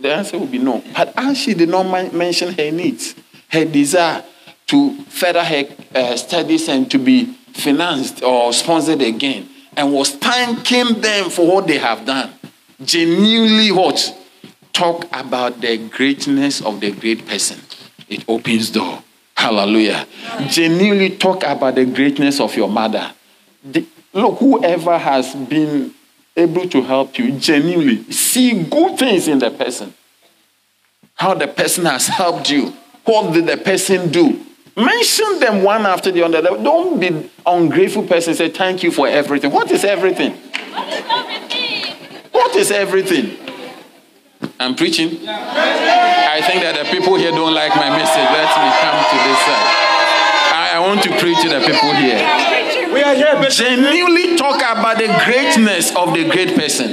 The 0.00 0.14
answer 0.14 0.38
will 0.38 0.46
be 0.46 0.58
no. 0.58 0.82
But 0.96 1.12
as 1.16 1.36
she 1.36 1.52
did 1.52 1.68
not 1.68 2.12
mention 2.12 2.54
her 2.54 2.70
needs, 2.70 3.14
her 3.48 3.64
desire 3.64 4.24
to 4.68 5.02
further 5.04 5.44
her 5.44 5.64
uh, 5.94 6.16
studies 6.16 6.68
and 6.68 6.90
to 6.90 6.98
be 6.98 7.26
financed 7.52 8.22
or 8.22 8.52
sponsored 8.52 9.02
again, 9.02 9.48
and 9.76 9.92
was 9.92 10.10
thanking 10.12 11.00
them 11.00 11.28
for 11.28 11.46
what 11.46 11.66
they 11.66 11.78
have 11.78 12.06
done, 12.06 12.32
genuinely 12.82 13.70
what 13.70 14.23
talk 14.74 15.06
about 15.12 15.62
the 15.62 15.78
greatness 15.78 16.60
of 16.60 16.80
the 16.80 16.90
great 16.90 17.26
person. 17.26 17.58
It 18.08 18.24
opens 18.28 18.70
door. 18.70 19.02
Hallelujah. 19.36 20.06
Genuinely 20.48 21.16
talk 21.16 21.42
about 21.44 21.76
the 21.76 21.86
greatness 21.86 22.40
of 22.40 22.54
your 22.54 22.68
mother. 22.68 23.12
The, 23.64 23.86
look, 24.12 24.38
whoever 24.38 24.98
has 24.98 25.34
been 25.34 25.94
able 26.36 26.68
to 26.68 26.82
help 26.82 27.18
you, 27.18 27.32
genuinely 27.38 28.10
see 28.12 28.64
good 28.64 28.98
things 28.98 29.28
in 29.28 29.38
the 29.38 29.50
person. 29.50 29.94
How 31.14 31.34
the 31.34 31.46
person 31.46 31.84
has 31.86 32.08
helped 32.08 32.50
you. 32.50 32.74
What 33.04 33.32
did 33.32 33.46
the 33.46 33.56
person 33.56 34.10
do? 34.10 34.44
Mention 34.76 35.38
them 35.38 35.62
one 35.62 35.86
after 35.86 36.10
the 36.10 36.24
other. 36.24 36.42
Don't 36.42 36.98
be 36.98 37.30
ungrateful 37.46 38.06
person. 38.06 38.34
Say 38.34 38.48
thank 38.48 38.82
you 38.82 38.90
for 38.90 39.06
everything. 39.06 39.52
What 39.52 39.70
is 39.70 39.84
everything? 39.84 40.32
What 40.32 40.88
is 40.92 41.04
everything? 41.08 41.96
What 42.32 42.56
is 42.56 42.70
everything? 42.72 43.43
I'm 44.60 44.74
preaching. 44.74 45.08
I 45.26 46.40
think 46.46 46.62
that 46.62 46.76
the 46.78 46.90
people 46.90 47.16
here 47.16 47.30
don't 47.30 47.54
like 47.54 47.74
my 47.76 47.90
message. 47.90 48.26
Let 48.30 48.48
me 48.54 48.70
come 48.80 48.98
to 49.10 49.16
this 49.26 49.40
side. 49.44 49.66
I, 50.54 50.70
I 50.74 50.78
want 50.80 51.02
to 51.02 51.10
preach 51.18 51.40
to 51.42 51.48
the 51.48 51.60
people 51.60 51.92
here. 51.94 52.22
We 52.92 53.02
are 53.02 53.14
here. 53.14 53.50
Genuinely 53.50 54.36
talk 54.36 54.56
about 54.56 54.98
the 54.98 55.06
greatness 55.24 55.94
of 55.96 56.14
the 56.14 56.28
great 56.30 56.54
person. 56.56 56.92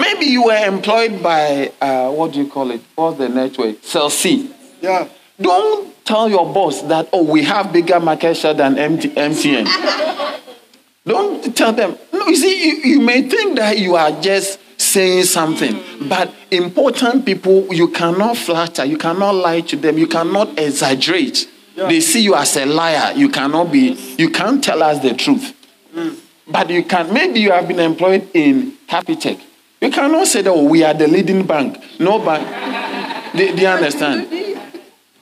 Maybe 0.00 0.26
you 0.26 0.44
were 0.46 0.56
employed 0.66 1.22
by, 1.22 1.72
uh, 1.80 2.10
what 2.10 2.32
do 2.32 2.40
you 2.42 2.48
call 2.48 2.70
it? 2.70 2.80
What's 2.94 3.18
the 3.18 3.28
network? 3.28 3.82
Cell 3.82 4.08
C. 4.10 4.50
Yeah. 4.80 5.08
Don't 5.40 5.94
tell 6.06 6.28
your 6.28 6.52
boss 6.52 6.82
that, 6.82 7.08
oh, 7.12 7.22
we 7.22 7.44
have 7.44 7.72
bigger 7.72 8.00
market 8.00 8.36
share 8.36 8.54
than 8.54 8.78
MT- 8.78 9.10
MTN. 9.10 10.40
Don't 11.06 11.56
tell 11.56 11.72
them. 11.72 11.96
No, 12.12 12.26
you 12.28 12.36
see, 12.36 12.68
you, 12.68 12.76
you 12.94 13.00
may 13.00 13.28
think 13.28 13.56
that 13.56 13.78
you 13.78 13.94
are 13.96 14.10
just 14.20 14.58
saying 14.88 15.24
something. 15.24 15.80
But 16.08 16.32
important 16.50 17.24
people, 17.26 17.72
you 17.72 17.88
cannot 17.88 18.36
flatter, 18.36 18.84
you 18.84 18.98
cannot 18.98 19.34
lie 19.34 19.60
to 19.62 19.76
them, 19.76 19.98
you 19.98 20.06
cannot 20.06 20.58
exaggerate. 20.58 21.48
Yeah. 21.76 21.88
They 21.88 22.00
see 22.00 22.22
you 22.22 22.34
as 22.34 22.56
a 22.56 22.66
liar. 22.66 23.12
You 23.14 23.28
cannot 23.28 23.70
be, 23.70 23.92
you 24.18 24.30
can't 24.30 24.62
tell 24.62 24.82
us 24.82 25.00
the 25.00 25.14
truth. 25.14 25.54
Mm. 25.94 26.18
But 26.48 26.70
you 26.70 26.82
can, 26.82 27.12
maybe 27.12 27.40
you 27.40 27.52
have 27.52 27.68
been 27.68 27.78
employed 27.78 28.28
in 28.34 28.72
Capitec. 28.88 29.40
You 29.80 29.90
cannot 29.90 30.26
say 30.26 30.42
that 30.42 30.50
oh, 30.50 30.64
we 30.64 30.82
are 30.82 30.94
the 30.94 31.06
leading 31.06 31.46
bank. 31.46 31.78
No 32.00 32.18
bank. 32.18 33.32
they, 33.34 33.52
they 33.52 33.66
understand. 33.66 34.28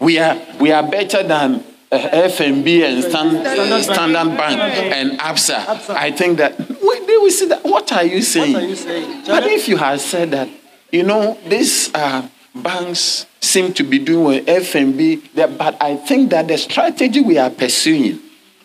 We 0.00 0.18
are, 0.18 0.40
we 0.58 0.72
are 0.72 0.88
better 0.88 1.22
than 1.22 1.62
FNB 1.92 2.82
and 2.82 3.02
Stand, 3.04 3.84
Standard 3.84 4.36
Bank 4.36 4.58
and 4.60 5.18
ABSA. 5.20 5.90
I 5.90 6.10
think 6.10 6.38
that 6.38 6.58
we, 6.58 7.06
they 7.06 7.16
will 7.16 7.30
say 7.30 7.46
that. 7.48 7.64
What 7.64 7.92
are 7.92 8.04
you 8.04 8.22
saying? 8.22 8.52
What 8.54 8.62
are 8.62 8.66
you 8.66 8.76
saying? 8.76 9.22
But 9.26 9.44
if 9.44 9.68
you 9.68 9.76
had 9.76 10.00
said 10.00 10.30
that, 10.32 10.48
you 10.90 11.02
know, 11.04 11.38
these 11.46 11.94
uh, 11.94 12.28
banks 12.54 13.26
seem 13.40 13.72
to 13.74 13.84
be 13.84 13.98
doing 13.98 14.24
with 14.24 14.46
FNB, 14.46 15.32
that- 15.34 15.56
but 15.58 15.76
I 15.80 15.96
think 15.96 16.30
that 16.30 16.48
the 16.48 16.58
strategy 16.58 17.20
we 17.20 17.38
are 17.38 17.50
pursuing, 17.50 18.18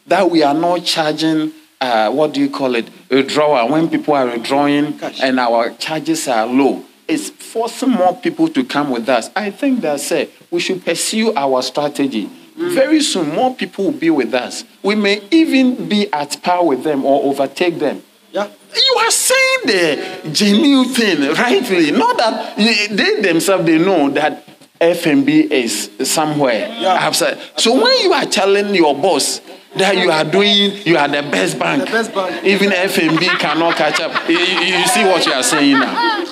that 0.07 0.29
we 0.29 0.41
are 0.43 0.53
not 0.55 0.83
charging, 0.83 1.51
uh, 1.79 2.11
what 2.11 2.33
do 2.33 2.41
you 2.41 2.49
call 2.49 2.75
it, 2.75 2.89
withdrawal, 3.09 3.69
when 3.69 3.89
people 3.89 4.15
are 4.15 4.25
withdrawing 4.25 4.99
and 5.21 5.39
our 5.39 5.71
charges 5.75 6.27
are 6.27 6.47
low, 6.47 6.83
it's 7.07 7.29
forcing 7.29 7.89
more 7.89 8.15
people 8.15 8.47
to 8.47 8.63
come 8.63 8.89
with 8.89 9.09
us. 9.09 9.29
I 9.35 9.51
think 9.51 9.81
that, 9.81 9.99
say, 9.99 10.29
we 10.49 10.59
should 10.59 10.83
pursue 10.83 11.33
our 11.35 11.61
strategy. 11.61 12.29
Very 12.69 13.01
soon, 13.01 13.33
more 13.33 13.55
people 13.55 13.85
will 13.85 13.91
be 13.91 14.09
with 14.09 14.33
us. 14.33 14.63
We 14.83 14.95
may 14.95 15.21
even 15.31 15.87
be 15.89 16.11
at 16.13 16.41
par 16.41 16.65
with 16.65 16.83
them 16.83 17.05
or 17.05 17.23
overtake 17.23 17.79
them. 17.79 18.01
Yeah. 18.31 18.47
You 18.75 18.95
are 18.99 19.11
saying 19.11 19.57
the 19.65 20.29
genuine 20.31 20.89
thing 20.89 21.33
rightly. 21.33 21.91
Not 21.91 22.17
that 22.17 22.55
they 22.57 23.21
themselves 23.21 23.65
they 23.65 23.77
know 23.77 24.09
that 24.11 24.47
FNB 24.79 25.51
is 25.51 25.91
somewhere 26.09 26.75
Yeah. 26.79 27.05
outside. 27.05 27.37
So 27.57 27.73
when 27.83 27.99
you 28.01 28.13
are 28.13 28.25
telling 28.25 28.73
your 28.73 28.95
boss 28.95 29.41
that 29.75 29.97
you 29.97 30.09
are 30.09 30.23
doing, 30.23 30.71
you 30.85 30.97
are 30.97 31.07
the 31.07 31.21
best 31.23 31.59
bank, 31.59 31.85
The 31.85 31.91
best 31.91 32.13
bank. 32.15 32.43
even 32.45 32.71
FNB 32.71 33.37
cannot 33.39 33.75
catch 33.75 33.99
up. 33.99 34.27
You, 34.29 34.37
you- 34.39 34.87
see 34.87 35.03
what 35.03 35.25
you 35.25 35.33
are 35.33 35.43
saying 35.43 35.73
now. 35.79 36.23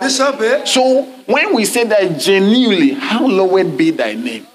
Eh? 0.00 0.64
So 0.64 1.04
when 1.26 1.54
we 1.54 1.64
say 1.64 1.84
that 1.84 2.18
genuinely, 2.18 2.90
how 2.94 3.24
lowered 3.26 3.76
be 3.76 3.90
thy 3.92 4.14
name? 4.14 4.46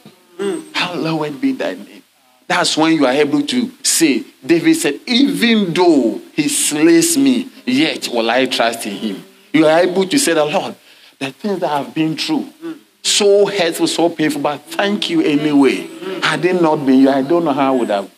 How 0.74 0.94
lowered 0.96 1.40
be 1.42 1.54
thy 1.54 1.74
name? 1.74 2.04
That's 2.48 2.78
when 2.78 2.94
you 2.94 3.06
are 3.06 3.12
able 3.12 3.42
to 3.42 3.72
say, 3.84 4.24
David 4.46 4.76
said, 4.76 5.00
even 5.06 5.74
though 5.74 6.22
he 6.34 6.48
slays 6.48 7.18
me, 7.18 7.50
yet 7.66 8.08
will 8.08 8.30
I 8.30 8.46
trust 8.46 8.86
in 8.86 8.94
him. 8.94 9.26
You 9.52 9.66
are 9.66 9.80
able 9.80 10.08
to 10.08 10.18
say, 10.18 10.34
the 10.34 10.46
Lord, 10.46 10.76
the 11.20 11.32
things 11.32 11.60
that 11.60 11.68
have 11.68 11.94
been 11.94 12.16
through, 12.16 12.48
so 13.02 13.48
hurtful, 13.48 13.88
so 13.88 14.10
painful, 14.10 14.42
but 14.42 14.62
thank 14.62 15.10
you 15.10 15.22
anyway. 15.22 15.88
Had 16.22 16.46
it 16.46 16.62
not 16.62 16.78
been 16.86 17.00
you, 17.00 17.10
I 17.10 17.22
don't 17.22 17.44
know 17.44 17.54
how 17.54 17.74
I 17.74 17.78
would 17.78 17.90
have. 17.90 18.12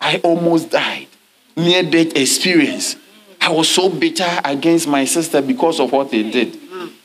I 0.00 0.18
almost 0.18 0.70
died. 0.70 1.08
Near 1.56 1.82
death 1.82 2.16
experience. 2.16 2.96
I 3.40 3.50
was 3.50 3.68
so 3.68 3.88
bitter 3.88 4.28
against 4.44 4.88
my 4.88 5.04
sister 5.04 5.42
because 5.42 5.80
of 5.80 5.92
what 5.92 6.10
they 6.10 6.30
did. 6.30 6.58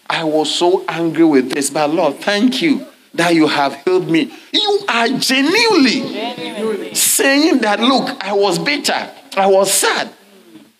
I 0.10 0.24
was 0.24 0.54
so 0.54 0.84
angry 0.88 1.24
with 1.24 1.52
this, 1.52 1.70
but 1.70 1.90
Lord, 1.90 2.16
thank 2.18 2.62
you 2.62 2.86
that 3.14 3.36
you 3.36 3.48
have 3.48 3.74
helped 3.74 4.08
me. 4.08 4.32
You 4.52 4.80
are 4.88 5.08
genuinely 5.10 6.94
saying 6.94 7.60
that, 7.60 7.80
look, 7.80 8.10
I 8.24 8.34
was 8.34 8.58
bitter, 8.60 9.12
I 9.38 9.48
was 9.48 9.74
sad, 9.74 10.14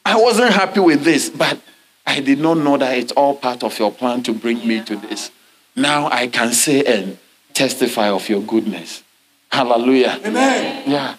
I 0.06 0.20
wasn't 0.20 0.54
happy 0.54 0.80
with 0.80 1.04
this, 1.04 1.30
but 1.30 1.60
I 2.06 2.20
did 2.20 2.40
not 2.40 2.58
know 2.58 2.78
that 2.78 2.98
it's 2.98 3.12
all 3.12 3.36
part 3.36 3.64
of 3.64 3.78
your 3.78 3.92
plan 3.92 4.24
to 4.24 4.34
bring 4.34 4.66
me 4.68 4.82
to 4.84 4.96
this. 4.96 5.32
Now 5.76 6.08
I 6.08 6.28
can 6.28 6.52
say 6.52 6.84
and 6.84 7.18
testify 7.54 8.10
of 8.10 8.28
your 8.28 8.42
goodness. 8.42 9.04
Hallelujah. 9.52 10.20
Amen. 10.26 10.90
Yeah. 10.90 11.16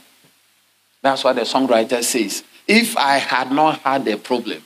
That's 1.02 1.24
what 1.24 1.36
the 1.36 1.42
songwriter 1.42 2.02
says. 2.02 2.42
If 2.66 2.96
I 2.96 3.18
had 3.18 3.52
not 3.52 3.80
had 3.80 4.06
a 4.08 4.16
problem, 4.16 4.62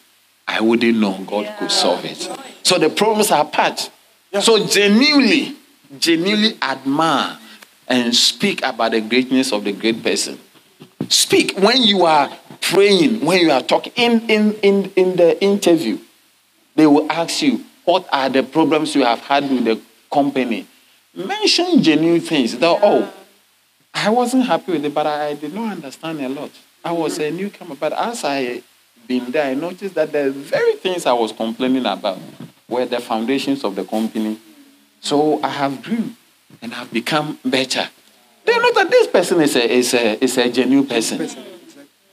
I 0.47 0.61
wouldn't 0.61 0.99
know 0.99 1.19
God 1.27 1.53
could 1.59 1.71
solve 1.71 2.05
it. 2.05 2.29
So 2.63 2.79
the 2.79 2.91
problems 2.91 3.31
are 3.31 3.45
part. 3.45 3.91
So 4.41 4.67
genuinely, 4.67 5.57
genuinely 5.99 6.57
admire 6.63 7.39
and 7.89 8.15
speak 8.15 8.65
about 8.65 8.93
the 8.93 9.01
greatness 9.01 9.53
of 9.53 9.65
the 9.65 9.73
great 9.73 10.03
person. 10.03 10.39
Speak 11.09 11.57
when 11.59 11.83
you 11.83 12.05
are 12.05 12.31
praying, 12.61 13.25
when 13.25 13.41
you 13.41 13.51
are 13.51 13.63
talking. 13.63 13.93
In, 13.97 14.29
in, 14.29 14.55
in, 14.55 14.93
in 14.97 15.17
the 15.17 15.43
interview, 15.43 15.99
they 16.75 16.87
will 16.87 17.11
ask 17.11 17.43
you, 17.43 17.65
what 17.85 18.07
are 18.13 18.29
the 18.29 18.43
problems 18.43 18.95
you 18.95 19.05
have 19.05 19.21
had 19.21 19.45
with 19.45 19.65
the 19.65 19.81
company? 20.13 20.67
Mention 21.15 21.83
genuine 21.83 22.21
things. 22.21 22.59
That, 22.59 22.81
oh, 22.83 23.13
I 23.95 24.11
wasn't 24.11 24.47
happy 24.47 24.73
with 24.73 24.85
it, 24.85 24.93
but 24.93 25.07
I, 25.07 25.29
I 25.29 25.35
did 25.35 25.55
not 25.55 25.73
understand 25.73 26.21
a 26.21 26.29
lot. 26.29 26.51
I 26.85 26.93
was 26.93 27.19
a 27.19 27.23
mm-hmm. 27.23 27.37
newcomer, 27.37 27.75
but 27.77 27.93
as 27.93 28.25
I 28.25 28.63
been 29.07 29.31
there, 29.31 29.47
I 29.51 29.55
noticed 29.55 29.95
that 29.95 30.13
the 30.13 30.31
very 30.31 30.75
things 30.75 31.07
I 31.07 31.13
was 31.13 31.33
complaining 31.33 31.87
about 31.87 32.19
were 32.69 32.85
the 32.85 33.01
foundations 33.01 33.65
of 33.65 33.77
the 33.77 33.85
company. 33.85 34.39
So 35.01 35.43
I 35.43 35.49
have 35.49 35.83
grew 35.83 36.13
and 36.63 36.73
I 36.73 36.77
have 36.77 36.93
become 36.93 37.39
better. 37.45 37.89
They 38.45 38.57
know 38.59 38.73
that 38.75 38.91
this 38.91 39.07
person 39.09 39.41
is 39.41 39.57
a, 39.57 39.71
is 39.71 39.95
a, 39.95 40.25
is 40.25 40.39
a 40.39 40.51
genuine 40.51 40.87
person. 40.87 41.29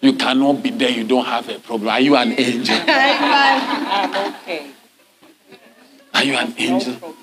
You 0.01 0.13
cannot 0.13 0.61
be 0.61 0.69
there, 0.71 0.89
you 0.89 1.05
don't 1.05 1.25
have 1.25 1.47
a 1.49 1.59
problem. 1.59 1.89
Are 1.89 1.99
you 1.99 2.15
an 2.15 2.34
angel? 2.38 2.75
I'm 2.88 4.34
okay. 4.34 4.71
Are 6.13 6.23
you 6.23 6.34
an 6.34 6.53
angel? 6.57 6.97
No 7.01 7.15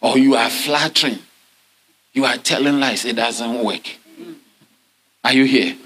Or 0.00 0.18
you 0.18 0.34
are 0.34 0.48
flattering? 0.48 1.18
You 2.12 2.24
are 2.24 2.36
telling 2.36 2.80
lies, 2.80 3.04
it 3.04 3.16
doesn't 3.16 3.64
work. 3.64 3.98
Mm. 4.20 4.34
Are 5.24 5.32
you 5.32 5.44
here? 5.44 5.76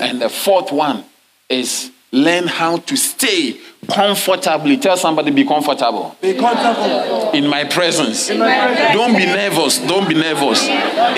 And 0.00 0.20
the 0.20 0.28
fourth 0.28 0.70
one 0.72 1.04
is 1.48 1.90
learn 2.14 2.46
how 2.46 2.76
to 2.78 2.96
stay 2.96 3.58
comfortably. 3.90 4.76
Tell 4.78 4.96
somebody 4.96 5.30
be 5.32 5.44
comfortable 5.44 6.16
Be 6.22 6.34
comfortable. 6.34 7.32
in 7.32 7.46
my 7.48 7.64
presence. 7.64 8.30
In 8.30 8.38
my 8.38 8.46
presence. 8.66 8.94
Don't 8.94 9.16
be 9.16 9.26
nervous. 9.26 9.78
Don't 9.80 10.08
be 10.08 10.14
nervous. 10.14 10.62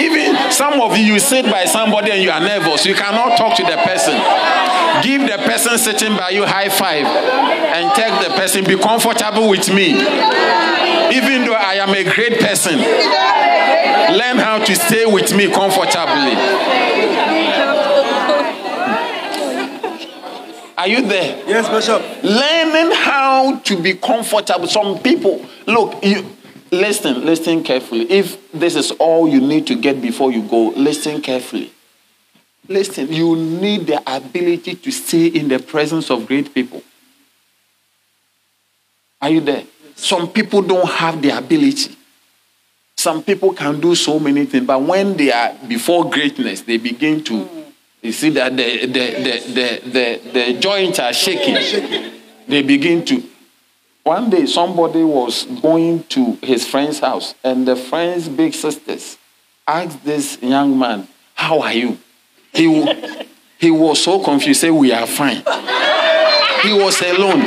Even 0.00 0.34
some 0.50 0.80
of 0.80 0.96
you, 0.96 1.04
you 1.14 1.18
sit 1.20 1.44
by 1.44 1.64
somebody 1.66 2.10
and 2.10 2.22
you 2.22 2.30
are 2.30 2.40
nervous. 2.40 2.86
You 2.86 2.94
cannot 2.94 3.36
talk 3.36 3.56
to 3.58 3.62
the 3.62 3.76
person. 3.84 4.16
Give 5.04 5.20
the 5.22 5.36
person 5.44 5.76
sitting 5.78 6.16
by 6.16 6.30
you 6.30 6.44
high 6.46 6.70
five 6.70 7.04
and 7.04 7.94
tell 7.94 8.22
the 8.22 8.34
person, 8.34 8.64
be 8.64 8.76
comfortable 8.76 9.48
with 9.50 9.68
me. 9.72 9.92
Even 11.14 11.44
though 11.44 11.54
I 11.54 11.74
am 11.84 11.90
a 11.90 12.02
great 12.02 12.40
person, 12.40 12.78
learn 12.78 14.38
how 14.38 14.64
to 14.64 14.74
stay 14.74 15.04
with 15.06 15.34
me 15.36 15.52
comfortably. 15.52 16.34
Are 20.86 20.88
you 20.88 21.02
there? 21.02 21.42
Yes, 21.48 21.68
Bishop. 21.68 22.00
learning 22.22 22.92
how 22.94 23.58
to 23.58 23.82
be 23.82 23.94
comfortable. 23.94 24.68
Some 24.68 25.00
people, 25.00 25.44
look, 25.66 26.04
you 26.04 26.24
listen, 26.70 27.26
listen 27.26 27.64
carefully. 27.64 28.08
If 28.08 28.52
this 28.52 28.76
is 28.76 28.92
all 28.92 29.26
you 29.26 29.40
need 29.40 29.66
to 29.66 29.74
get 29.74 30.00
before 30.00 30.30
you 30.30 30.42
go, 30.42 30.68
listen 30.76 31.22
carefully. 31.22 31.72
Listen, 32.68 33.12
you 33.12 33.34
need 33.34 33.88
the 33.88 34.00
ability 34.06 34.76
to 34.76 34.92
stay 34.92 35.26
in 35.26 35.48
the 35.48 35.58
presence 35.58 36.08
of 36.08 36.28
great 36.28 36.54
people. 36.54 36.84
Are 39.20 39.30
you 39.30 39.40
there? 39.40 39.64
Some 39.96 40.30
people 40.30 40.62
don't 40.62 40.88
have 40.88 41.20
the 41.20 41.30
ability. 41.36 41.96
Some 42.96 43.24
people 43.24 43.54
can 43.54 43.80
do 43.80 43.96
so 43.96 44.20
many 44.20 44.46
things, 44.46 44.64
but 44.64 44.80
when 44.80 45.16
they 45.16 45.32
are 45.32 45.52
before 45.66 46.08
greatness, 46.08 46.60
they 46.60 46.76
begin 46.76 47.24
to 47.24 47.65
you 48.06 48.12
see 48.12 48.30
that 48.30 48.56
the 48.56 48.86
the 48.86 48.92
the 48.92 49.52
the, 49.52 49.90
the, 49.90 50.30
the 50.32 50.60
joints 50.60 50.98
are 50.98 51.12
shaking. 51.12 52.12
They 52.48 52.62
begin 52.62 53.04
to 53.06 53.22
one 54.06 54.30
day 54.30 54.46
somebody 54.46 55.02
was 55.02 55.46
going 55.60 56.04
to 56.04 56.38
his 56.40 56.64
friend's 56.64 57.00
house, 57.00 57.34
and 57.42 57.66
the 57.66 57.74
friend's 57.74 58.28
big 58.28 58.54
sisters 58.54 59.18
asked 59.66 60.04
this 60.04 60.40
young 60.40 60.78
man, 60.78 61.08
How 61.34 61.60
are 61.60 61.72
you? 61.72 61.98
He, 62.52 62.66
he 63.58 63.72
was 63.72 64.00
so 64.00 64.22
confused, 64.22 64.60
say, 64.60 64.70
We 64.70 64.92
are 64.92 65.08
fine. 65.08 65.42
He 66.62 66.72
was 66.72 67.02
alone. 67.02 67.40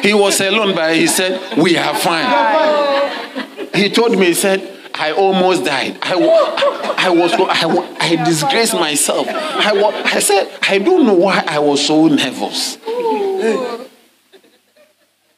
He 0.00 0.14
was 0.14 0.40
alone, 0.40 0.76
but 0.76 0.94
he 0.94 1.08
said, 1.08 1.58
We 1.58 1.76
are 1.76 1.94
fine. 1.96 3.70
He 3.74 3.90
told 3.90 4.16
me, 4.16 4.26
he 4.26 4.34
said, 4.34 4.73
I 4.96 5.10
almost 5.12 5.64
died. 5.64 5.98
I, 6.02 6.14
wa- 6.16 6.94
I 6.96 7.10
was, 7.10 7.32
I, 7.32 7.96
I 8.00 8.24
disgraced 8.24 8.74
myself. 8.74 9.26
I, 9.28 9.72
I 10.04 10.20
said, 10.20 10.50
I 10.62 10.78
don't 10.78 11.04
know 11.04 11.14
why 11.14 11.42
I 11.46 11.58
was 11.58 11.84
so 11.84 12.06
nervous. 12.06 12.78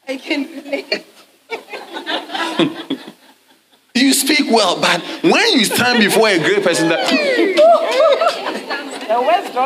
I 0.09 0.17
can 0.19 0.43
relate. 0.45 1.05
You 3.97 4.13
speak 4.13 4.51
well, 4.51 4.79
but 4.79 5.01
when 5.23 5.53
you 5.59 5.65
stand 5.65 6.01
before 6.01 6.29
a 6.29 6.39
great 6.39 6.63
person, 6.63 6.91
that 6.91 7.11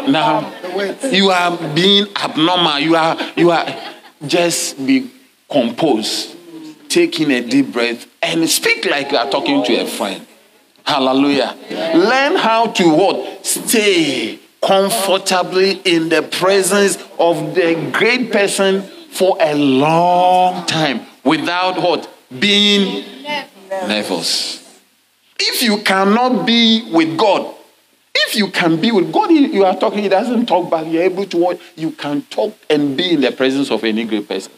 now 0.09 0.53
you 1.11 1.31
are 1.31 1.75
being 1.75 2.07
abnormal. 2.15 2.79
You 2.79 2.95
are 2.95 3.17
you 3.37 3.51
are 3.51 3.67
just 4.25 4.87
be 4.87 5.11
composed, 5.51 6.37
taking 6.89 7.33
a 7.33 7.41
deep 7.41 7.73
breath, 7.73 8.07
and 8.23 8.49
speak 8.49 8.85
like 8.87 9.11
you 9.13 9.19
are 9.19 9.31
talking 9.31 9.65
to 9.65 9.75
a 9.81 9.87
friend. 9.87 10.27
Hallelujah. 10.85 11.57
Learn 11.95 12.37
how 12.37 12.67
to 12.67 12.89
what? 12.89 13.47
Stay 13.47 14.39
comfortably 14.63 15.81
in 15.85 16.09
the 16.09 16.23
presence 16.23 16.97
of 17.19 17.55
the 17.55 17.91
great 17.93 18.33
person 18.33 18.83
for 18.83 19.37
a 19.41 19.55
long 19.55 20.67
time 20.67 21.01
without 21.25 21.81
what? 21.81 22.09
being 22.39 23.05
nervous. 23.71 24.59
If 25.39 25.63
you 25.63 25.79
cannot 25.79 26.47
be 26.47 26.91
with 26.93 27.17
God, 27.19 27.55
if 28.15 28.37
you 28.37 28.49
can 28.51 28.81
be 28.81 28.93
with 28.93 29.13
God, 29.13 29.31
you 29.31 29.65
are 29.65 29.77
talking, 29.77 30.01
He 30.01 30.09
doesn't 30.09 30.47
talk 30.47 30.71
back. 30.71 30.87
You're 30.87 31.03
able 31.03 31.27
to 31.27 31.37
watch. 31.37 31.61
You 31.77 31.91
can 31.93 32.23
talk 32.23 32.57
and 32.69 32.97
be 32.97 33.13
in 33.13 33.21
the 33.21 33.33
presence 33.33 33.71
of 33.71 33.83
any 33.85 34.05
great 34.05 34.29
person. 34.29 34.53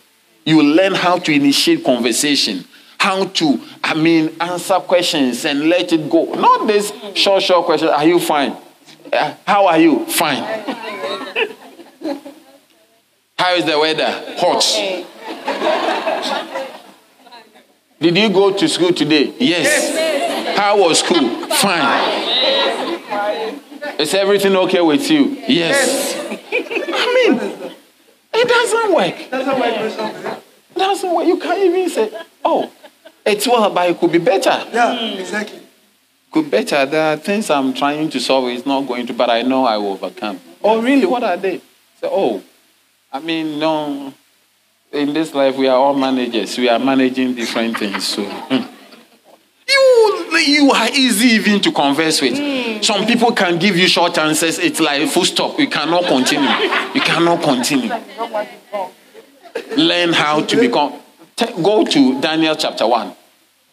You 0.44 0.62
learn 0.62 0.94
how 0.94 1.18
to 1.18 1.32
initiate 1.32 1.84
conversation, 1.84 2.64
how 3.02 3.24
to, 3.24 3.60
I 3.82 3.94
mean, 3.94 4.32
answer 4.40 4.74
questions 4.74 5.44
and 5.44 5.68
let 5.68 5.92
it 5.92 6.08
go. 6.08 6.32
Not 6.34 6.68
this 6.68 6.92
short, 7.16 7.42
short 7.42 7.66
question. 7.66 7.88
Are 7.88 8.06
you 8.06 8.20
fine? 8.20 8.56
Uh, 9.12 9.34
how 9.44 9.66
are 9.66 9.78
you? 9.78 10.06
Fine. 10.06 10.44
How 13.36 13.54
is 13.54 13.64
the 13.64 13.76
weather? 13.76 14.06
Hot. 14.38 14.62
Did 18.00 18.16
you 18.16 18.30
go 18.30 18.56
to 18.56 18.68
school 18.68 18.92
today? 18.92 19.34
Yes. 19.36 20.56
How 20.56 20.78
was 20.78 21.00
school? 21.00 21.28
Fine. 21.48 22.22
Is 23.98 24.14
everything 24.14 24.54
okay 24.54 24.80
with 24.80 25.10
you? 25.10 25.42
Yes. 25.48 26.14
I 26.16 27.06
mean, 27.18 27.34
it 28.32 28.48
doesn't 28.48 28.94
work. 28.94 29.28
Doesn't 29.28 29.58
work. 29.58 29.74
Doesn't 30.76 31.12
work. 31.12 31.26
You 31.26 31.36
can't 31.40 31.58
even 31.58 31.90
say, 31.90 32.12
oh, 32.44 32.70
it's 33.24 33.46
well, 33.46 33.70
but 33.70 33.90
it 33.90 33.98
could 33.98 34.12
be 34.12 34.18
better. 34.18 34.64
Yeah, 34.72 34.94
exactly. 34.94 35.60
Could 36.30 36.44
be 36.44 36.50
better. 36.50 36.86
There 36.86 37.12
are 37.12 37.16
things 37.16 37.50
I'm 37.50 37.74
trying 37.74 38.10
to 38.10 38.20
solve. 38.20 38.48
It's 38.48 38.66
not 38.66 38.86
going 38.86 39.06
to, 39.06 39.12
but 39.12 39.30
I 39.30 39.42
know 39.42 39.64
I 39.64 39.76
will 39.76 39.92
overcome. 39.92 40.40
Oh, 40.62 40.82
really? 40.82 41.06
What 41.06 41.22
are 41.22 41.36
they? 41.36 41.58
Say, 42.00 42.08
oh, 42.10 42.42
I 43.12 43.20
mean, 43.20 43.58
no. 43.58 44.14
In 44.90 45.14
this 45.14 45.34
life, 45.34 45.56
we 45.56 45.68
are 45.68 45.76
all 45.76 45.94
managers. 45.94 46.58
We 46.58 46.68
are 46.68 46.78
managing 46.78 47.34
different 47.34 47.78
things. 47.78 48.06
So. 48.06 48.22
You, 49.68 50.38
you 50.38 50.70
are 50.72 50.88
easy 50.92 51.28
even 51.28 51.60
to 51.60 51.72
converse 51.72 52.20
with. 52.20 52.34
Mm. 52.34 52.84
Some 52.84 53.06
people 53.06 53.32
can 53.32 53.58
give 53.58 53.76
you 53.76 53.86
short 53.86 54.18
answers. 54.18 54.58
It's 54.58 54.80
like 54.80 55.08
full 55.08 55.24
stop. 55.24 55.58
You 55.58 55.68
cannot 55.68 56.04
continue. 56.04 56.48
You 56.94 57.00
cannot 57.00 57.42
continue. 57.42 57.92
Learn 59.76 60.12
how 60.12 60.42
to 60.42 60.56
become. 60.56 60.94
Go 61.62 61.84
to 61.84 62.20
Daniel 62.20 62.54
chapter 62.56 62.86
1. 62.86 63.14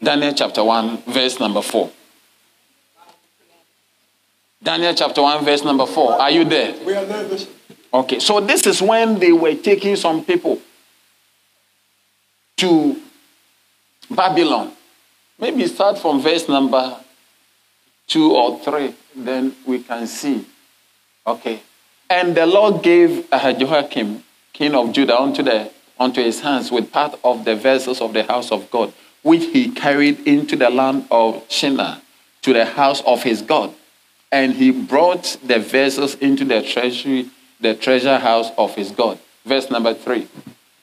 Daniel 0.02 0.34
chapter 0.34 0.64
1, 0.64 1.04
verse 1.08 1.40
number 1.40 1.62
4. 1.62 1.92
Daniel 4.62 4.94
chapter 4.94 5.22
1, 5.22 5.46
verse 5.46 5.64
number 5.64 5.86
4. 5.86 6.14
Are 6.14 6.32
you 6.32 6.46
there? 6.46 6.74
We 6.86 6.94
are 6.94 7.06
there, 7.06 7.38
Okay, 7.94 8.20
so 8.20 8.40
this 8.40 8.68
is 8.68 8.82
when 8.82 9.20
they 9.20 9.32
were 9.32 9.56
taking 9.56 9.96
some 9.96 10.24
people 10.24 10.62
to 12.58 13.02
Babylon. 14.12 14.72
Maybe 15.40 15.66
start 15.68 15.98
from 15.98 16.22
verse 16.22 16.48
number 16.48 17.00
two 18.08 18.36
or 18.36 18.60
three, 18.60 18.94
then 19.16 19.56
we 19.66 19.80
can 19.80 20.08
see. 20.08 20.46
Okay. 21.26 21.62
And 22.10 22.36
the 22.36 22.46
Lord 22.46 22.84
gave 22.84 23.30
Jehoiakim, 23.32 24.24
king 24.52 24.76
of 24.76 24.92
Judah, 24.92 25.20
unto, 25.20 25.44
the, 25.44 25.72
unto 26.00 26.22
his 26.22 26.42
hands 26.42 26.72
with 26.72 26.92
part 26.92 27.20
of 27.24 27.46
the 27.46 27.56
vessels 27.56 28.02
of 28.02 28.14
the 28.14 28.24
house 28.24 28.52
of 28.52 28.72
God, 28.72 28.94
which 29.22 29.46
he 29.46 29.70
carried 29.70 30.26
into 30.28 30.56
the 30.56 30.70
land 30.70 31.06
of 31.12 31.44
Shinar 31.50 32.02
to 32.42 32.54
the 32.54 32.66
house 32.66 33.02
of 33.02 33.24
his 33.24 33.42
God. 33.42 33.74
And 34.32 34.54
he 34.54 34.72
brought 34.72 35.38
the 35.44 35.60
vessels 35.60 36.16
into 36.16 36.46
the 36.46 36.62
treasury, 36.62 37.30
the 37.60 37.76
treasure 37.76 38.18
house 38.18 38.52
of 38.58 38.76
his 38.76 38.92
God. 38.92 39.20
Verse 39.46 39.70
number 39.70 39.94
three. 39.94 40.28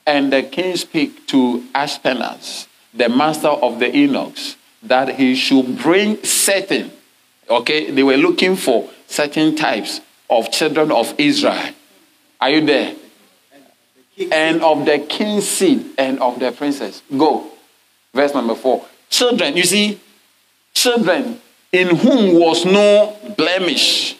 And 0.06 0.32
the 0.32 0.42
king 0.42 0.76
spake 0.76 1.26
to 1.28 1.64
Ashpenaz, 1.74 2.66
the 2.92 3.08
master 3.08 3.48
of 3.48 3.78
the 3.78 3.94
eunuchs, 3.96 4.56
that 4.82 5.16
he 5.16 5.34
should 5.34 5.78
bring 5.78 6.22
certain, 6.24 6.92
okay, 7.48 7.90
they 7.90 8.02
were 8.02 8.16
looking 8.16 8.56
for 8.56 8.88
certain 9.06 9.56
types 9.56 10.00
of 10.28 10.50
children 10.50 10.92
of 10.92 11.14
Israel. 11.18 11.70
Are 12.40 12.50
you 12.50 12.64
there? 12.66 12.94
And 14.30 14.62
of 14.62 14.86
the 14.86 14.98
king's 14.98 15.46
seed 15.46 15.90
and 15.98 16.20
of 16.20 16.40
the 16.40 16.50
princess. 16.52 17.02
Go. 17.16 17.50
Verse 18.14 18.32
number 18.32 18.54
four. 18.54 18.86
Children, 19.10 19.56
you 19.56 19.64
see, 19.64 20.00
children 20.72 21.40
in 21.70 21.94
whom 21.96 22.38
was 22.38 22.64
no 22.64 23.16
blemish. 23.36 24.16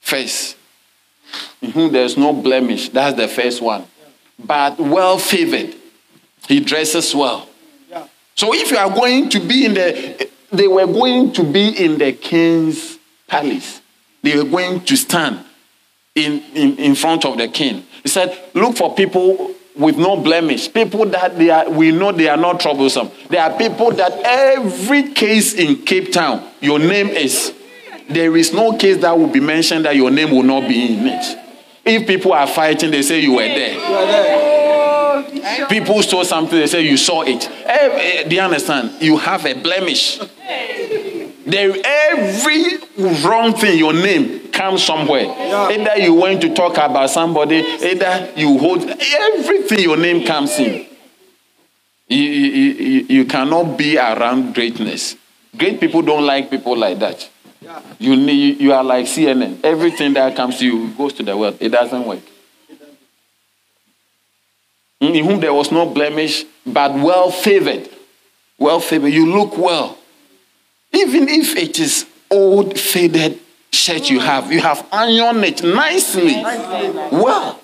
Face. 0.00 0.54
In 1.62 1.70
whom 1.70 1.92
there's 1.92 2.16
no 2.16 2.32
blemish. 2.32 2.90
That's 2.90 3.16
the 3.16 3.26
first 3.26 3.62
one. 3.62 3.86
But 4.38 4.78
well 4.78 5.18
favored 5.18 5.74
he 6.48 6.60
dresses 6.60 7.14
well. 7.14 7.48
So 8.34 8.52
if 8.52 8.70
you 8.70 8.76
are 8.76 8.90
going 8.90 9.28
to 9.30 9.40
be 9.40 9.64
in 9.64 9.74
the, 9.74 10.28
they 10.50 10.66
were 10.66 10.86
going 10.86 11.32
to 11.34 11.44
be 11.44 11.68
in 11.68 11.98
the 11.98 12.12
king's 12.12 12.98
palace. 13.28 13.80
They 14.22 14.36
were 14.36 14.48
going 14.48 14.80
to 14.80 14.96
stand 14.96 15.44
in, 16.14 16.42
in, 16.54 16.76
in 16.78 16.94
front 16.94 17.24
of 17.24 17.36
the 17.38 17.48
king. 17.48 17.84
He 18.02 18.08
said, 18.08 18.38
look 18.54 18.76
for 18.76 18.94
people 18.94 19.54
with 19.76 19.96
no 19.96 20.16
blemish, 20.16 20.72
people 20.72 21.04
that 21.06 21.36
they 21.36 21.50
are, 21.50 21.68
we 21.68 21.90
know 21.90 22.12
they 22.12 22.28
are 22.28 22.36
not 22.36 22.60
troublesome. 22.60 23.10
There 23.28 23.42
are 23.42 23.56
people 23.58 23.90
that 23.92 24.12
every 24.24 25.12
case 25.12 25.54
in 25.54 25.84
Cape 25.84 26.12
Town, 26.12 26.48
your 26.60 26.78
name 26.78 27.08
is. 27.08 27.52
There 28.08 28.36
is 28.36 28.52
no 28.52 28.76
case 28.76 28.98
that 28.98 29.18
will 29.18 29.28
be 29.28 29.40
mentioned 29.40 29.86
that 29.86 29.96
your 29.96 30.10
name 30.10 30.30
will 30.30 30.42
not 30.42 30.68
be 30.68 30.92
in 30.92 31.06
it. 31.06 31.38
If 31.84 32.06
people 32.06 32.32
are 32.32 32.46
fighting, 32.46 32.90
they 32.90 33.02
say 33.02 33.20
you 33.20 33.32
were 33.32 33.42
there. 33.42 33.74
You 33.74 33.80
there. 34.06 35.66
People 35.68 36.02
saw 36.02 36.22
something, 36.22 36.58
they 36.58 36.66
say 36.66 36.82
you 36.82 36.96
saw 36.96 37.22
it. 37.22 37.48
Eh, 37.48 37.66
eh, 37.66 38.28
do 38.28 38.36
you 38.36 38.42
understand? 38.42 39.02
You 39.02 39.16
have 39.16 39.44
a 39.44 39.54
blemish. 39.54 40.20
There, 41.46 41.74
every 41.84 42.78
wrong 43.24 43.54
thing, 43.54 43.78
your 43.78 43.92
name 43.92 44.50
comes 44.50 44.82
somewhere. 44.82 45.24
Yeah. 45.24 45.68
Either 45.68 46.02
you 46.02 46.14
went 46.14 46.40
to 46.42 46.54
talk 46.54 46.72
about 46.74 47.10
somebody, 47.10 47.56
either 47.56 48.32
you 48.36 48.58
hold 48.58 48.82
everything, 48.82 49.80
your 49.80 49.96
name 49.96 50.26
comes 50.26 50.58
in. 50.58 50.86
You, 52.08 52.18
you, 52.18 53.06
you, 53.08 53.24
cannot 53.24 53.76
be 53.76 53.96
around 53.96 54.54
greatness. 54.54 55.16
Great 55.56 55.80
people 55.80 56.02
don't 56.02 56.24
like 56.24 56.50
people 56.50 56.76
like 56.76 56.98
that. 56.98 57.28
Yeah. 57.60 57.80
You, 57.98 58.16
need, 58.16 58.60
you 58.60 58.72
are 58.72 58.84
like 58.84 59.06
CNN. 59.06 59.64
Everything 59.64 60.12
that 60.14 60.36
comes 60.36 60.58
to 60.58 60.66
you 60.66 60.90
goes 60.90 61.14
to 61.14 61.22
the 61.22 61.36
world. 61.36 61.56
It 61.60 61.70
doesn't 61.70 62.04
work 62.06 62.20
in 65.12 65.24
whom 65.24 65.40
there 65.40 65.52
was 65.52 65.70
no 65.70 65.86
blemish, 65.86 66.44
but 66.64 66.94
well 66.94 67.30
favored. 67.30 67.88
Well 68.58 68.80
favored. 68.80 69.08
You 69.08 69.26
look 69.26 69.58
well. 69.58 69.98
Even 70.94 71.28
if 71.28 71.56
it 71.56 71.78
is 71.78 72.06
old, 72.30 72.78
faded 72.78 73.40
shirt 73.72 74.10
you 74.10 74.20
have, 74.20 74.52
you 74.52 74.60
have 74.60 74.86
ironed 74.92 75.44
it 75.44 75.62
nicely. 75.62 76.42
Well. 76.42 77.60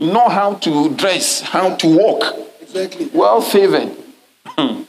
Know 0.00 0.28
how 0.28 0.54
to 0.54 0.90
dress, 0.94 1.40
how 1.40 1.76
to 1.76 1.86
walk. 1.86 2.24
Exactly. 2.60 3.08
Well 3.14 3.40
favored. 3.40 3.96
Hmm. 4.44 4.82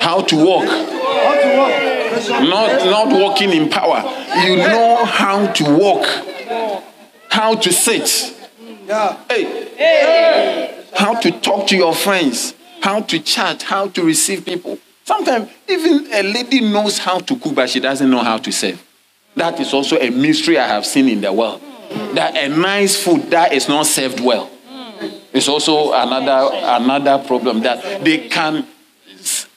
how 0.00 0.22
to 0.22 0.36
walk. 0.36 0.64
How 0.66 1.34
to 1.42 1.56
walk. 1.58 2.42
Not, 2.48 2.84
not 2.86 3.08
walking 3.12 3.50
in 3.50 3.68
power. 3.68 4.00
You 4.42 4.56
know 4.56 5.04
how 5.04 5.52
to 5.52 5.64
walk, 5.76 6.06
how 7.28 7.54
to 7.56 7.72
sit 7.72 8.36
yeah. 8.90 9.16
Hey. 9.28 9.44
hey. 9.76 10.84
How 10.94 11.14
to 11.20 11.30
talk 11.30 11.68
to 11.68 11.76
your 11.76 11.94
friends, 11.94 12.54
how 12.82 13.02
to 13.02 13.20
chat, 13.20 13.62
how 13.62 13.88
to 13.88 14.04
receive 14.04 14.44
people. 14.44 14.78
Sometimes 15.10 15.50
even 15.66 16.06
a 16.12 16.22
lady 16.22 16.60
knows 16.60 16.98
how 16.98 17.18
to 17.18 17.36
cook, 17.36 17.56
but 17.56 17.68
she 17.68 17.80
doesn't 17.80 18.08
know 18.08 18.22
how 18.22 18.38
to 18.38 18.52
serve. 18.52 18.80
That 19.34 19.58
is 19.58 19.74
also 19.74 19.98
a 19.98 20.08
mystery 20.08 20.56
I 20.56 20.68
have 20.68 20.86
seen 20.86 21.08
in 21.08 21.20
the 21.20 21.32
world. 21.32 21.60
That 22.14 22.36
a 22.36 22.48
nice 22.48 22.94
food 22.94 23.22
that 23.32 23.52
is 23.52 23.68
not 23.68 23.86
served 23.86 24.20
well. 24.20 24.48
It's 25.32 25.48
also 25.48 25.92
another 25.94 26.48
another 26.52 27.24
problem 27.26 27.58
that 27.62 28.04
they 28.04 28.28
can, 28.28 28.64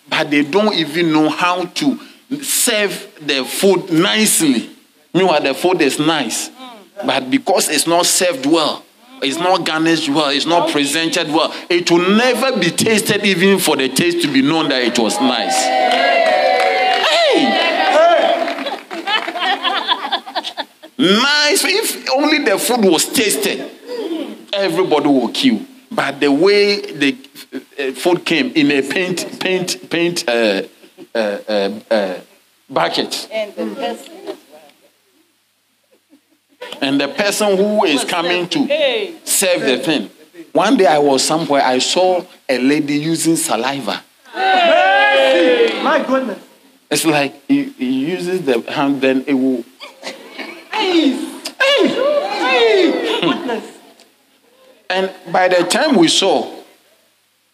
but 0.10 0.32
they 0.32 0.42
don't 0.42 0.74
even 0.74 1.14
know 1.14 1.30
how 1.30 1.66
to 1.66 2.00
serve 2.42 3.14
the 3.22 3.46
food 3.46 3.92
nicely. 3.92 4.72
Meanwhile, 5.14 5.44
the 5.44 5.54
food 5.54 5.84
is 5.84 6.00
nice, 6.00 6.50
but 7.06 7.30
because 7.30 7.70
it's 7.70 7.86
not 7.86 8.08
served 8.08 8.48
well, 8.48 8.83
it's 9.24 9.38
not 9.38 9.66
garnished 9.66 10.10
well, 10.10 10.30
it's 10.30 10.46
not 10.46 10.72
presented 10.72 11.28
well, 11.28 11.54
it 11.70 11.90
will 11.90 12.10
never 12.16 12.58
be 12.60 12.70
tasted 12.70 13.26
even 13.26 13.60
for 13.60 13.76
the 13.76 13.90
taste 13.90 14.22
to 14.22 14.32
be 14.32 14.42
known 14.42 14.70
that 14.70 14.82
it 14.82 14.98
was 15.00 15.20
nice. 15.20 15.64
Hey! 17.14 17.64
nice. 20.98 21.64
If 21.66 22.10
only 22.12 22.40
the 22.40 22.58
food 22.58 22.86
was 22.86 23.06
tasted, 23.06 23.70
everybody 24.54 25.08
will 25.08 25.30
queue. 25.30 25.66
But 25.92 26.20
the 26.20 26.32
way 26.32 26.82
the 26.82 27.18
uh, 27.80 27.92
food 27.94 28.26
came 28.26 28.52
in 28.56 28.72
a 28.72 28.82
paint, 28.82 29.40
paint, 29.40 29.90
paint 29.90 30.28
uh, 30.28 30.64
uh, 31.14 31.18
uh, 31.18 31.80
uh 31.92 32.20
bucket. 32.70 33.28
And 33.32 33.56
the 33.56 34.38
and 36.82 37.00
the 37.00 37.08
person 37.08 37.56
who 37.58 37.84
is 37.86 38.04
coming 38.04 38.48
to 38.50 38.68
serve 39.24 39.62
the 39.62 39.78
thing 39.80 40.10
One 40.52 40.78
day 40.78 40.86
I 40.86 41.00
was 41.00 41.24
somewhere, 41.24 41.64
I 41.64 41.80
saw 41.80 42.24
a 42.48 42.58
lady 42.60 42.96
using 42.96 43.36
saliva. 43.36 44.04
My 44.36 46.04
goodness. 46.08 46.40
It's 46.92 47.06
like 47.06 47.34
he, 47.48 47.64
he 47.64 48.06
uses 48.12 48.46
the 48.46 48.62
hand, 48.72 49.02
then 49.02 49.24
it 49.26 49.34
will. 49.34 49.64
And 54.90 55.12
by 55.32 55.48
the 55.48 55.64
time 55.64 55.96
we 55.96 56.08
saw, 56.08 56.54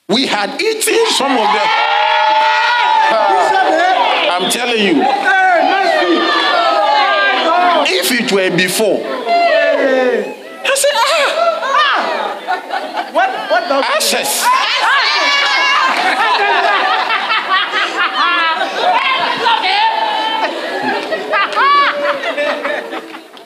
we 0.09 0.27
had 0.27 0.61
eaten 0.61 1.05
some 1.11 1.31
of 1.31 1.37
them. 1.37 1.67
I'm 4.31 4.51
telling 4.51 4.83
you, 4.83 5.01
it 8.11 8.31
were 8.31 8.49
before, 8.55 9.01
I 9.05 10.73
said, 10.75 10.91
ah, 10.95 11.09
What? 13.13 13.29
What 13.51 13.67
the? 13.67 13.75
ashes. 13.85 14.43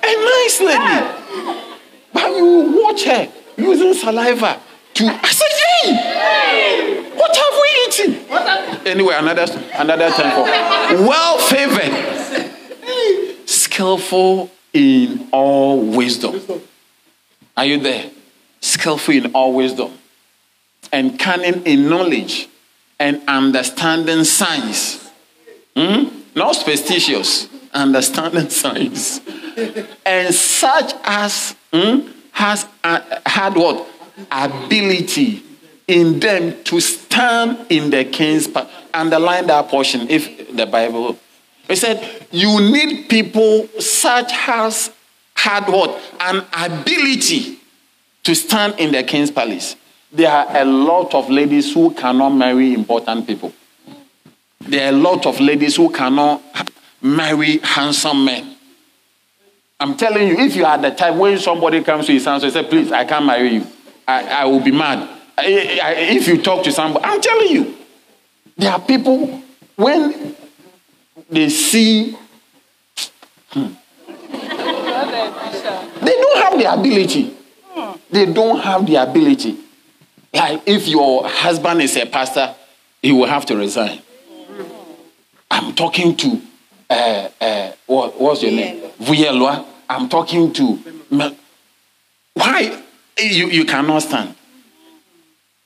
A 0.06 0.08
nice 0.16 0.60
lady. 0.60 1.00
But 2.14 2.28
you 2.36 2.82
watch 2.84 3.04
her 3.06 3.30
using 3.58 3.94
saliva 3.94 4.60
to. 4.96 5.04
I 5.06 5.32
said, 5.32 5.48
hey, 5.64 7.10
what 7.16 7.34
have 7.36 7.54
we 7.62 7.68
eaten? 7.88 8.12
Anyway, 8.88 9.14
another 9.16 9.46
another 9.76 10.10
time 10.12 10.32
for 10.36 10.44
well 11.08 11.38
favored, 11.40 11.94
skillful 13.74 14.52
in 14.72 15.28
all 15.32 15.82
wisdom. 15.82 16.40
Are 17.58 17.66
you 17.66 17.80
there? 17.80 18.12
Skillful 18.62 19.16
in 19.16 19.32
all 19.34 19.54
wisdom, 19.54 19.92
and 20.92 21.18
cunning 21.18 21.64
in 21.64 21.90
knowledge, 21.90 22.50
and 23.00 23.22
understanding 23.28 24.24
science. 24.26 25.10
Hmm? 25.76 26.04
Not 26.36 26.56
superstitious, 26.56 27.50
understanding 27.74 28.50
science. 28.62 29.20
And 30.06 30.34
such 30.34 30.94
as 31.04 31.56
hmm, 31.74 32.08
has 32.32 32.68
had 32.84 33.56
what? 33.56 33.88
Ability 34.32 35.44
in 35.88 36.20
them 36.20 36.64
to 36.66 36.80
stand 36.80 37.66
in 37.70 37.90
the 37.90 38.06
king's 38.06 38.48
path. 38.48 38.70
Underline 38.94 39.48
that 39.48 39.68
portion 39.68 40.08
if 40.10 40.56
the 40.56 40.68
Bible. 40.68 41.18
It 41.70 41.78
said, 41.78 42.28
you 42.32 42.60
need 42.72 43.10
people 43.10 43.68
such 43.80 44.32
as 44.48 44.92
had 45.36 45.68
what? 45.68 46.00
An 46.20 46.46
ability 46.54 47.58
to 48.24 48.36
stand 48.36 48.76
in 48.80 48.92
the 48.92 49.04
king's 49.04 49.32
palace. 49.32 49.76
There 50.12 50.30
are 50.30 50.46
a 50.58 50.66
lot 50.66 51.14
of 51.16 51.30
ladies 51.30 51.74
who 51.74 51.94
cannot 51.94 52.30
marry 52.30 52.74
important 52.74 53.26
people. 53.28 53.54
There 54.62 54.86
are 54.86 54.90
a 54.94 54.98
lot 54.98 55.26
of 55.26 55.40
ladies 55.40 55.76
who 55.76 55.90
cannot 55.92 56.42
marry 57.02 57.58
handsome 57.60 58.24
men. 58.24 58.56
I'm 59.80 59.98
telling 59.98 60.28
you, 60.28 60.38
if 60.40 60.56
you 60.56 60.66
are 60.66 60.78
the 60.78 60.92
type 60.92 61.16
when 61.16 61.38
somebody 61.40 61.84
comes 61.84 62.06
to 62.06 62.14
his 62.14 62.24
house 62.26 62.44
and 62.44 62.54
says, 62.54 62.66
Please, 62.68 62.92
I 62.92 63.04
can't 63.04 63.26
marry 63.26 63.56
you, 63.56 63.68
I, 64.08 64.24
I 64.24 64.46
will 64.46 64.62
be 64.62 64.72
mad. 64.72 65.10
I- 65.38 65.80
I- 65.84 65.94
if 66.16 66.28
you 66.28 66.42
talk 66.42 66.64
to 66.66 66.72
somebody, 66.72 67.04
I'm 67.04 67.20
telling 67.20 67.50
you, 67.50 67.76
there 68.56 68.72
are 68.72 68.80
people 68.80 69.42
when 69.76 70.36
they 71.34 71.50
see, 71.50 72.18
hmm, 73.52 73.74
they 76.02 76.16
don't 76.22 76.38
have 76.38 76.58
the 76.58 76.74
ability. 76.74 77.36
They 78.10 78.32
don't 78.32 78.60
have 78.60 78.86
the 78.86 78.96
ability. 78.98 79.58
Like 80.34 80.62
if 80.66 80.88
your 80.88 81.28
husband 81.28 81.82
is 81.82 81.96
a 81.98 82.06
pastor, 82.06 82.56
he 83.02 83.12
will 83.12 83.28
have 83.28 83.46
to 83.48 83.58
resign. 83.58 84.02
I'm 85.50 85.74
talking 85.74 86.16
to 86.18 86.42
uh, 86.90 87.30
uh, 87.42 87.72
what, 87.88 88.20
what's 88.20 88.44
your 88.44 88.52
name? 88.52 88.82
Vuyelwa. 89.00 89.66
I'm 89.90 90.10
talking 90.10 90.54
to. 90.54 90.80
Why 92.34 92.84
you, 93.20 93.48
you 93.48 93.66
cannot 93.66 94.02
stand? 94.04 94.36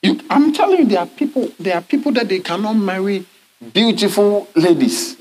You, 0.02 0.20
I'm 0.30 0.54
telling 0.54 0.80
you, 0.80 0.86
there 0.86 1.00
are 1.00 1.06
people. 1.08 1.50
There 1.60 1.76
are 1.76 1.82
people 1.82 2.12
that 2.14 2.28
they 2.30 2.40
cannot 2.40 2.74
marry 2.74 3.26
beautiful 3.74 4.48
ladies. 4.56 5.18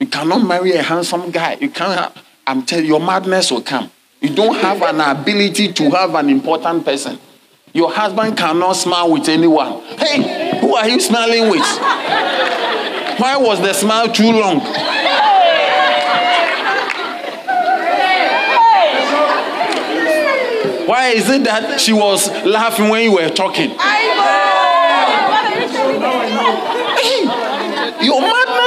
You 0.00 0.06
cannot 0.06 0.38
marry 0.46 0.72
a 0.72 0.82
handsome 0.82 1.30
guy. 1.30 1.58
You 1.60 1.68
can't. 1.68 2.12
I'm 2.46 2.64
telling 2.64 2.86
you, 2.86 2.92
your 2.92 3.00
madness 3.00 3.50
will 3.50 3.60
come. 3.60 3.90
You 4.22 4.34
don't 4.34 4.56
have 4.56 4.80
an 4.82 5.00
ability 5.00 5.72
to 5.74 5.90
have 5.90 6.14
an 6.14 6.30
important 6.30 6.86
person. 6.86 7.18
Your 7.74 7.92
husband 7.92 8.36
cannot 8.36 8.72
smile 8.72 9.12
with 9.12 9.28
anyone. 9.28 9.82
Hey, 9.98 10.58
who 10.60 10.74
are 10.74 10.88
you 10.88 10.98
smiling 11.00 11.50
with? 11.50 11.60
Why 13.20 13.36
was 13.36 13.60
the 13.60 13.74
smile 13.74 14.10
too 14.10 14.32
long? 14.32 14.60
Why 20.88 21.10
is 21.14 21.28
it 21.28 21.44
that 21.44 21.78
she 21.78 21.92
was 21.92 22.28
laughing 22.44 22.88
when 22.88 23.04
you 23.04 23.12
were 23.12 23.28
talking? 23.28 23.70
Hey, 23.70 24.06
your 28.02 28.20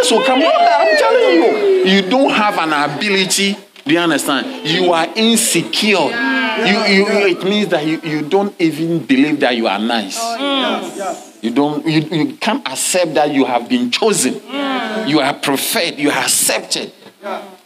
madness 0.04 0.12
will 0.12 0.26
come 0.26 0.42
out. 0.42 0.54
I'm 0.56 0.98
telling 0.98 1.34
you. 1.34 1.86
You 1.86 2.10
don't 2.10 2.32
have 2.32 2.58
an 2.58 2.74
ability. 2.74 3.58
Do 3.86 3.94
you 3.94 4.00
understand? 4.00 4.68
You 4.68 4.94
are 4.94 5.08
insecure. 5.16 5.90
You, 5.90 6.78
you, 6.86 7.06
it 7.28 7.44
means 7.44 7.70
that 7.70 7.86
you, 7.86 8.00
you 8.02 8.22
don't 8.22 8.60
even 8.62 9.06
believe 9.06 9.40
that 9.42 9.56
you 9.58 9.68
are 9.68 9.80
nice. 9.80 10.18
Oh, 10.20 10.38
mm. 10.40 11.44
You 11.44 11.52
don't 11.52 11.86
you, 11.86 12.02
you 12.02 12.36
can't 12.38 12.66
accept 12.68 13.16
that 13.16 13.32
you 13.32 13.44
have 13.44 13.68
been 13.68 13.92
chosen. 13.92 14.36
Mm. 14.36 15.10
You 15.10 15.20
are 15.20 15.34
preferred, 15.34 15.98
you 15.98 16.10
are 16.10 16.24
accepted. 16.24 16.94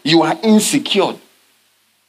You 0.03 0.23
are 0.23 0.38
insecure. 0.41 1.15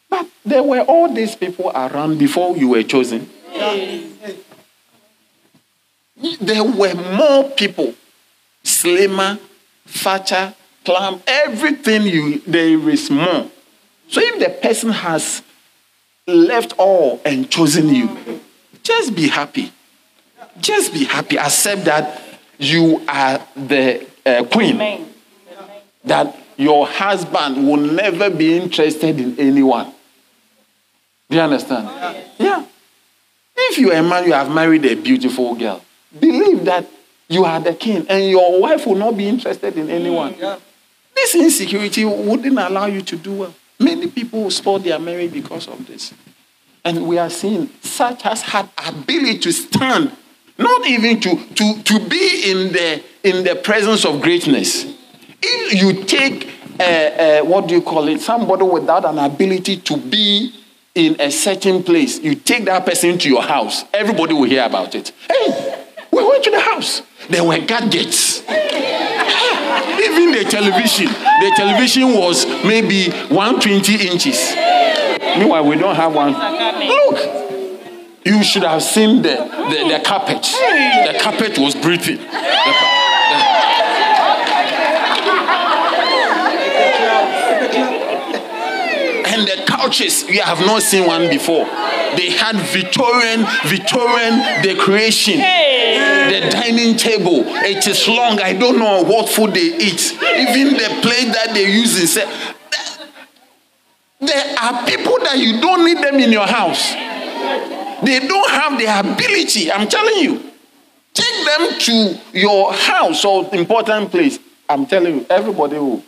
But 0.09 0.26
there 0.45 0.62
were 0.62 0.81
all 0.81 1.12
these 1.12 1.35
people 1.35 1.70
around 1.70 2.18
before 2.18 2.57
you 2.57 2.68
were 2.68 2.83
chosen. 2.85 3.29
There 6.41 6.64
were 6.64 6.95
more 6.95 7.51
people. 7.51 7.95
Slimmer, 8.62 9.39
fatter, 9.89 10.55
plump, 10.84 11.22
everything 11.26 12.03
you 12.03 12.39
there 12.47 12.89
is 12.89 13.11
more. 13.11 13.51
So 14.09 14.20
if 14.22 14.39
the 14.39 14.51
person 14.51 14.91
has 14.91 15.43
left 16.26 16.74
all 16.78 17.20
and 17.24 17.51
chosen 17.51 17.89
you, 17.89 18.41
just 18.82 19.14
be 19.14 19.28
happy. 19.28 19.72
Just 20.61 20.93
be 20.93 21.05
happy. 21.05 21.39
Accept 21.39 21.84
that 21.84 22.23
you 22.59 23.02
are 23.09 23.40
the 23.55 24.06
uh, 24.24 24.44
queen. 24.44 25.06
That 26.05 26.36
your 26.56 26.86
husband 26.86 27.66
will 27.66 27.77
never 27.77 28.31
be 28.31 28.56
interested 28.56 29.20
in 29.20 29.39
anyone. 29.39 29.93
Do 31.28 31.36
you 31.36 31.43
understand? 31.43 31.86
Yeah. 32.39 32.65
If 33.56 33.78
you 33.78 33.93
are 33.93 33.98
a 33.98 34.02
man, 34.02 34.24
you 34.24 34.32
have 34.32 34.51
married 34.51 34.85
a 34.86 34.94
beautiful 34.94 35.55
girl. 35.55 35.85
Believe 36.19 36.65
that 36.65 36.86
you 37.29 37.45
are 37.45 37.61
the 37.61 37.75
king 37.75 38.07
and 38.09 38.29
your 38.31 38.61
wife 38.61 38.87
will 38.87 38.97
not 38.97 39.17
be 39.17 39.29
interested 39.29 39.77
in 39.77 39.91
anyone. 39.91 40.35
This 41.15 41.35
insecurity 41.35 42.05
wouldn't 42.05 42.59
allow 42.59 42.87
you 42.87 43.03
to 43.03 43.17
do 43.17 43.33
well. 43.35 43.55
Many 43.79 44.09
people 44.09 44.51
spoil 44.51 44.79
their 44.79 44.99
marriage 44.99 45.33
because 45.33 45.69
of 45.69 45.87
this. 45.87 46.15
And 46.85 47.07
we 47.07 47.19
are 47.19 47.31
seeing 47.31 47.69
such 47.81 48.25
as 48.25 48.43
had 48.43 48.69
ability 48.87 49.39
to 49.41 49.53
stand, 49.53 50.13
not 50.57 50.87
even 50.87 51.21
to, 51.21 51.37
to, 51.55 51.83
to 51.83 52.09
be 52.09 52.51
in 52.51 52.73
the, 52.73 53.03
in 53.23 53.45
the 53.45 53.57
presence 53.57 54.05
of 54.05 54.21
greatness. 54.21 54.87
If 55.43 55.83
you 55.83 56.05
take, 56.05 56.51
uh, 56.81 56.83
uh, 56.83 57.41
what 57.43 57.69
do 57.69 57.75
you 57.75 57.83
call 57.83 58.09
it, 58.09 58.21
somebody 58.21 58.65
without 58.65 59.05
an 59.05 59.19
ability 59.19 59.79
to 59.79 59.97
be 59.97 60.55
in 60.95 61.21
a 61.21 61.31
certain 61.31 61.83
place, 61.83 62.19
you 62.21 62.35
take 62.35 62.65
that 62.65 62.85
person 62.85 63.19
to 63.19 63.29
your 63.29 63.43
house, 63.43 63.85
everybody 63.93 64.35
will 64.35 64.45
hear 64.45 64.65
about 64.65 64.95
it. 64.95 65.13
Hey, 65.29 65.68
we 66.19 66.28
went 66.28 66.45
to 66.45 66.51
the 66.51 66.61
house. 66.61 67.03
There 67.28 67.45
were 67.45 67.59
gadgets. 67.59 68.40
Even 68.49 70.32
the 70.32 70.47
television, 70.49 71.07
the 71.07 71.53
television 71.57 72.15
was 72.15 72.47
maybe 72.65 73.11
120 73.11 74.09
inches. 74.09 74.55
Meanwhile, 75.39 75.66
we 75.66 75.77
don't 75.77 75.97
have 75.97 76.15
one. 76.15 76.32
Look, 76.32 78.24
you 78.24 78.43
should 78.43 78.62
have 78.62 78.82
seen 78.82 79.23
the, 79.23 79.36
the, 79.70 79.99
the 79.99 80.03
carpet. 80.05 80.43
The 80.43 81.19
carpet 81.20 81.59
was 81.59 81.74
breathing. 81.74 82.19
And 89.31 89.47
the 89.47 89.65
couches, 89.66 90.28
you 90.28 90.40
have 90.40 90.61
not 90.61 90.82
seen 90.82 91.07
one 91.07 91.28
before. 91.28 91.65
They 92.16 92.30
had 92.30 92.56
Victorian, 92.72 93.47
Victorian 93.66 94.39
decoration. 94.62 95.39
The 95.39 96.48
dining 96.51 96.97
table, 96.97 97.43
it 97.47 97.86
is 97.86 98.06
long. 98.09 98.40
I 98.40 98.52
don't 98.52 98.78
know 98.78 99.02
what 99.05 99.28
food 99.28 99.55
they 99.55 99.76
eat. 99.76 100.12
Even 100.14 100.74
the 100.74 100.98
plate 101.02 101.32
that 101.32 101.51
they 101.55 101.70
use 101.70 101.97
is. 101.97 102.14
There 104.20 104.55
are 104.60 104.86
people 104.86 105.18
that 105.20 105.39
you 105.39 105.60
don't 105.60 105.85
need 105.85 105.98
them 105.98 106.16
in 106.16 106.32
your 106.32 106.47
house. 106.47 106.93
They 108.02 108.20
don't 108.26 108.51
have 108.51 108.78
the 108.78 108.86
ability. 109.01 109.70
I'm 109.70 109.89
telling 109.89 110.18
you. 110.22 110.44
Take 111.14 111.47
them 111.47 111.78
to 111.80 112.18
your 112.32 112.72
house 112.72 113.24
or 113.24 113.48
important 113.52 114.10
place. 114.10 114.39
I'm 114.68 114.86
telling 114.86 115.16
you, 115.16 115.26
everybody 115.28 115.78
will. 115.78 116.02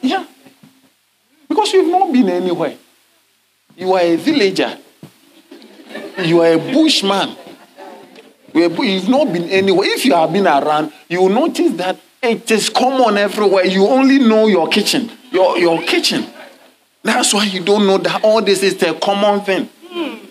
Yeah. 0.00 0.24
Because 1.48 1.72
you've 1.72 1.88
not 1.90 2.12
been 2.12 2.28
anywhere. 2.28 2.76
You 3.76 3.92
are 3.94 4.00
a 4.00 4.16
villager. 4.16 4.78
You 6.18 6.40
are 6.40 6.52
a 6.52 6.58
bushman. 6.58 7.36
You've 8.54 9.08
not 9.08 9.32
been 9.32 9.48
anywhere. 9.48 9.88
If 9.88 10.04
you 10.04 10.14
have 10.14 10.32
been 10.32 10.46
around, 10.46 10.92
you 11.08 11.22
will 11.22 11.30
notice 11.30 11.72
that 11.72 11.98
it 12.22 12.50
is 12.50 12.68
common 12.68 13.16
everywhere. 13.16 13.64
You 13.64 13.86
only 13.86 14.18
know 14.18 14.46
your 14.46 14.68
kitchen, 14.68 15.10
your, 15.30 15.58
your 15.58 15.82
kitchen. 15.82 16.26
That's 17.02 17.34
why 17.34 17.44
you 17.44 17.64
don't 17.64 17.86
know 17.86 17.98
that 17.98 18.22
all 18.22 18.42
this 18.42 18.62
is 18.62 18.80
a 18.82 18.94
common 18.94 19.40
thing. 19.40 19.68
Hmm. 19.88 20.24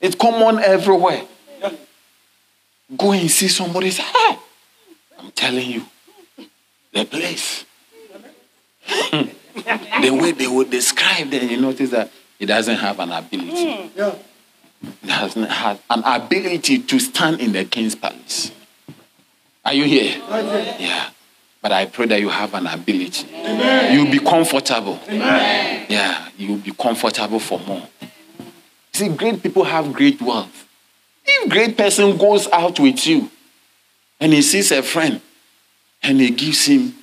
It's 0.00 0.14
common 0.14 0.62
everywhere. 0.62 1.24
Go 2.96 3.12
and 3.12 3.30
see 3.30 3.48
somebody 3.48 3.90
say, 3.90 4.02
hey, 4.02 4.38
I'm 5.18 5.30
telling 5.32 5.70
you, 5.70 5.84
the 6.94 7.04
place. 7.04 7.66
the 9.10 10.16
way 10.18 10.32
they 10.32 10.46
would 10.46 10.70
describe 10.70 11.28
them, 11.28 11.48
you 11.50 11.60
notice 11.60 11.90
that 11.90 12.10
he 12.38 12.46
doesn't 12.46 12.76
have 12.76 13.00
an 13.00 13.12
ability. 13.12 13.76
Hmm. 13.76 13.98
Yeah. 13.98 14.14
He 15.02 15.08
doesn't 15.08 15.50
have 15.50 15.82
an 15.90 16.02
ability 16.04 16.80
to 16.80 16.98
stand 17.00 17.40
in 17.40 17.52
the 17.52 17.64
king's 17.64 17.94
palace. 17.94 18.52
Are 19.64 19.74
you 19.74 19.84
here? 19.84 20.16
Yeah. 20.78 21.10
But 21.60 21.72
I 21.72 21.86
pray 21.86 22.06
that 22.06 22.20
you 22.20 22.28
have 22.28 22.54
an 22.54 22.66
ability. 22.66 23.28
Amen. 23.34 23.94
You'll 23.94 24.10
be 24.10 24.20
comfortable. 24.20 25.00
Amen. 25.08 25.86
Yeah, 25.88 26.28
you'll 26.36 26.58
be 26.58 26.70
comfortable 26.70 27.40
for 27.40 27.58
more. 27.60 27.86
See, 28.92 29.08
great 29.08 29.42
people 29.42 29.64
have 29.64 29.92
great 29.92 30.20
wealth. 30.22 30.66
If 31.26 31.50
great 31.50 31.76
person 31.76 32.16
goes 32.16 32.48
out 32.48 32.78
with 32.80 33.06
you 33.06 33.30
and 34.20 34.32
he 34.32 34.42
sees 34.42 34.70
a 34.70 34.82
friend 34.82 35.20
and 36.02 36.20
he 36.20 36.30
gives 36.30 36.64
him 36.66 36.94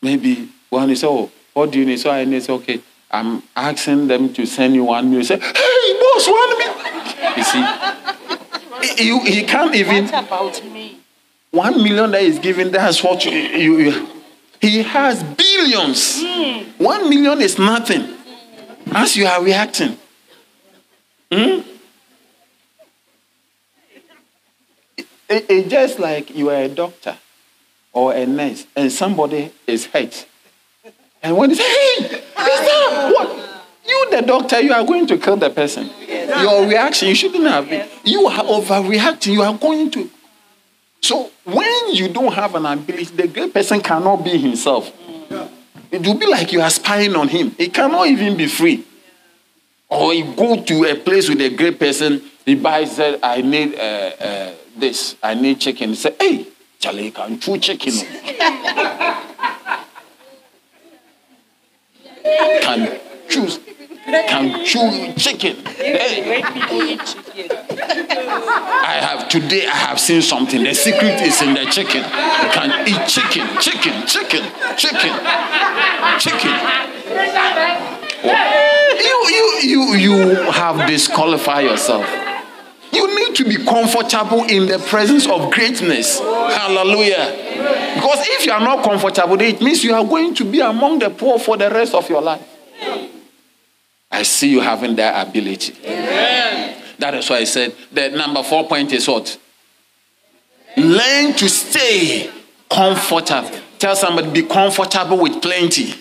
maybe 0.00 0.48
one, 0.70 0.88
he 0.88 0.94
says, 0.94 1.04
Oh, 1.04 1.30
what 1.52 1.70
do 1.70 1.78
you 1.80 1.84
need? 1.84 1.98
So 1.98 2.10
I 2.10 2.24
need, 2.24 2.48
okay, 2.48 2.80
I'm 3.10 3.42
asking 3.56 4.06
them 4.06 4.32
to 4.34 4.46
send 4.46 4.74
you 4.74 4.84
one 4.84 5.06
million. 5.10 5.24
Say, 5.24 5.38
hey, 5.38 6.00
boss, 6.00 6.28
one 6.28 6.58
million. 6.58 7.36
You 7.36 7.44
see, 7.44 9.02
he, 9.04 9.18
he- 9.40 9.42
can't 9.46 9.74
even 9.74 10.04
What 10.06 10.24
about 10.24 10.64
me? 10.64 10.98
one 11.50 11.82
million 11.82 12.10
that 12.12 12.22
is 12.22 12.38
given, 12.38 12.70
that's 12.70 13.02
what 13.02 13.24
you, 13.24 13.32
you, 13.32 13.78
you- 13.78 14.06
he 14.60 14.82
has 14.82 15.22
billions. 15.22 16.22
One 16.78 17.08
million 17.10 17.40
is 17.40 17.58
nothing. 17.58 18.14
As 18.92 19.16
you 19.16 19.26
are 19.26 19.42
reacting. 19.42 19.96
Hmm? 21.32 21.60
It- 24.96 25.06
it- 25.28 25.46
it's 25.48 25.68
just 25.70 25.98
like 25.98 26.34
you 26.36 26.50
are 26.50 26.56
a 26.62 26.68
doctor 26.68 27.16
or 27.92 28.12
a 28.12 28.26
nurse 28.26 28.66
and 28.76 28.92
somebody 28.92 29.50
is 29.66 29.86
hurt. 29.86 30.26
And 31.22 31.36
when 31.36 31.50
they 31.50 31.56
say, 31.56 31.62
hey, 31.62 32.04
is 32.04 32.22
that 32.34 33.12
what? 33.14 33.46
You, 33.86 34.10
the 34.10 34.22
doctor, 34.22 34.60
you 34.60 34.72
are 34.72 34.84
going 34.84 35.06
to 35.08 35.18
kill 35.18 35.36
the 35.36 35.50
person. 35.50 35.90
Your 36.08 36.66
reaction, 36.66 37.08
you 37.08 37.14
shouldn't 37.14 37.46
have 37.46 37.68
been. 37.68 37.88
You 38.04 38.26
are 38.26 38.44
overreacting. 38.44 39.32
You 39.32 39.42
are 39.42 39.56
going 39.56 39.90
to 39.92 40.10
so 41.00 41.30
when 41.44 41.94
you 41.94 42.08
don't 42.08 42.32
have 42.32 42.54
an 42.54 42.66
ability, 42.66 43.16
the 43.16 43.26
great 43.28 43.52
person 43.52 43.80
cannot 43.80 44.22
be 44.22 44.36
himself. 44.36 44.92
It 45.90 46.06
will 46.06 46.14
be 46.14 46.26
like 46.26 46.52
you 46.52 46.60
are 46.60 46.70
spying 46.70 47.16
on 47.16 47.28
him. 47.28 47.50
He 47.52 47.68
cannot 47.68 48.06
even 48.06 48.36
be 48.36 48.46
free. 48.46 48.84
Or 49.88 50.14
you 50.14 50.34
go 50.36 50.62
to 50.62 50.84
a 50.84 50.94
place 50.94 51.28
with 51.28 51.40
a 51.40 51.50
great 51.50 51.80
person, 51.80 52.22
he 52.44 52.54
buys 52.54 52.94
said, 52.94 53.18
I 53.22 53.42
need 53.42 53.74
uh, 53.74 53.78
uh, 53.78 54.52
this, 54.76 55.16
I 55.20 55.34
need 55.34 55.60
chicken. 55.60 55.88
He 55.90 55.94
said, 55.96 56.14
Hey, 56.20 56.46
Charlie, 56.78 57.10
can 57.10 57.40
chew 57.40 57.58
chicken. 57.58 57.92
oh." 57.96 59.26
Can 62.22 63.00
choose, 63.28 63.58
can 64.04 64.64
chew 64.64 65.12
chicken. 65.14 65.56
I 68.82 68.98
have 69.00 69.28
today 69.28 69.66
I 69.66 69.76
have 69.76 69.98
seen 70.00 70.22
something. 70.22 70.62
The 70.64 70.74
secret 70.74 71.20
is 71.22 71.40
in 71.42 71.54
the 71.54 71.64
chicken. 71.66 72.02
You 72.02 72.50
can 72.52 72.88
eat 72.88 73.06
chicken, 73.08 73.46
chicken, 73.60 74.06
chicken, 74.06 74.42
chicken, 74.76 75.14
chicken. 76.18 76.54
You 79.00 79.16
you 79.28 79.60
you 79.62 79.94
you 79.94 80.50
have 80.52 80.86
disqualified 80.88 81.64
yourself. 81.64 82.06
You 82.92 83.06
need 83.14 83.34
to 83.36 83.44
be 83.44 83.56
comfortable 83.64 84.44
in 84.44 84.66
the 84.66 84.78
presence 84.78 85.26
of 85.28 85.50
greatness. 85.52 86.18
Hallelujah. 86.18 87.79
Because 87.94 88.26
if 88.28 88.46
you 88.46 88.52
are 88.52 88.60
not 88.60 88.84
comfortable, 88.84 89.40
it 89.40 89.60
means 89.60 89.82
you 89.84 89.94
are 89.94 90.04
going 90.04 90.34
to 90.34 90.44
be 90.44 90.60
among 90.60 90.98
the 90.98 91.10
poor 91.10 91.38
for 91.38 91.56
the 91.56 91.70
rest 91.70 91.94
of 91.94 92.08
your 92.08 92.22
life. 92.22 92.46
I 94.10 94.22
see 94.22 94.50
you 94.50 94.60
having 94.60 94.96
that 94.96 95.28
ability. 95.28 95.74
That 96.98 97.14
is 97.14 97.30
why 97.30 97.38
I 97.38 97.44
said 97.44 97.74
the 97.92 98.10
number 98.10 98.42
four 98.42 98.66
point 98.68 98.92
is 98.92 99.08
what? 99.08 99.38
Learn 100.76 101.32
to 101.34 101.48
stay 101.48 102.30
comfortable. 102.70 103.58
Tell 103.78 103.96
somebody, 103.96 104.42
be 104.42 104.48
comfortable 104.48 105.18
with 105.18 105.40
plenty. 105.40 105.94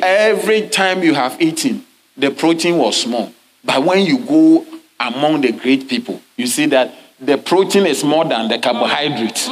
Every 0.00 0.68
time 0.68 1.02
you 1.02 1.14
have 1.14 1.40
eaten, 1.40 1.84
the 2.16 2.30
protein 2.30 2.78
was 2.78 3.00
small. 3.00 3.32
But 3.64 3.82
when 3.84 4.06
you 4.06 4.18
go 4.18 4.64
among 4.98 5.42
the 5.42 5.52
great 5.52 5.88
people, 5.88 6.20
you 6.36 6.46
see 6.46 6.66
that 6.66 6.94
the 7.20 7.38
protein 7.38 7.86
is 7.86 8.04
more 8.04 8.24
than 8.24 8.48
the 8.48 8.58
carbohydrate. 8.58 9.46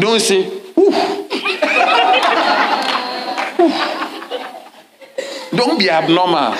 Don't 0.00 0.20
say, 0.20 0.46
"Ooh." 0.78 1.26
Don't 5.56 5.78
be 5.78 5.88
abnormal. 5.88 6.52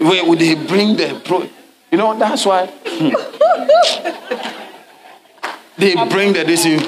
Where 0.00 0.24
would 0.24 0.38
they 0.38 0.54
bring 0.54 0.96
the 0.96 1.20
pro? 1.24 1.48
You 1.90 1.98
know, 1.98 2.18
that's 2.18 2.44
why 2.44 2.66
hmm. 2.66 3.10
they 5.78 5.94
bring 6.08 6.32
the 6.32 6.44
this. 6.44 6.64
You, 6.64 6.78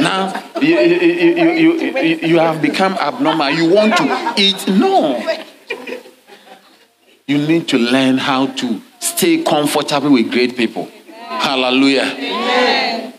now 0.00 0.32
you, 0.60 0.78
you, 0.78 1.50
you, 1.52 1.72
you, 1.98 2.16
you 2.16 2.38
have 2.38 2.62
become 2.62 2.94
abnormal. 2.94 3.50
You 3.50 3.74
want 3.74 3.96
to 3.98 4.34
eat. 4.38 4.66
No. 4.68 5.20
You 7.30 7.38
need 7.38 7.68
to 7.68 7.78
learn 7.78 8.18
how 8.18 8.46
to 8.46 8.82
stay 8.98 9.44
comfortable 9.44 10.10
with 10.10 10.32
great 10.32 10.56
people. 10.56 10.90
Hallelujah. 11.14 13.12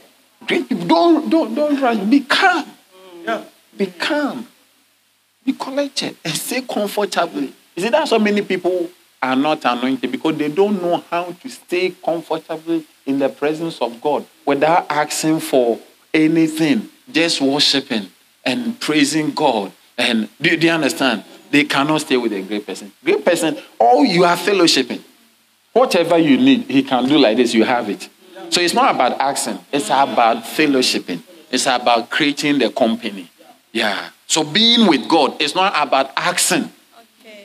Great 0.46 0.68
people. 0.68 0.86
Don't, 0.86 1.30
don't, 1.30 1.56
don't 1.56 1.80
rush. 1.80 1.98
Be 2.10 2.20
calm. 2.20 2.66
Yeah. 3.24 3.46
Be 3.78 3.86
calm. 3.86 4.46
Be 5.46 5.54
collected 5.54 6.18
and 6.26 6.34
stay 6.34 6.60
comfortably. 6.60 7.54
You 7.74 7.84
see, 7.84 7.88
that's 7.88 8.12
why 8.12 8.18
many 8.18 8.42
people 8.42 8.90
are 9.24 9.38
not 9.38 9.64
anointed 9.64 10.12
because 10.12 10.38
they 10.38 10.50
don't 10.50 10.82
know 10.82 10.98
how 11.10 11.32
to 11.32 11.50
stay 11.50 11.92
comfortably 11.92 12.84
in 13.06 13.18
the 13.18 13.30
presence 13.30 13.82
of 13.82 14.02
God 14.02 14.26
without 14.46 14.88
asking 14.92 15.40
for 15.40 15.80
anything, 16.14 16.90
just 17.10 17.40
worshiping 17.40 18.08
and 18.44 18.78
praising 18.78 19.32
God. 19.32 19.72
And 19.98 20.28
do, 20.42 20.58
do 20.58 20.68
you 20.68 20.74
understand? 20.74 21.24
They 21.52 21.66
cannot 21.66 22.02
stay 22.02 22.18
with 22.18 22.34
a 22.34 22.42
great 22.42 22.66
person. 22.66 22.92
Great 23.04 23.24
person, 23.24 23.58
all 23.80 24.04
you 24.06 24.24
are 24.24 24.38
fellowshipping. 24.38 25.02
Whatever 25.74 26.18
you 26.18 26.38
need, 26.38 26.64
he 26.64 26.84
can 26.84 27.08
do 27.08 27.18
like 27.18 27.38
this, 27.38 27.54
you 27.54 27.64
have 27.64 27.90
it. 27.90 28.10
So 28.50 28.60
it's 28.60 28.74
not 28.74 28.96
about 28.96 29.20
asking, 29.20 29.60
it's 29.72 29.88
about 29.88 30.44
fellowshipping. 30.44 31.22
It's 31.52 31.66
about 31.66 32.10
creating 32.10 32.60
the 32.60 32.70
company. 32.70 33.30
Yeah. 33.74 34.10
So 34.26 34.44
being 34.44 34.88
with 34.88 35.08
God 35.10 35.42
is 35.42 35.54
not 35.54 35.74
about 35.76 36.12
asking. 36.16 36.72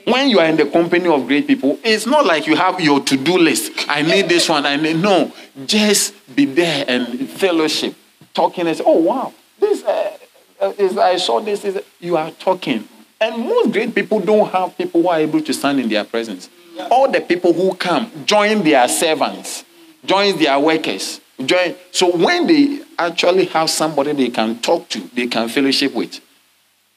When 0.05 0.29
you 0.29 0.39
are 0.39 0.47
in 0.47 0.57
the 0.57 0.67
company 0.67 1.09
of 1.09 1.27
great 1.27 1.49
people, 1.49 1.81
it's 1.83 2.07
not 2.07 2.25
like 2.25 2.47
you 2.47 2.55
have 2.55 2.81
your 2.81 3.01
to-do 3.01 3.39
list. 3.39 3.73
I 3.89 4.03
need 4.03 4.29
this 4.29 4.49
one. 4.49 4.65
I 4.65 4.77
need 4.77 4.99
no. 4.99 5.33
Just 5.67 6.15
be 6.37 6.45
there 6.45 6.85
and 6.87 7.29
fellowship, 7.29 7.97
talking 8.33 8.69
and 8.69 8.77
say, 8.77 8.85
"Oh 8.87 9.01
wow, 9.01 9.35
this 9.59 9.83
uh, 9.83 10.17
uh, 10.61 10.73
is 10.79 10.97
I 10.97 11.17
saw 11.17 11.41
this." 11.41 11.65
Is 11.65 11.83
you 11.99 12.17
are 12.17 12.31
talking, 12.31 12.87
and 13.21 13.39
most 13.39 13.73
great 13.73 13.95
people 13.95 14.21
don't 14.21 14.51
have 14.51 14.77
people 14.77 15.03
who 15.03 15.09
are 15.09 15.19
able 15.19 15.41
to 15.41 15.53
stand 15.55 15.81
in 15.81 15.89
their 15.89 16.05
presence. 16.05 16.51
All 16.91 17.11
the 17.11 17.21
people 17.21 17.53
who 17.53 17.75
come 17.75 18.11
join 18.27 18.63
their 18.63 18.87
servants, 18.89 19.65
join 20.05 20.39
their 20.39 20.59
workers, 20.59 21.21
join. 21.45 21.75
So 21.91 22.15
when 22.15 22.47
they 22.47 22.83
actually 22.99 23.47
have 23.47 23.71
somebody 23.71 24.13
they 24.13 24.29
can 24.29 24.59
talk 24.59 24.89
to, 24.91 25.01
they 25.15 25.27
can 25.27 25.49
fellowship 25.49 25.95
with, 25.95 26.21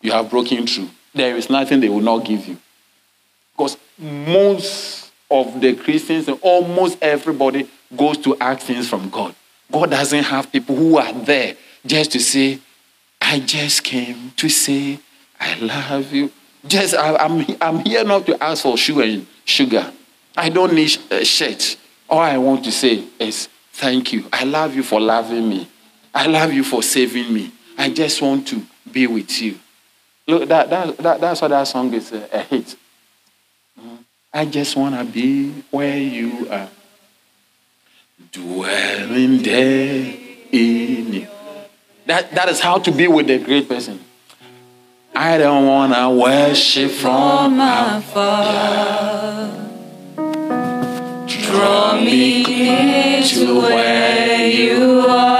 you 0.01 0.11
have 0.11 0.29
broken 0.29 0.67
through. 0.67 0.89
There 1.13 1.35
is 1.35 1.49
nothing 1.49 1.79
they 1.79 1.89
will 1.89 2.01
not 2.01 2.25
give 2.25 2.45
you. 2.45 2.57
Because 3.53 3.77
most 3.97 5.11
of 5.31 5.59
the 5.61 5.75
Christians 5.75 6.27
and 6.27 6.39
almost 6.41 6.97
everybody 7.01 7.69
goes 7.95 8.17
to 8.19 8.37
ask 8.39 8.65
things 8.65 8.89
from 8.89 9.09
God. 9.09 9.35
God 9.71 9.91
doesn't 9.91 10.23
have 10.23 10.51
people 10.51 10.75
who 10.75 10.97
are 10.97 11.13
there 11.13 11.55
just 11.85 12.11
to 12.13 12.19
say, 12.19 12.59
I 13.21 13.39
just 13.39 13.83
came 13.83 14.31
to 14.37 14.49
say, 14.49 14.99
I 15.39 15.57
love 15.59 16.11
you. 16.11 16.31
Just 16.67 16.95
I, 16.95 17.15
I'm 17.15 17.45
I'm 17.61 17.79
here 17.85 18.03
not 18.03 18.25
to 18.25 18.43
ask 18.43 18.63
for 18.63 18.77
sugar 18.77 19.03
and 19.03 19.25
sugar. 19.45 19.91
I 20.35 20.49
don't 20.49 20.73
need 20.73 20.97
a 21.11 21.23
shirt. 21.23 21.77
All 22.09 22.19
I 22.19 22.37
want 22.37 22.65
to 22.65 22.71
say 22.71 23.03
is 23.19 23.47
thank 23.73 24.13
you. 24.13 24.25
I 24.33 24.43
love 24.43 24.75
you 24.75 24.83
for 24.83 24.99
loving 24.99 25.47
me. 25.47 25.67
I 26.13 26.25
love 26.27 26.51
you 26.53 26.63
for 26.63 26.83
saving 26.83 27.33
me. 27.33 27.51
I 27.77 27.89
just 27.89 28.21
want 28.21 28.47
to 28.49 28.61
be 28.91 29.07
with 29.07 29.41
you. 29.41 29.57
Look, 30.27 30.49
that, 30.49 30.69
that, 30.69 30.97
that 30.97 31.21
that's 31.21 31.41
why 31.41 31.47
that 31.47 31.63
song 31.63 31.93
is 31.93 32.11
a, 32.11 32.27
a 32.31 32.41
hit. 32.41 32.75
I 34.33 34.45
just 34.45 34.75
want 34.75 34.95
to 34.95 35.03
be 35.03 35.63
where 35.71 35.97
you 35.97 36.47
are. 36.49 36.69
Dwelling 38.31 39.41
there 39.41 40.13
in 40.51 41.13
you. 41.13 41.27
That, 42.05 42.31
that 42.31 42.49
is 42.49 42.59
how 42.59 42.79
to 42.79 42.91
be 42.91 43.07
with 43.07 43.29
a 43.29 43.39
great 43.39 43.67
person. 43.67 43.99
I 45.21 45.37
don't 45.37 45.67
want 45.67 45.93
to 45.93 46.09
worship 46.11 46.91
from 46.91 47.59
afar. 47.59 49.51
Draw 51.27 51.99
me 51.99 52.45
to 53.27 53.59
where 53.59 54.47
you 54.47 55.01
are. 55.09 55.38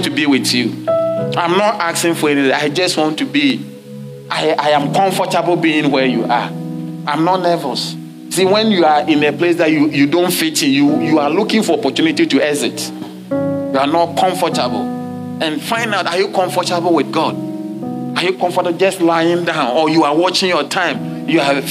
Want 0.00 0.10
to 0.10 0.16
be 0.16 0.24
with 0.24 0.54
you. 0.54 0.70
I'm 0.88 1.58
not 1.58 1.74
asking 1.74 2.14
for 2.14 2.30
anything. 2.30 2.52
I 2.52 2.70
just 2.70 2.96
want 2.96 3.18
to 3.18 3.26
be. 3.26 3.62
I, 4.30 4.52
I 4.52 4.70
am 4.70 4.94
comfortable 4.94 5.56
being 5.56 5.90
where 5.90 6.06
you 6.06 6.24
are. 6.24 6.48
I'm 7.06 7.22
not 7.24 7.42
nervous. 7.42 7.94
See, 8.30 8.46
when 8.46 8.70
you 8.70 8.86
are 8.86 9.06
in 9.06 9.22
a 9.24 9.32
place 9.32 9.56
that 9.56 9.70
you, 9.70 9.90
you 9.90 10.06
don't 10.06 10.32
fit 10.32 10.62
in, 10.62 10.70
you, 10.70 11.00
you 11.02 11.18
are 11.18 11.28
looking 11.28 11.62
for 11.62 11.78
opportunity 11.78 12.26
to 12.26 12.40
exit. 12.40 12.90
You 12.90 13.76
are 13.78 13.86
not 13.86 14.16
comfortable. 14.16 15.42
And 15.42 15.60
find 15.60 15.94
out, 15.94 16.06
are 16.06 16.18
you 16.18 16.28
comfortable 16.28 16.94
with 16.94 17.12
God? 17.12 17.34
Are 18.16 18.24
you 18.24 18.38
comfortable 18.38 18.72
just 18.72 19.02
lying 19.02 19.44
down? 19.44 19.76
Or 19.76 19.90
you 19.90 20.04
are 20.04 20.16
watching 20.16 20.48
your 20.48 20.66
time? 20.66 21.28
You 21.28 21.40
are 21.40 21.56
uh, 21.56 21.62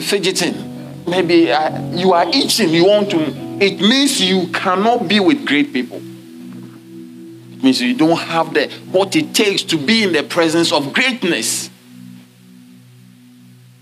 fidgeting. 0.00 1.04
Maybe 1.08 1.50
uh, 1.50 1.82
you 1.96 2.12
are 2.12 2.28
itching. 2.28 2.68
You 2.68 2.84
want 2.84 3.10
to. 3.10 3.18
It 3.60 3.80
means 3.80 4.20
you 4.20 4.46
cannot 4.52 5.08
be 5.08 5.18
with 5.18 5.44
great 5.44 5.72
people. 5.72 6.00
Means 7.62 7.80
you 7.80 7.94
don't 7.94 8.18
have 8.18 8.52
the 8.54 8.68
what 8.90 9.14
it 9.14 9.34
takes 9.34 9.62
to 9.64 9.78
be 9.78 10.02
in 10.02 10.12
the 10.12 10.24
presence 10.24 10.72
of 10.72 10.92
greatness. 10.92 11.70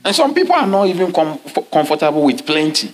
And 0.04 0.14
some 0.14 0.34
people 0.34 0.54
are 0.54 0.66
not 0.66 0.86
even 0.86 1.12
com- 1.12 1.38
comfortable 1.72 2.24
with 2.24 2.44
plenty. 2.44 2.92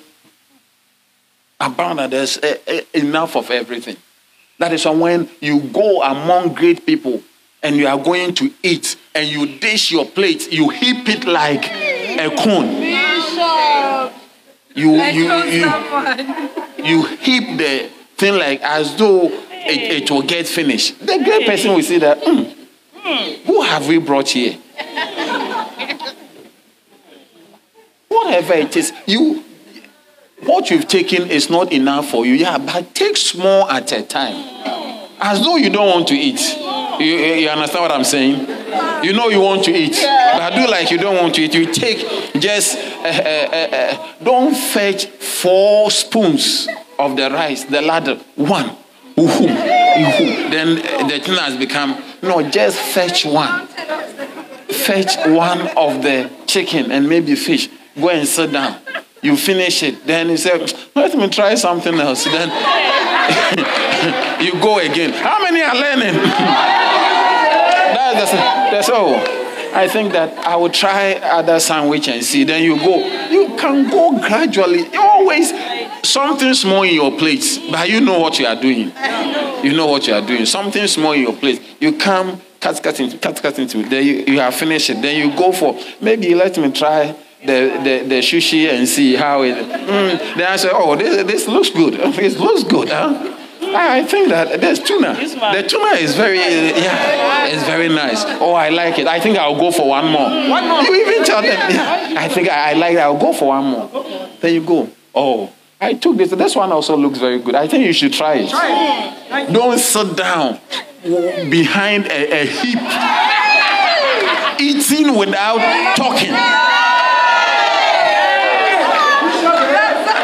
Abundant, 1.58 2.10
there's 2.10 2.38
uh, 2.38 2.56
uh, 2.68 2.80
enough 2.94 3.36
of 3.36 3.50
everything. 3.50 3.96
That 4.58 4.72
is 4.72 4.84
when 4.86 5.28
you 5.40 5.60
go 5.60 6.02
among 6.02 6.54
great 6.54 6.86
people 6.86 7.22
and 7.62 7.76
you 7.76 7.86
are 7.86 7.98
going 7.98 8.34
to 8.34 8.52
eat 8.62 8.96
and 9.14 9.28
you 9.28 9.58
dish 9.58 9.90
your 9.90 10.06
plate, 10.06 10.52
you 10.52 10.68
heap 10.68 11.08
it 11.08 11.24
like 11.24 11.66
a 12.18 12.34
cone. 12.36 12.72
You, 14.74 14.92
you, 15.02 15.32
you, 15.32 16.84
you 16.84 17.04
heap 17.16 17.58
the 17.58 17.90
thing 18.16 18.38
like 18.38 18.60
as 18.62 18.94
though 18.96 19.28
it, 19.66 20.02
it 20.02 20.10
will 20.10 20.22
get 20.22 20.46
finished. 20.46 20.98
The 21.00 21.22
great 21.24 21.46
person 21.46 21.72
will 21.74 21.82
say 21.82 21.98
that, 21.98 22.18
"Hmm, 22.22 22.44
who 23.46 23.62
have 23.62 23.86
we 23.88 23.98
brought 23.98 24.28
here? 24.30 24.54
Whatever 28.08 28.54
it 28.54 28.76
is, 28.76 28.92
you 29.06 29.44
what 30.44 30.70
you've 30.70 30.86
taken 30.88 31.28
is 31.30 31.50
not 31.50 31.72
enough 31.72 32.10
for 32.10 32.26
you. 32.26 32.34
Yeah, 32.34 32.58
but 32.58 32.94
take 32.94 33.16
small 33.16 33.68
at 33.70 33.90
a 33.92 34.02
time. 34.02 34.36
As 35.18 35.42
though 35.42 35.56
you 35.56 35.70
don't 35.70 35.88
want 35.88 36.08
to 36.08 36.14
eat. 36.14 36.40
You, 37.00 37.06
you 37.06 37.34
you 37.34 37.48
understand 37.48 37.82
what 37.82 37.90
I'm 37.92 38.04
saying? 38.04 38.40
You 39.04 39.12
know 39.12 39.28
you 39.28 39.40
want 39.40 39.64
to 39.64 39.72
eat, 39.72 39.96
but 40.02 40.54
do 40.54 40.66
like 40.70 40.90
you 40.90 40.98
don't 40.98 41.16
want 41.16 41.34
to 41.36 41.42
eat. 41.42 41.54
You 41.54 41.72
take 41.72 41.98
just, 42.40 42.76
uh, 42.76 43.06
uh, 43.06 43.48
uh, 43.52 43.76
uh, 43.76 44.12
don't 44.22 44.54
fetch 44.54 45.06
four 45.06 45.90
spoons 45.90 46.68
of 46.98 47.16
the 47.16 47.30
rice, 47.30 47.64
the 47.64 47.80
ladder, 47.82 48.16
one. 48.34 48.76
Then 49.16 50.78
uh, 50.78 51.08
the 51.08 51.18
thing 51.20 51.36
has 51.36 51.56
become, 51.56 52.02
no, 52.22 52.48
just 52.50 52.78
fetch 52.78 53.24
one. 53.24 53.66
Fetch 54.68 55.16
one 55.28 55.68
of 55.76 56.02
the 56.02 56.30
chicken 56.46 56.92
and 56.92 57.08
maybe 57.08 57.34
fish. 57.34 57.68
Go 57.98 58.10
and 58.10 58.28
sit 58.28 58.52
down. 58.52 58.78
You 59.22 59.36
finish 59.36 59.82
it. 59.82 60.06
Then 60.06 60.28
you 60.28 60.36
say, 60.36 60.66
let 60.94 61.16
me 61.16 61.28
try 61.30 61.54
something 61.54 61.94
else. 61.94 62.24
Then 62.24 62.48
you 64.44 64.52
go 64.60 64.78
again. 64.78 65.12
How 65.12 65.42
many 65.42 65.62
are 65.62 65.74
learning? 65.74 66.14
that's, 68.16 68.32
that's 68.32 68.90
all. 68.90 69.45
I 69.74 69.88
think 69.88 70.12
that 70.12 70.36
I 70.38 70.56
will 70.56 70.70
try 70.70 71.14
other 71.14 71.60
sandwich 71.60 72.08
and 72.08 72.22
see. 72.24 72.44
Then 72.44 72.62
you 72.62 72.76
go. 72.78 72.96
You 73.28 73.56
can 73.56 73.90
go 73.90 74.18
gradually. 74.18 74.86
Always 74.96 75.52
something 76.02 76.54
small 76.54 76.82
in 76.82 76.94
your 76.94 77.16
plate, 77.18 77.60
but 77.70 77.88
you 77.88 78.00
know 78.00 78.18
what 78.18 78.38
you 78.38 78.46
are 78.46 78.60
doing. 78.60 78.92
You 79.64 79.76
know 79.76 79.86
what 79.86 80.06
you 80.06 80.14
are 80.14 80.26
doing. 80.26 80.46
Something 80.46 80.86
small 80.86 81.12
in 81.12 81.22
your 81.22 81.36
plate. 81.36 81.60
You 81.80 81.96
come, 81.98 82.40
cut, 82.60 82.82
cut 82.82 83.00
into, 83.00 83.18
cut, 83.18 83.42
cut 83.42 83.58
into. 83.58 83.82
Then 83.82 84.06
you, 84.06 84.24
you 84.26 84.40
have 84.40 84.54
finished 84.54 84.90
it. 84.90 85.02
Then 85.02 85.16
you 85.16 85.36
go 85.36 85.52
for 85.52 85.78
maybe 86.00 86.34
let 86.34 86.56
me 86.58 86.70
try 86.72 87.14
the, 87.40 87.80
the, 87.84 88.08
the 88.08 88.18
sushi 88.20 88.68
and 88.68 88.88
see 88.88 89.14
how 89.14 89.42
it. 89.42 89.56
Mm. 89.56 90.36
Then 90.36 90.52
I 90.52 90.56
say, 90.56 90.70
oh, 90.72 90.96
this, 90.96 91.24
this 91.26 91.48
looks 91.48 91.70
good. 91.70 91.94
It 92.18 92.38
looks 92.38 92.64
good, 92.64 92.88
huh? 92.88 93.35
I 93.60 93.98
I 93.98 94.04
think 94.04 94.28
that 94.28 94.60
there's 94.60 94.78
tuna. 94.80 95.14
The 95.14 95.64
tuna 95.68 95.94
is 95.96 96.14
very, 96.14 96.38
yeah, 96.38 97.46
it's 97.46 97.64
very 97.64 97.88
nice. 97.88 98.24
Oh, 98.40 98.52
I 98.54 98.68
like 98.70 98.98
it. 98.98 99.06
I 99.06 99.20
think 99.20 99.36
I'll 99.38 99.58
go 99.58 99.70
for 99.70 99.88
one 99.88 100.06
more. 100.10 100.28
One 100.28 100.68
more. 100.68 100.82
You 100.82 100.94
even 101.06 101.24
tell 101.24 101.42
them, 101.42 101.70
yeah, 101.70 102.14
I 102.16 102.28
think 102.28 102.48
I, 102.48 102.70
I 102.70 102.74
like 102.74 102.94
it. 102.94 102.98
I'll 102.98 103.18
go 103.18 103.32
for 103.32 103.48
one 103.48 103.64
more. 103.64 103.88
Then 104.40 104.54
you 104.54 104.62
go, 104.62 104.88
oh, 105.14 105.52
I 105.80 105.94
took 105.94 106.16
this. 106.16 106.30
This 106.30 106.54
one 106.56 106.72
also 106.72 106.96
looks 106.96 107.18
very 107.18 107.38
good. 107.38 107.54
I 107.54 107.66
think 107.68 107.84
you 107.84 107.92
should 107.92 108.12
try 108.12 108.34
it. 108.36 109.52
Don't 109.52 109.78
sit 109.78 110.16
down 110.16 110.58
behind 111.50 112.06
a, 112.06 112.42
a 112.42 112.46
heap, 112.46 112.78
eating 114.60 115.14
without 115.16 115.60
talking. 115.96 116.34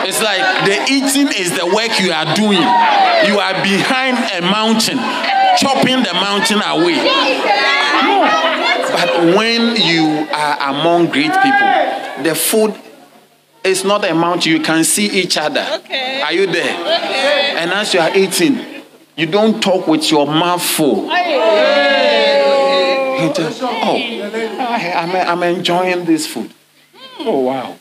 It's 0.04 0.20
like 0.20 0.64
the 0.66 0.81
eating 0.92 1.28
is 1.28 1.56
the 1.56 1.66
work 1.66 1.98
you 2.00 2.12
are 2.12 2.34
doing. 2.34 2.60
You 3.28 3.38
are 3.40 3.54
behind 3.62 4.18
a 4.36 4.42
mountain, 4.42 4.98
chopping 5.56 6.02
the 6.02 6.12
mountain 6.12 6.60
away. 6.60 7.00
But 8.92 9.36
when 9.36 9.76
you 9.76 10.28
are 10.30 10.56
among 10.70 11.06
great 11.06 11.32
people, 11.32 12.22
the 12.22 12.34
food 12.34 12.74
is 13.64 13.84
not 13.84 14.04
a 14.04 14.14
mountain. 14.14 14.52
You 14.52 14.60
can 14.60 14.84
see 14.84 15.06
each 15.06 15.36
other. 15.38 15.66
Okay. 15.80 16.20
Are 16.20 16.32
you 16.32 16.46
there? 16.46 16.76
And 17.56 17.70
as 17.72 17.94
you 17.94 18.00
are 18.00 18.14
eating, 18.14 18.58
you 19.16 19.26
don't 19.26 19.62
talk 19.62 19.86
with 19.86 20.10
your 20.10 20.26
mouth 20.26 20.62
full. 20.62 21.04
You 23.12 23.32
just, 23.32 23.62
oh, 23.62 23.96
I, 23.96 24.92
I'm, 24.96 25.14
I'm 25.14 25.42
enjoying 25.56 26.04
this 26.04 26.26
food. 26.26 26.52
Oh, 27.20 27.40
wow. 27.40 27.76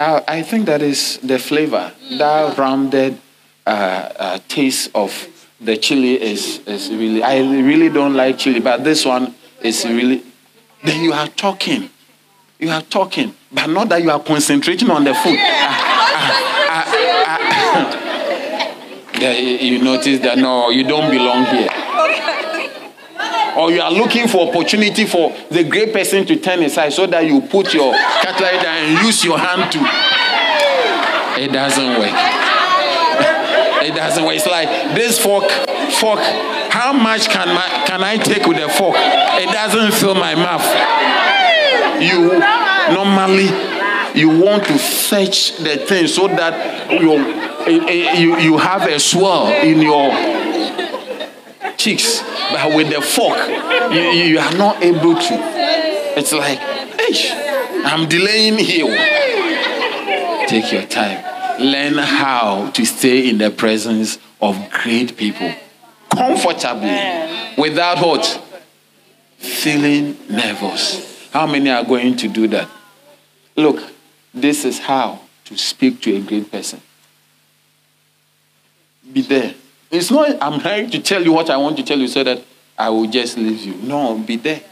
Uh, 0.00 0.20
I 0.28 0.42
think 0.42 0.66
that 0.66 0.80
is 0.80 1.18
the 1.18 1.38
flavor. 1.38 1.92
That 2.18 2.56
rounded 2.56 3.18
uh, 3.66 3.70
uh, 3.70 4.38
taste 4.46 4.90
of 4.94 5.28
the 5.60 5.76
chili 5.76 6.22
is, 6.22 6.60
is 6.66 6.90
really. 6.90 7.22
I 7.22 7.38
really 7.40 7.88
don't 7.88 8.14
like 8.14 8.38
chili, 8.38 8.60
but 8.60 8.84
this 8.84 9.04
one 9.04 9.34
is 9.60 9.84
really. 9.84 10.22
Then 10.84 11.02
you 11.02 11.12
are 11.12 11.26
talking. 11.26 11.90
You 12.60 12.70
are 12.70 12.82
talking, 12.82 13.34
but 13.50 13.66
not 13.66 13.88
that 13.88 14.02
you 14.02 14.10
are 14.10 14.20
concentrating 14.20 14.90
on 14.90 15.02
the 15.02 15.14
food. 15.14 15.38
Ah, 15.40 16.14
ah, 16.70 16.84
ah, 17.26 17.38
ah. 17.40 18.04
Yeah, 19.18 19.32
you 19.32 19.82
notice 19.82 20.20
that 20.20 20.38
no, 20.38 20.70
you 20.70 20.84
don't 20.84 21.10
belong 21.10 21.44
here. 21.46 21.67
Or 23.58 23.72
you 23.72 23.80
are 23.80 23.90
looking 23.90 24.28
for 24.28 24.48
opportunity 24.48 25.04
for 25.04 25.34
the 25.50 25.64
great 25.64 25.92
person 25.92 26.24
to 26.26 26.36
turn 26.36 26.62
aside 26.62 26.92
so 26.92 27.06
that 27.06 27.26
you 27.26 27.40
put 27.40 27.74
your 27.74 27.92
cutlery 27.92 28.62
down 28.62 28.76
and 28.84 29.04
use 29.04 29.24
your 29.24 29.36
hand 29.36 29.72
to. 29.72 29.78
It 31.42 31.52
doesn't 31.52 31.98
work. 31.98 32.14
It 33.82 33.94
doesn't 33.94 34.24
work. 34.24 34.36
It's 34.36 34.46
like 34.46 34.68
this 34.94 35.18
fork, 35.18 35.50
fork. 35.98 36.20
How 36.70 36.92
much 36.92 37.28
can 37.28 37.48
my 37.48 37.84
can 37.86 38.04
I 38.04 38.16
take 38.16 38.46
with 38.46 38.58
a 38.58 38.68
fork? 38.68 38.96
It 38.96 39.50
doesn't 39.50 39.92
fill 39.94 40.14
my 40.14 40.34
mouth. 40.36 40.62
You 42.00 42.38
normally 42.94 43.48
you 44.14 44.28
want 44.28 44.64
to 44.66 44.78
fetch 44.78 45.56
the 45.56 45.78
thing 45.78 46.06
so 46.06 46.28
that 46.28 46.92
you 46.92 47.12
you, 47.68 48.38
you 48.38 48.58
have 48.58 48.86
a 48.86 48.98
swell 49.00 49.48
in 49.48 49.80
your 49.80 50.10
cheeks, 51.76 52.20
but 52.50 52.74
with 52.74 52.90
the 52.92 53.00
fork, 53.00 53.38
you, 53.92 54.00
you 54.00 54.38
are 54.38 54.54
not 54.54 54.82
able 54.82 55.14
to. 55.14 55.34
It's 56.16 56.32
like, 56.32 56.58
hey, 56.58 57.82
I'm 57.84 58.08
delaying 58.08 58.58
here. 58.58 58.86
Take 60.48 60.72
your 60.72 60.84
time. 60.84 61.24
Learn 61.60 61.94
how 61.98 62.70
to 62.70 62.84
stay 62.84 63.28
in 63.28 63.38
the 63.38 63.50
presence 63.50 64.18
of 64.40 64.70
great 64.70 65.16
people 65.16 65.52
comfortably 66.10 67.54
without 67.56 67.98
what? 68.04 68.42
Feeling 69.38 70.16
nervous. 70.28 71.28
How 71.32 71.46
many 71.46 71.70
are 71.70 71.84
going 71.84 72.16
to 72.16 72.28
do 72.28 72.48
that? 72.48 72.68
Look, 73.56 73.82
this 74.32 74.64
is 74.64 74.78
how 74.78 75.20
to 75.44 75.56
speak 75.56 76.00
to 76.02 76.16
a 76.16 76.20
great 76.20 76.50
person. 76.50 76.80
Be 79.12 79.22
there. 79.22 79.54
It's 79.90 80.10
not, 80.10 80.36
I'm 80.42 80.60
trying 80.60 80.90
to 80.90 81.00
tell 81.00 81.22
you 81.22 81.32
what 81.32 81.48
I 81.50 81.56
want 81.56 81.76
to 81.78 81.82
tell 81.82 81.98
you 81.98 82.08
so 82.08 82.22
that 82.24 82.42
I 82.76 82.90
will 82.90 83.06
just 83.06 83.38
leave 83.38 83.64
you. 83.64 83.74
No, 83.74 84.18
be 84.18 84.36
there. 84.36 84.62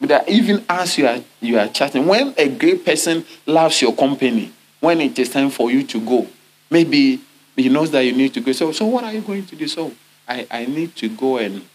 Be 0.00 0.06
there. 0.06 0.24
Even 0.28 0.64
as 0.68 0.98
you 0.98 1.06
are, 1.06 1.18
you 1.40 1.58
are 1.58 1.68
chatting, 1.68 2.06
when 2.06 2.34
a 2.36 2.48
great 2.48 2.84
person 2.84 3.24
loves 3.46 3.80
your 3.80 3.94
company, 3.94 4.52
when 4.80 5.00
it 5.00 5.18
is 5.18 5.30
time 5.30 5.50
for 5.50 5.70
you 5.70 5.84
to 5.84 6.00
go, 6.00 6.26
maybe 6.70 7.20
he 7.56 7.68
knows 7.68 7.90
that 7.90 8.02
you 8.02 8.12
need 8.12 8.34
to 8.34 8.40
go. 8.40 8.52
So, 8.52 8.72
so 8.72 8.86
what 8.86 9.04
are 9.04 9.12
you 9.12 9.20
going 9.20 9.46
to 9.46 9.56
do? 9.56 9.68
So, 9.68 9.92
I, 10.28 10.46
I 10.50 10.66
need 10.66 10.94
to 10.96 11.08
go 11.08 11.38
and 11.38 11.66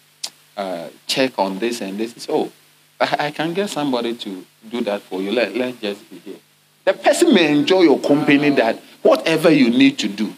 uh, 0.55 0.89
check 1.05 1.37
on 1.37 1.59
this 1.59 1.81
and 1.81 1.97
this. 1.97 2.13
So, 2.17 2.51
I, 2.99 3.27
I 3.27 3.31
can 3.31 3.53
get 3.53 3.69
somebody 3.69 4.15
to 4.15 4.45
do 4.69 4.81
that 4.81 5.01
for 5.01 5.21
you. 5.21 5.31
Let, 5.31 5.55
let's 5.55 5.79
just 5.79 6.09
be 6.09 6.17
here. 6.19 6.37
The 6.85 6.93
person 6.93 7.33
may 7.33 7.51
enjoy 7.51 7.81
your 7.81 7.99
company 7.99 8.49
that 8.51 8.79
whatever 9.01 9.49
you 9.49 9.69
need 9.69 9.99
to 9.99 10.07
do, 10.07 10.33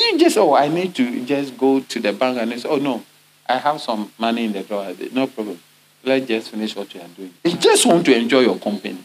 you 0.00 0.18
just, 0.18 0.36
oh, 0.38 0.54
I 0.54 0.68
need 0.68 0.94
to 0.96 1.24
just 1.24 1.56
go 1.56 1.80
to 1.80 2.00
the 2.00 2.12
bank 2.12 2.38
and 2.38 2.60
say, 2.60 2.68
oh, 2.68 2.76
no, 2.76 3.02
I 3.48 3.58
have 3.58 3.80
some 3.80 4.12
money 4.18 4.44
in 4.44 4.52
the 4.52 4.62
drawer. 4.62 4.92
No 5.12 5.26
problem. 5.26 5.60
Let's 6.02 6.26
just 6.26 6.50
finish 6.50 6.74
what 6.74 6.92
you 6.94 7.00
are 7.00 7.08
doing. 7.08 7.34
He 7.44 7.54
just 7.54 7.84
want 7.84 8.06
to 8.06 8.16
enjoy 8.16 8.40
your 8.40 8.58
company. 8.58 8.98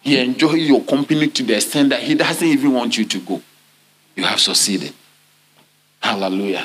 He 0.00 0.18
enjoy 0.18 0.52
your 0.52 0.82
company 0.84 1.26
to 1.28 1.42
the 1.42 1.56
extent 1.56 1.88
that 1.88 2.00
he 2.00 2.14
doesn't 2.14 2.46
even 2.46 2.72
want 2.72 2.96
you 2.96 3.04
to 3.04 3.18
go. 3.18 3.42
You 4.14 4.22
have 4.22 4.38
succeeded. 4.38 4.92
Hallelujah. 6.00 6.64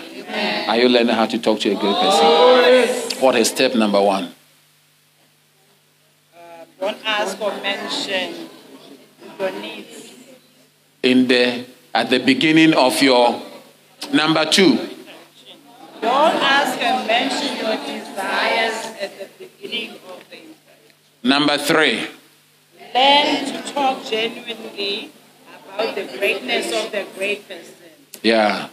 Are 0.68 0.78
you 0.78 0.88
learning 0.90 1.16
how 1.16 1.26
to 1.26 1.40
talk 1.40 1.60
to 1.62 1.72
a 1.72 1.76
great 1.76 1.96
person? 1.96 3.20
What 3.22 3.36
is 3.36 3.50
step 3.50 3.74
number 3.74 4.02
one? 4.02 4.26
Uh, 6.36 6.66
don't 6.80 6.98
ask 7.04 7.42
or 7.42 7.52
mention 7.62 8.50
your 9.40 9.52
needs. 9.60 10.14
In 11.02 11.28
the 11.28 11.66
at 11.94 12.10
the 12.10 12.20
beginning 12.20 12.74
of 12.74 13.02
your 13.02 13.42
number 14.14 14.46
two. 14.46 14.78
Don't 16.02 16.36
ask 16.42 16.82
and 16.82 17.06
mention 17.08 17.58
your 17.58 17.78
desires 17.78 18.86
at 19.00 19.20
the 19.20 19.28
beginning 19.38 19.92
of 20.10 20.24
the 20.30 20.38
interaction. 20.38 20.94
Number 21.24 21.58
three. 21.58 22.08
Learn 22.94 23.46
to 23.46 23.74
talk 23.74 24.04
genuinely 24.06 25.12
about 25.64 25.96
the 25.96 26.06
greatness 26.18 26.74
of 26.74 26.92
the 26.92 27.06
great 27.16 27.48
person. 27.48 27.76
Yeah. 28.24 28.70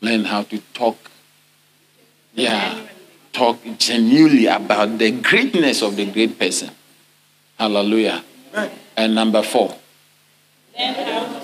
Learn 0.00 0.24
how 0.24 0.42
to 0.42 0.58
talk. 0.74 0.96
Yeah. 2.34 2.86
Talk 3.32 3.58
genuinely 3.78 4.46
about 4.46 4.98
the 4.98 5.10
greatness 5.10 5.82
of 5.82 5.96
the 5.96 6.06
great 6.06 6.38
person. 6.38 6.70
Hallelujah. 7.58 8.22
And 8.96 9.14
number 9.14 9.42
four. 9.42 9.76
Learn 10.78 10.94
how 10.94 11.38
to 11.38 11.43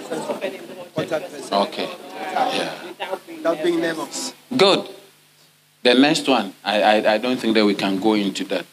the 0.00 0.16
of 0.16 0.42
important 0.44 1.30
person 1.30 1.54
Okay. 1.54 1.88
Yeah. 2.18 2.84
without 2.86 3.26
being 3.26 3.38
Without 3.38 3.62
being 3.62 3.80
nervous. 3.80 4.34
nervous. 4.50 4.56
Good. 4.56 4.94
The 5.82 5.94
next 5.94 6.26
one, 6.28 6.54
I, 6.64 6.82
I, 6.82 7.14
I 7.14 7.18
don't 7.18 7.36
think 7.38 7.54
that 7.54 7.64
we 7.64 7.74
can 7.74 8.00
go 8.00 8.14
into 8.14 8.44
that, 8.44 8.64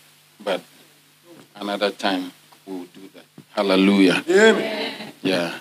but 0.43 0.61
another 1.55 1.91
time 1.91 2.31
we'll 2.65 2.85
do 2.85 3.01
that. 3.15 3.25
Hallelujah. 3.51 4.23
Amen. 4.29 5.13
Yeah. 5.21 5.59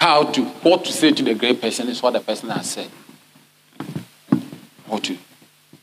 How 0.00 0.24
to, 0.24 0.44
what 0.44 0.84
to 0.86 0.92
say 0.92 1.12
to 1.12 1.22
the 1.22 1.34
great 1.34 1.60
person 1.60 1.88
is 1.88 2.02
what 2.02 2.14
the 2.14 2.20
person 2.20 2.48
has 2.50 2.70
said. 2.70 2.90
What 4.86 5.04
to. 5.04 5.16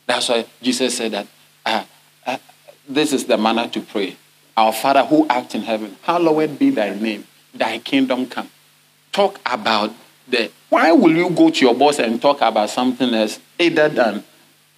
That's 0.06 0.28
why 0.28 0.44
Jesus 0.60 0.96
said 0.96 1.12
that 1.12 1.26
uh, 1.64 1.84
uh, 2.26 2.38
this 2.88 3.12
is 3.12 3.24
the 3.26 3.38
manner 3.38 3.68
to 3.68 3.80
pray. 3.80 4.16
Our 4.56 4.72
Father 4.72 5.04
who 5.04 5.26
art 5.28 5.54
in 5.54 5.62
heaven, 5.62 5.96
hallowed 6.02 6.58
be 6.58 6.70
thy 6.70 6.94
name, 6.94 7.24
thy 7.54 7.78
kingdom 7.78 8.26
come. 8.26 8.50
Talk 9.12 9.40
about 9.46 9.92
the. 10.28 10.50
Why 10.68 10.92
will 10.92 11.14
you 11.14 11.30
go 11.30 11.50
to 11.50 11.64
your 11.64 11.74
boss 11.74 11.98
and 11.98 12.20
talk 12.22 12.40
about 12.40 12.70
something 12.70 13.12
else 13.12 13.40
other 13.58 13.88
than 13.88 14.24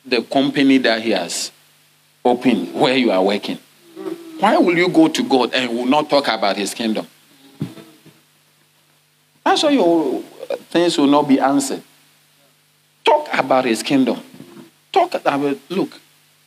the 0.07 0.23
company 0.23 0.79
that 0.79 1.03
he 1.03 1.11
has 1.11 1.53
opened 2.25 2.75
where 2.75 2.97
you 2.97 3.11
are 3.11 3.23
working? 3.23 3.59
Why 4.39 4.57
will 4.57 4.77
you 4.77 4.89
go 4.89 5.09
to 5.09 5.23
God 5.23 5.53
and 5.55 5.71
will 5.77 5.87
not 5.87 6.09
talk 6.09 6.29
about 6.29 6.57
his 6.57 6.75
kingdom? 6.75 7.07
That's 9.45 9.63
why 9.63 9.71
your 9.71 10.23
things 10.71 10.97
will 10.97 11.07
not 11.07 11.29
be 11.29 11.39
answered. 11.39 11.83
Talk 13.05 13.29
about 13.33 13.65
his 13.67 13.83
kingdom. 13.83 14.21
Talk 14.93 15.15
about, 15.15 15.59
look, 15.69 16.01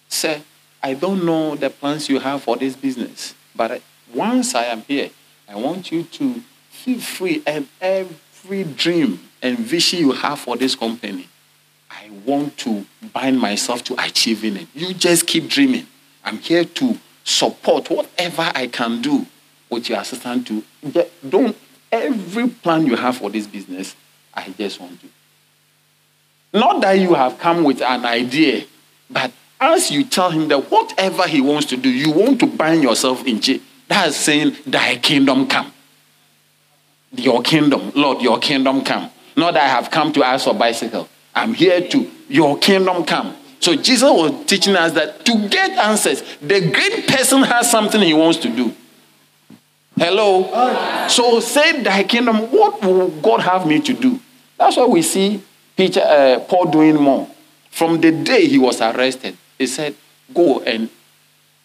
sir, 0.07 0.41
I 0.81 0.93
don't 0.93 1.23
know 1.25 1.55
the 1.55 1.69
plans 1.69 2.09
you 2.09 2.19
have 2.19 2.43
for 2.43 2.57
this 2.57 2.75
business, 2.75 3.33
but 3.55 3.81
once 4.13 4.55
I 4.55 4.65
am 4.65 4.81
here, 4.81 5.09
I 5.47 5.55
want 5.55 5.91
you 5.91 6.03
to 6.03 6.41
feel 6.85 6.99
free 6.99 7.41
and 7.47 7.67
every 7.81 8.63
dream 8.63 9.19
and 9.41 9.57
vision 9.57 9.99
you 9.99 10.11
have 10.11 10.37
for 10.37 10.55
this 10.55 10.75
company, 10.75 11.27
I 11.89 12.11
want 12.23 12.57
to 12.59 12.85
bind 13.11 13.39
myself 13.39 13.83
to 13.85 13.95
achieving 13.97 14.55
it. 14.55 14.67
You 14.75 14.93
just 14.93 15.25
keep 15.25 15.49
dreaming. 15.49 15.87
I'm 16.23 16.37
here 16.37 16.63
to 16.63 16.99
support 17.23 17.89
whatever 17.89 18.51
I 18.53 18.67
can 18.67 19.01
do 19.01 19.25
with 19.67 19.89
your 19.89 19.99
assistant 19.99 20.45
to 20.45 20.63
don't 21.27 21.57
every 21.91 22.49
plan 22.49 22.85
you 22.85 22.95
have 22.95 23.17
for 23.17 23.31
this 23.31 23.47
business, 23.47 23.95
I 24.31 24.49
just 24.49 24.79
want 24.79 25.01
to. 25.01 25.07
Not 26.53 26.81
that 26.81 26.99
you 26.99 27.15
have 27.15 27.39
come 27.39 27.63
with 27.63 27.81
an 27.81 28.05
idea, 28.05 28.65
but 29.09 29.31
as 29.59 29.89
you 29.89 30.03
tell 30.03 30.29
him 30.29 30.49
that 30.49 30.69
whatever 30.69 31.23
he 31.23 31.41
wants 31.41 31.65
to 31.67 31.77
do, 31.77 31.89
you 31.89 32.11
want 32.11 32.39
to 32.41 32.45
bind 32.45 32.83
yourself 32.83 33.25
in 33.25 33.41
jail. 33.41 33.59
That's 33.87 34.15
saying, 34.15 34.57
Thy 34.67 34.97
kingdom 34.97 35.47
come. 35.47 35.71
Your 37.17 37.41
kingdom, 37.41 37.91
Lord, 37.95 38.21
your 38.21 38.39
kingdom 38.39 38.83
come. 38.83 39.09
Not 39.35 39.53
that 39.53 39.63
I 39.63 39.67
have 39.67 39.91
come 39.91 40.13
to 40.13 40.23
ask 40.23 40.45
for 40.45 40.53
bicycle. 40.53 41.07
I'm 41.33 41.53
here 41.53 41.87
to 41.89 42.11
your 42.29 42.57
kingdom 42.57 43.03
come. 43.05 43.35
So 43.59 43.75
Jesus 43.75 44.09
was 44.09 44.45
teaching 44.45 44.75
us 44.75 44.93
that 44.93 45.25
to 45.25 45.49
get 45.49 45.71
answers, 45.71 46.21
the 46.41 46.61
great 46.61 47.07
person 47.07 47.43
has 47.43 47.69
something 47.69 48.01
he 48.01 48.13
wants 48.13 48.39
to 48.39 48.49
do. 48.49 48.73
Hello? 49.97 51.07
So 51.07 51.39
say 51.39 51.81
thy 51.81 52.03
kingdom, 52.03 52.51
what 52.51 52.81
will 52.81 53.09
God 53.09 53.41
have 53.41 53.65
me 53.65 53.79
to 53.81 53.93
do? 53.93 54.19
That's 54.57 54.77
why 54.77 54.85
we 54.85 55.01
see 55.01 55.41
Peter, 55.75 56.01
uh, 56.01 56.39
Paul 56.47 56.65
doing 56.65 56.95
more. 56.95 57.29
From 57.71 57.99
the 57.99 58.11
day 58.11 58.45
he 58.47 58.57
was 58.57 58.81
arrested, 58.81 59.37
he 59.57 59.67
said, 59.67 59.95
Go 60.33 60.61
and 60.61 60.89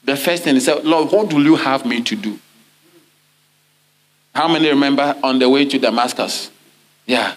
the 0.04 0.16
first 0.16 0.42
thing 0.42 0.54
he 0.54 0.60
said, 0.60 0.84
Lord, 0.84 1.12
what 1.12 1.32
will 1.32 1.44
you 1.44 1.56
have 1.56 1.86
me 1.86 2.02
to 2.02 2.16
do? 2.16 2.38
How 4.34 4.48
many 4.48 4.68
remember 4.68 5.16
on 5.22 5.38
the 5.38 5.48
way 5.48 5.64
to 5.64 5.78
Damascus? 5.78 6.50
Yeah. 7.06 7.34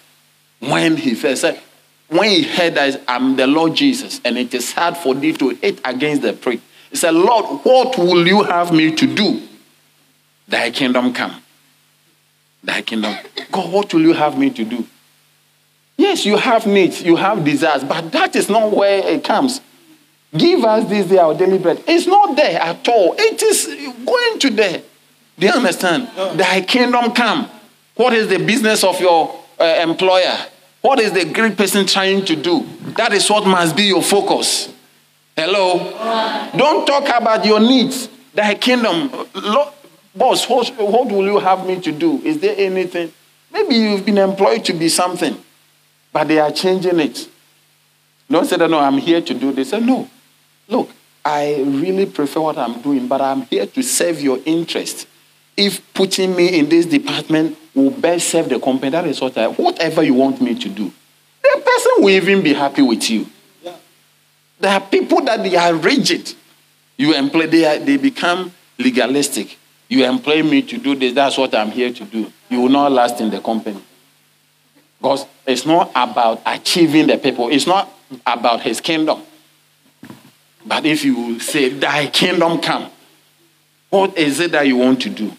When 0.59 0.97
he 0.97 1.15
first 1.15 1.41
said, 1.41 1.59
when 2.07 2.29
he 2.29 2.43
heard 2.43 2.75
that 2.75 3.01
I'm 3.07 3.35
the 3.35 3.47
Lord 3.47 3.75
Jesus, 3.75 4.21
and 4.23 4.37
it 4.37 4.53
is 4.53 4.71
hard 4.71 4.95
for 4.95 5.15
thee 5.15 5.33
to 5.33 5.49
hate 5.49 5.81
against 5.83 6.21
the 6.21 6.33
prick, 6.33 6.61
he 6.89 6.95
said, 6.95 7.15
Lord, 7.15 7.61
what 7.63 7.97
will 7.97 8.27
you 8.27 8.43
have 8.43 8.71
me 8.71 8.93
to 8.93 9.15
do? 9.15 9.41
Thy 10.47 10.69
kingdom 10.69 11.13
come. 11.13 11.41
Thy 12.63 12.81
kingdom. 12.81 13.15
God, 13.51 13.73
what 13.73 13.93
will 13.93 14.01
you 14.01 14.13
have 14.13 14.37
me 14.37 14.51
to 14.51 14.63
do? 14.63 14.85
Yes, 15.97 16.25
you 16.25 16.37
have 16.37 16.65
needs, 16.67 17.01
you 17.01 17.15
have 17.15 17.43
desires, 17.43 17.83
but 17.83 18.11
that 18.11 18.35
is 18.35 18.49
not 18.49 18.71
where 18.71 19.05
it 19.07 19.23
comes. 19.23 19.61
Give 20.35 20.63
us 20.63 20.89
this 20.89 21.07
day 21.07 21.17
our 21.17 21.35
daily 21.35 21.59
bread. 21.59 21.83
It's 21.87 22.07
not 22.07 22.35
there 22.35 22.59
at 22.59 22.87
all. 22.87 23.15
It 23.17 23.41
is 23.41 23.65
going 24.05 24.39
to 24.39 24.49
there. 24.49 24.81
Do 25.37 25.47
you 25.47 25.53
understand? 25.53 26.09
Thy 26.37 26.61
kingdom 26.61 27.11
come. 27.13 27.49
What 27.95 28.13
is 28.13 28.27
the 28.27 28.39
business 28.39 28.83
of 28.83 28.99
your 28.99 29.39
uh, 29.59 29.63
employer? 29.63 30.37
What 30.81 30.99
is 30.99 31.13
the 31.13 31.25
great 31.25 31.57
person 31.57 31.85
trying 31.85 32.25
to 32.25 32.35
do? 32.35 32.65
That 32.97 33.13
is 33.13 33.29
what 33.29 33.45
must 33.45 33.75
be 33.75 33.83
your 33.83 34.03
focus. 34.03 34.73
Hello? 35.35 36.51
Don't 36.55 36.85
talk 36.85 37.07
about 37.21 37.45
your 37.45 37.59
needs. 37.59 38.09
Thy 38.33 38.55
kingdom. 38.55 39.11
Lord, 39.33 39.73
boss, 40.15 40.49
what, 40.49 40.69
what 40.77 41.07
will 41.07 41.25
you 41.25 41.39
have 41.39 41.65
me 41.65 41.79
to 41.81 41.91
do? 41.91 42.21
Is 42.23 42.39
there 42.39 42.55
anything? 42.57 43.11
Maybe 43.51 43.75
you've 43.75 44.05
been 44.05 44.17
employed 44.17 44.65
to 44.65 44.73
be 44.73 44.89
something, 44.89 45.37
but 46.11 46.27
they 46.27 46.39
are 46.39 46.51
changing 46.51 46.99
it. 46.99 47.29
Don't 48.29 48.45
say 48.45 48.57
that, 48.57 48.69
no, 48.69 48.79
I'm 48.79 48.97
here 48.97 49.21
to 49.21 49.33
do 49.33 49.51
this. 49.51 49.69
Say, 49.69 49.79
no. 49.79 50.09
Look, 50.67 50.89
I 51.23 51.63
really 51.65 52.07
prefer 52.07 52.41
what 52.41 52.57
I'm 52.57 52.81
doing, 52.81 53.07
but 53.07 53.21
I'm 53.21 53.43
here 53.43 53.67
to 53.67 53.81
serve 53.83 54.21
your 54.21 54.39
interest. 54.45 55.07
If 55.55 55.93
putting 55.93 56.35
me 56.35 56.59
in 56.59 56.69
this 56.69 56.85
department 56.85 57.57
will 57.75 57.91
best 57.91 58.29
serve 58.29 58.49
the 58.49 58.59
company, 58.59 58.89
that 58.91 59.05
is 59.05 59.21
what 59.21 59.37
I, 59.37 59.47
whatever 59.47 60.03
you 60.03 60.13
want 60.13 60.41
me 60.41 60.55
to 60.55 60.69
do. 60.69 60.91
The 61.41 61.61
person 61.63 61.91
will 61.97 62.09
even 62.09 62.41
be 62.41 62.53
happy 62.53 62.81
with 62.81 63.09
you. 63.09 63.27
There 64.59 64.71
are 64.71 64.81
people 64.81 65.21
that 65.25 65.43
they 65.43 65.55
are 65.55 65.73
rigid. 65.75 66.33
You 66.97 67.13
employ, 67.15 67.47
they, 67.47 67.65
are, 67.65 67.83
they 67.83 67.97
become 67.97 68.53
legalistic. 68.79 69.57
You 69.89 70.05
employ 70.05 70.41
me 70.41 70.61
to 70.63 70.77
do 70.77 70.95
this, 70.95 71.13
that's 71.13 71.37
what 71.37 71.53
I'm 71.53 71.69
here 71.69 71.91
to 71.91 72.05
do. 72.05 72.31
You 72.49 72.61
will 72.61 72.69
not 72.69 72.91
last 72.91 73.19
in 73.19 73.29
the 73.29 73.41
company. 73.41 73.81
Because 74.99 75.25
it's 75.45 75.65
not 75.65 75.91
about 75.93 76.41
achieving 76.45 77.07
the 77.07 77.17
people, 77.17 77.49
it's 77.49 77.67
not 77.67 77.91
about 78.25 78.61
his 78.61 78.79
kingdom. 78.79 79.21
But 80.65 80.85
if 80.85 81.03
you 81.03 81.39
say, 81.39 81.69
Thy 81.69 82.07
kingdom 82.07 82.61
come, 82.61 82.89
what 83.89 84.17
is 84.17 84.39
it 84.39 84.51
that 84.53 84.65
you 84.65 84.77
want 84.77 85.01
to 85.01 85.09
do? 85.09 85.31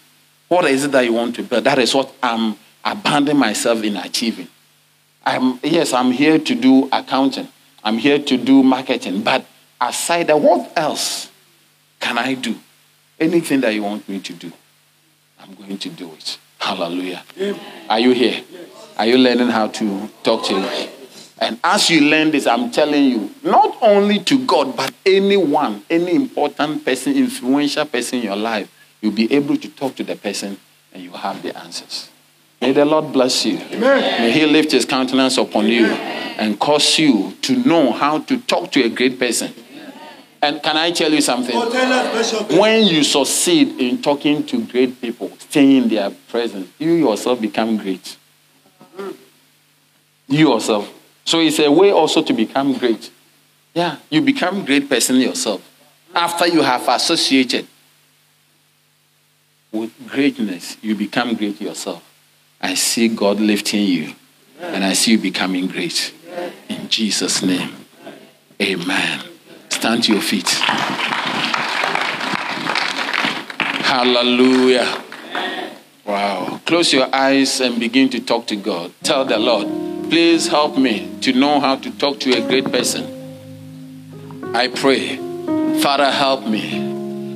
What 0.47 0.65
is 0.65 0.85
it 0.85 0.91
that 0.91 1.05
you 1.05 1.13
want 1.13 1.35
to 1.35 1.43
build? 1.43 1.63
That 1.63 1.79
is 1.79 1.93
what 1.95 2.13
I'm 2.21 2.55
abandoning 2.83 3.39
myself 3.39 3.83
in 3.83 3.97
achieving. 3.97 4.47
I'm, 5.25 5.59
yes, 5.63 5.91
I'm 5.91 6.11
here 6.11 6.37
to 6.37 6.55
do 6.55 6.87
accounting. 6.91 7.47
I'm 7.83 7.97
here 7.97 8.19
to 8.19 8.37
do 8.37 8.61
marketing. 8.63 9.23
But 9.23 9.45
aside 9.81 10.27
that, 10.27 10.39
what 10.39 10.71
else 10.75 11.31
can 11.99 12.17
I 12.17 12.35
do? 12.35 12.55
Anything 13.19 13.61
that 13.61 13.73
you 13.73 13.83
want 13.83 14.07
me 14.07 14.19
to 14.19 14.33
do, 14.33 14.51
I'm 15.39 15.55
going 15.55 15.77
to 15.77 15.89
do 15.89 16.11
it. 16.13 16.37
Hallelujah. 16.59 17.23
Are 17.89 17.99
you 17.99 18.11
here? 18.11 18.43
Are 18.97 19.05
you 19.05 19.17
learning 19.17 19.49
how 19.49 19.67
to 19.67 20.09
talk 20.23 20.45
to 20.45 20.53
you? 20.53 20.89
And 21.37 21.59
as 21.63 21.89
you 21.89 22.01
learn 22.01 22.31
this, 22.31 22.47
I'm 22.47 22.71
telling 22.71 23.03
you, 23.03 23.29
not 23.43 23.77
only 23.81 24.19
to 24.19 24.45
God, 24.45 24.75
but 24.75 24.93
anyone, 25.05 25.83
any 25.89 26.15
important 26.15 26.85
person, 26.85 27.15
influential 27.15 27.85
person 27.85 28.19
in 28.19 28.25
your 28.25 28.35
life, 28.37 28.71
you'll 29.01 29.11
be 29.11 29.31
able 29.33 29.57
to 29.57 29.69
talk 29.69 29.95
to 29.95 30.03
the 30.03 30.15
person 30.15 30.57
and 30.93 31.03
you 31.03 31.11
have 31.11 31.41
the 31.41 31.57
answers. 31.57 32.09
May 32.61 32.71
the 32.71 32.85
Lord 32.85 33.11
bless 33.13 33.45
you. 33.45 33.57
Amen. 33.57 34.21
May 34.21 34.31
He 34.31 34.45
lift 34.45 34.71
His 34.71 34.85
countenance 34.85 35.37
upon 35.37 35.67
you 35.67 35.85
and 35.85 36.59
cause 36.59 36.97
you 36.97 37.33
to 37.41 37.55
know 37.57 37.91
how 37.91 38.19
to 38.19 38.39
talk 38.41 38.71
to 38.71 38.83
a 38.83 38.89
great 38.89 39.19
person. 39.19 39.53
And 40.41 40.61
can 40.61 40.77
I 40.77 40.91
tell 40.91 41.11
you 41.11 41.21
something? 41.21 41.55
Oh, 41.55 41.71
tell 41.71 41.91
us, 41.91 42.31
Bishop. 42.31 42.57
When 42.57 42.85
you 42.87 43.03
succeed 43.03 43.79
in 43.79 44.01
talking 44.01 44.45
to 44.45 44.63
great 44.65 45.01
people, 45.01 45.31
staying 45.39 45.83
in 45.83 45.89
their 45.89 46.11
presence, 46.29 46.69
you 46.77 46.91
yourself 46.93 47.41
become 47.41 47.77
great. 47.77 48.17
You 50.27 50.53
yourself. 50.53 50.91
So 51.23 51.39
it's 51.39 51.59
a 51.59 51.71
way 51.71 51.91
also 51.91 52.21
to 52.21 52.33
become 52.33 52.77
great. 52.77 53.11
Yeah, 53.73 53.97
you 54.09 54.21
become 54.21 54.65
great 54.65 54.87
person 54.87 55.17
yourself 55.17 55.61
after 56.15 56.47
you 56.47 56.61
have 56.61 56.87
associated 56.87 57.67
with 59.75 60.09
greatness. 60.09 60.77
You 60.81 60.95
become 60.95 61.35
great 61.35 61.61
yourself. 61.61 62.03
I 62.61 62.73
see 62.73 63.07
God 63.09 63.39
lifting 63.39 63.83
you, 63.83 64.13
and 64.59 64.83
I 64.83 64.93
see 64.93 65.11
you 65.11 65.17
becoming 65.17 65.67
great. 65.67 66.13
In 66.69 66.89
Jesus' 66.89 67.43
name, 67.43 67.85
Amen. 68.61 69.21
Stand 69.69 70.03
to 70.05 70.13
your 70.13 70.21
feet. 70.21 70.47
Hallelujah. 73.83 75.03
Wow. 76.05 76.61
Close 76.65 76.93
your 76.93 77.13
eyes 77.13 77.59
and 77.59 77.79
begin 77.79 78.09
to 78.09 78.21
talk 78.21 78.47
to 78.47 78.55
God. 78.55 78.93
Tell 79.03 79.25
the 79.25 79.37
Lord, 79.37 79.67
please 80.09 80.47
help 80.47 80.77
me 80.77 81.09
to 81.21 81.33
know 81.33 81.59
how 81.59 81.75
to 81.75 81.91
talk 81.91 82.19
to 82.21 82.31
a 82.31 82.47
great 82.47 82.71
person. 82.71 83.11
I 84.55 84.69
pray, 84.69 85.17
Father, 85.81 86.09
help 86.09 86.47
me. 86.47 86.94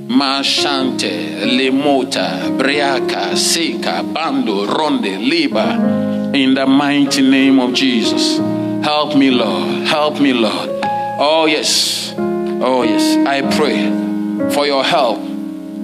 Mashante, 0.09 1.45
Lemota, 1.45 2.57
Briaka, 2.57 3.37
Sika, 3.37 4.01
Bando, 4.01 4.65
Ronde, 4.65 5.19
Liba, 5.19 6.31
in 6.33 6.55
the 6.55 6.65
mighty 6.65 7.21
name 7.21 7.59
of 7.59 7.75
Jesus. 7.75 8.39
Help 8.83 9.15
me, 9.15 9.29
Lord. 9.29 9.85
Help 9.87 10.19
me, 10.19 10.33
Lord. 10.33 10.71
Oh, 10.83 11.45
yes. 11.45 12.15
Oh, 12.17 12.81
yes. 12.81 13.27
I 13.27 13.55
pray 13.55 14.49
for 14.51 14.65
your 14.65 14.83
help. 14.83 15.19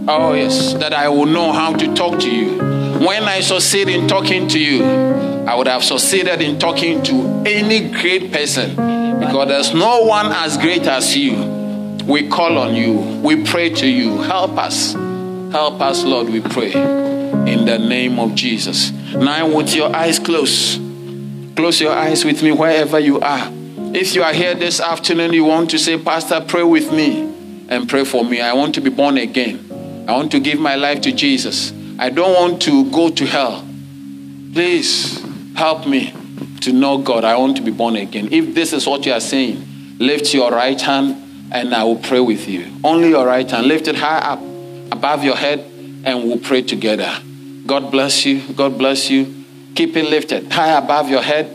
Oh, 0.07 0.33
yes, 0.33 0.73
that 0.73 0.91
I 0.91 1.07
will 1.07 1.27
know 1.27 1.51
how 1.51 1.75
to 1.75 1.93
talk 1.93 2.19
to 2.21 2.31
you. 2.31 2.57
When 3.05 3.25
I 3.25 3.41
succeed 3.41 3.89
in 3.89 4.07
talking 4.07 4.47
to 4.47 4.59
you, 4.59 4.83
I 5.45 5.53
would 5.53 5.67
have 5.67 5.83
succeeded 5.83 6.41
in 6.41 6.57
talking 6.57 7.03
to 7.03 7.43
any 7.45 7.91
great 7.91 8.31
person 8.31 8.71
because 9.19 9.47
there's 9.49 9.73
no 9.75 10.05
one 10.05 10.31
as 10.31 10.57
great 10.57 10.87
as 10.87 11.15
you. 11.15 11.54
We 12.07 12.27
call 12.27 12.59
on 12.59 12.75
you, 12.75 12.93
we 13.23 13.43
pray 13.43 13.69
to 13.69 13.87
you. 13.87 14.21
Help 14.21 14.59
us. 14.59 14.93
Help 14.93 15.81
us, 15.81 16.03
Lord, 16.03 16.29
we 16.29 16.39
pray. 16.39 16.71
In 16.71 17.65
the 17.65 17.79
name 17.79 18.19
of 18.19 18.35
Jesus. 18.35 18.91
Now, 18.91 19.55
with 19.55 19.75
your 19.75 19.95
eyes 19.95 20.19
closed, 20.19 20.79
close 21.55 21.81
your 21.81 21.93
eyes 21.93 22.23
with 22.23 22.43
me 22.43 22.51
wherever 22.51 22.99
you 22.99 23.19
are. 23.21 23.49
If 23.95 24.13
you 24.13 24.21
are 24.21 24.33
here 24.33 24.53
this 24.53 24.79
afternoon, 24.79 25.33
you 25.33 25.45
want 25.45 25.71
to 25.71 25.79
say, 25.79 25.97
Pastor, 25.97 26.45
pray 26.47 26.61
with 26.61 26.91
me 26.91 27.21
and 27.69 27.89
pray 27.89 28.03
for 28.05 28.23
me. 28.23 28.39
I 28.39 28.53
want 28.53 28.75
to 28.75 28.81
be 28.81 28.91
born 28.91 29.17
again. 29.17 30.05
I 30.07 30.11
want 30.11 30.31
to 30.33 30.39
give 30.39 30.59
my 30.59 30.75
life 30.75 31.01
to 31.01 31.11
Jesus. 31.11 31.73
I 31.97 32.11
don't 32.11 32.35
want 32.35 32.61
to 32.63 32.89
go 32.91 33.09
to 33.09 33.25
hell. 33.25 33.67
Please 34.53 35.25
help 35.55 35.87
me 35.87 36.13
to 36.61 36.71
know 36.71 36.99
God. 36.99 37.23
I 37.23 37.35
want 37.37 37.57
to 37.57 37.63
be 37.63 37.71
born 37.71 37.95
again. 37.95 38.31
If 38.31 38.53
this 38.53 38.73
is 38.73 38.85
what 38.85 39.07
you 39.07 39.13
are 39.13 39.19
saying, 39.19 39.97
lift 39.97 40.35
your 40.35 40.51
right 40.51 40.79
hand 40.79 41.24
and 41.51 41.73
I 41.73 41.83
will 41.83 41.97
pray 41.97 42.19
with 42.19 42.47
you. 42.47 42.67
Only 42.83 43.09
your 43.09 43.25
right 43.25 43.49
hand. 43.49 43.67
Lift 43.67 43.87
it 43.87 43.95
high 43.95 44.19
up 44.19 44.39
above 44.91 45.23
your 45.23 45.35
head 45.35 45.59
and 46.03 46.23
we'll 46.23 46.39
pray 46.39 46.61
together. 46.61 47.11
God 47.65 47.91
bless 47.91 48.25
you. 48.25 48.41
God 48.53 48.77
bless 48.77 49.09
you. 49.09 49.43
Keep 49.75 49.97
it 49.97 50.05
lifted 50.05 50.51
high 50.51 50.77
above 50.77 51.09
your 51.09 51.21
head 51.21 51.45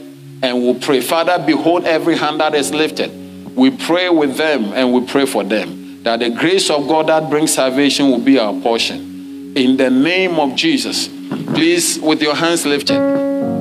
and 0.42 0.62
we'll 0.62 0.78
pray. 0.78 1.00
Father, 1.00 1.42
behold 1.44 1.84
every 1.84 2.16
hand 2.16 2.40
that 2.40 2.54
is 2.54 2.72
lifted. 2.72 3.56
We 3.56 3.70
pray 3.70 4.08
with 4.08 4.36
them 4.36 4.72
and 4.72 4.92
we 4.92 5.06
pray 5.06 5.26
for 5.26 5.44
them 5.44 6.02
that 6.02 6.20
the 6.20 6.30
grace 6.30 6.70
of 6.70 6.88
God 6.88 7.08
that 7.08 7.28
brings 7.28 7.54
salvation 7.54 8.10
will 8.10 8.20
be 8.20 8.38
our 8.38 8.54
portion. 8.60 9.52
In 9.56 9.76
the 9.76 9.90
name 9.90 10.38
of 10.38 10.54
Jesus, 10.54 11.08
please, 11.08 11.98
with 12.00 12.22
your 12.22 12.34
hands 12.34 12.64
lifted. 12.64 12.94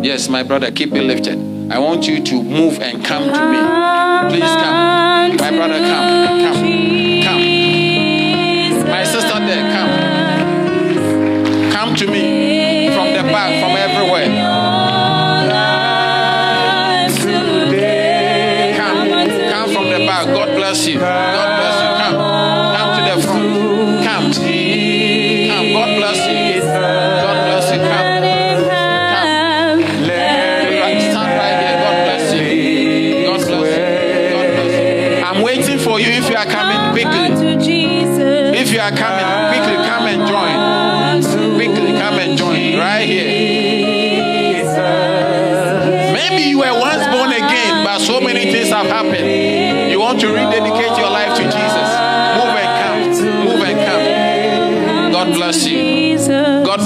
Yes, 0.04 0.30
my 0.30 0.44
brother, 0.44 0.72
keep 0.72 0.94
it 0.94 1.02
lifted. 1.02 1.59
I 1.72 1.78
want 1.78 2.08
you 2.08 2.24
to 2.24 2.44
move 2.44 2.80
and 2.82 3.06
come 3.06 3.26
to 3.26 3.30
me. 3.30 3.60
Please 4.30 4.50
come. 4.50 5.38
My 5.38 5.52
brother, 5.52 5.78
come. 5.78 6.42
Come. 6.42 7.22
Come. 7.24 8.90
My 8.90 9.04
sister 9.04 9.40
there, 9.46 9.72
come. 9.72 9.94
Come 11.72 11.96
to 11.96 12.08
me 12.08 12.90
from 12.90 13.14
the 13.14 13.22
back, 13.32 13.60
from 13.62 13.78
everywhere. 13.78 14.30
Come. 18.76 19.10
Come 19.52 19.70
from 19.72 19.90
the 19.92 20.06
back. 20.08 20.26
God 20.26 20.56
bless 20.56 20.88
you. 20.88 20.98
God 21.00 21.49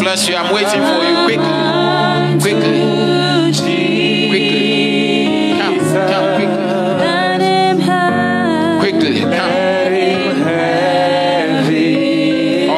bless 0.03 0.27
you. 0.27 0.35
I'm 0.35 0.53
waiting 0.53 0.81
for 0.83 1.01
you 1.07 1.15
quickly. 1.23 1.47
Quickly. 2.41 2.81
Quickly. 4.27 5.55
Come, 5.57 5.79
come 6.11 6.27
quickly. 6.35 6.57
Quickly, 8.81 9.21
come. 9.21 9.51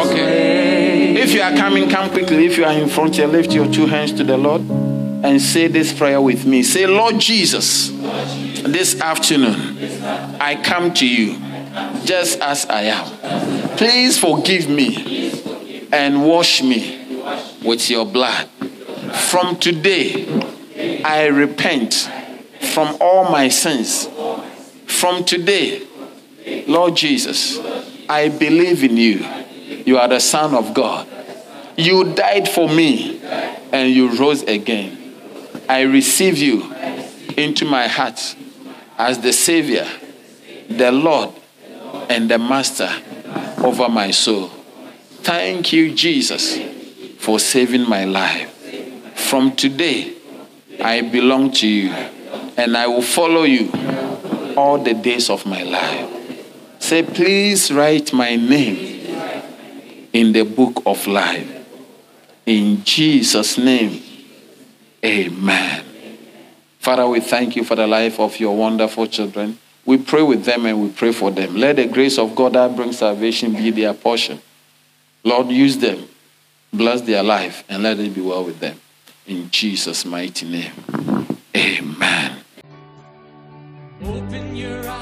Okay. 0.02 1.15
If 1.18 1.34
you 1.34 1.41
are 1.41 1.56
coming, 1.56 1.89
come 1.89 2.11
quickly. 2.11 2.45
If 2.45 2.57
you 2.60 2.65
are 2.65 2.73
in 2.73 2.88
front 2.88 3.15
here, 3.15 3.26
lift 3.26 3.52
your 3.52 3.72
two 3.73 3.88
hands 3.88 4.14
to 4.14 4.23
the 4.23 4.38
Lord 4.38 4.61
and 4.61 5.41
say 5.41 5.68
this 5.68 5.91
prayer 5.93 6.22
with 6.22 6.45
me. 6.45 6.61
Say, 6.61 6.85
Lord 6.85 7.18
Jesus, 7.18 7.89
this 7.89 9.02
afternoon 9.02 9.56
I 10.39 10.61
come 10.64 10.93
to 10.93 11.07
you 11.07 11.39
just 12.06 12.39
as 12.39 12.68
I 12.68 12.84
am. 12.84 13.77
Please 13.77 14.19
forgive 14.19 14.69
me 14.69 15.31
and 15.91 16.23
wash 16.23 16.61
me 16.61 16.94
with 17.65 17.89
your 17.89 18.05
blood. 18.05 18.47
From 19.29 19.57
today, 19.57 21.01
I 21.03 21.27
repent 21.27 22.09
from 22.73 22.97
all 23.01 23.29
my 23.29 23.49
sins. 23.49 24.07
From 24.85 25.23
today, 25.23 25.85
Lord 26.67 26.95
Jesus, 26.95 27.59
I 28.07 28.29
believe 28.29 28.83
in 28.83 28.97
you. 28.97 29.25
You 29.85 29.97
are 29.97 30.07
the 30.07 30.19
Son 30.19 30.53
of 30.53 30.73
God. 30.73 31.07
You 31.77 32.13
died 32.13 32.47
for 32.47 32.69
me 32.69 33.21
and 33.71 33.89
you 33.89 34.15
rose 34.15 34.43
again. 34.43 35.15
I 35.67 35.81
receive 35.81 36.37
you 36.37 36.73
into 37.35 37.65
my 37.65 37.87
heart 37.87 38.35
as 38.97 39.19
the 39.19 39.33
Savior, 39.33 39.87
the 40.69 40.91
Lord, 40.91 41.31
and 42.09 42.29
the 42.29 42.37
Master 42.37 42.89
over 43.57 43.89
my 43.89 44.11
soul. 44.11 44.47
Thank 45.21 45.73
you, 45.73 45.93
Jesus, 45.93 46.57
for 47.26 47.39
saving 47.39 47.89
my 47.89 48.06
life. 48.06 48.52
From 49.15 49.56
today, 49.56 50.14
I 50.80 51.02
belong 51.02 51.49
to 51.53 51.68
you 51.68 51.89
and 52.56 52.77
I 52.77 52.85
will 52.85 53.02
follow 53.02 53.41
you 53.41 53.72
all 54.56 54.77
the 54.77 54.93
days 54.93 55.31
of 55.31 55.43
my 55.47 55.64
life. 55.64 56.11
Say, 56.77 57.02
please 57.02 57.72
write 57.72 58.14
my 58.14 58.35
name 58.35 59.07
in 60.14 60.34
the 60.34 60.43
book 60.43 60.84
of 60.85 61.07
life. 61.07 61.52
In 62.45 62.84
Jesus' 62.84 63.57
name, 63.57 64.03
amen. 65.03 65.84
Father, 66.77 67.07
we 67.07 67.22
thank 67.22 67.56
you 67.56 67.64
for 67.64 67.76
the 67.76 67.88
life 67.88 68.19
of 68.19 68.39
your 68.39 68.56
wonderful 68.56 69.07
children. 69.07 69.57
We 69.84 69.97
pray 69.97 70.22
with 70.22 70.45
them 70.45 70.68
and 70.68 70.80
we 70.80 70.89
pray 70.89 71.11
for 71.11 71.31
them. 71.31 71.56
Let 71.56 71.77
the 71.77 71.88
grace 71.88 72.19
of 72.19 72.35
God 72.35 72.53
that 72.53 72.76
brings 72.76 72.99
salvation 72.99 73.53
be 73.53 73.72
their 73.72 73.95
portion. 73.95 74.39
Lord, 75.23 75.47
use 75.47 75.80
them, 75.80 76.07
bless 76.77 77.02
their 77.02 77.23
life, 77.23 77.64
and 77.69 77.84
let 77.84 77.99
it 77.99 78.14
be 78.14 78.22
well 78.22 78.43
with 78.43 78.60
them. 78.60 78.80
In 79.27 79.49
Jesus' 79.49 80.06
mighty 80.06 80.47
name, 80.47 80.72
amen. 81.56 82.38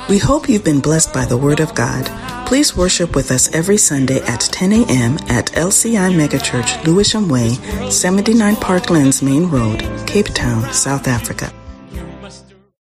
We 0.10 0.18
hope 0.20 0.48
you've 0.48 0.64
been 0.64 0.80
blessed 0.80 1.14
by 1.14 1.26
the 1.26 1.38
Word 1.38 1.60
of 1.60 1.74
God. 1.74 2.06
Please 2.48 2.78
worship 2.78 3.16
with 3.16 3.32
us 3.32 3.54
every 3.56 3.78
Sunday 3.78 4.22
at 4.22 4.42
10 4.42 4.72
a.m. 4.74 5.18
at 5.28 5.48
LCI 5.54 6.14
Megachurch, 6.14 6.86
Lewisham 6.86 7.28
Way, 7.30 7.56
79 7.90 8.56
Parklands 8.58 9.24
Main 9.24 9.50
Road, 9.50 9.80
Cape 10.06 10.28
Town, 10.28 10.72
South 10.72 11.08
Africa. 11.08 11.52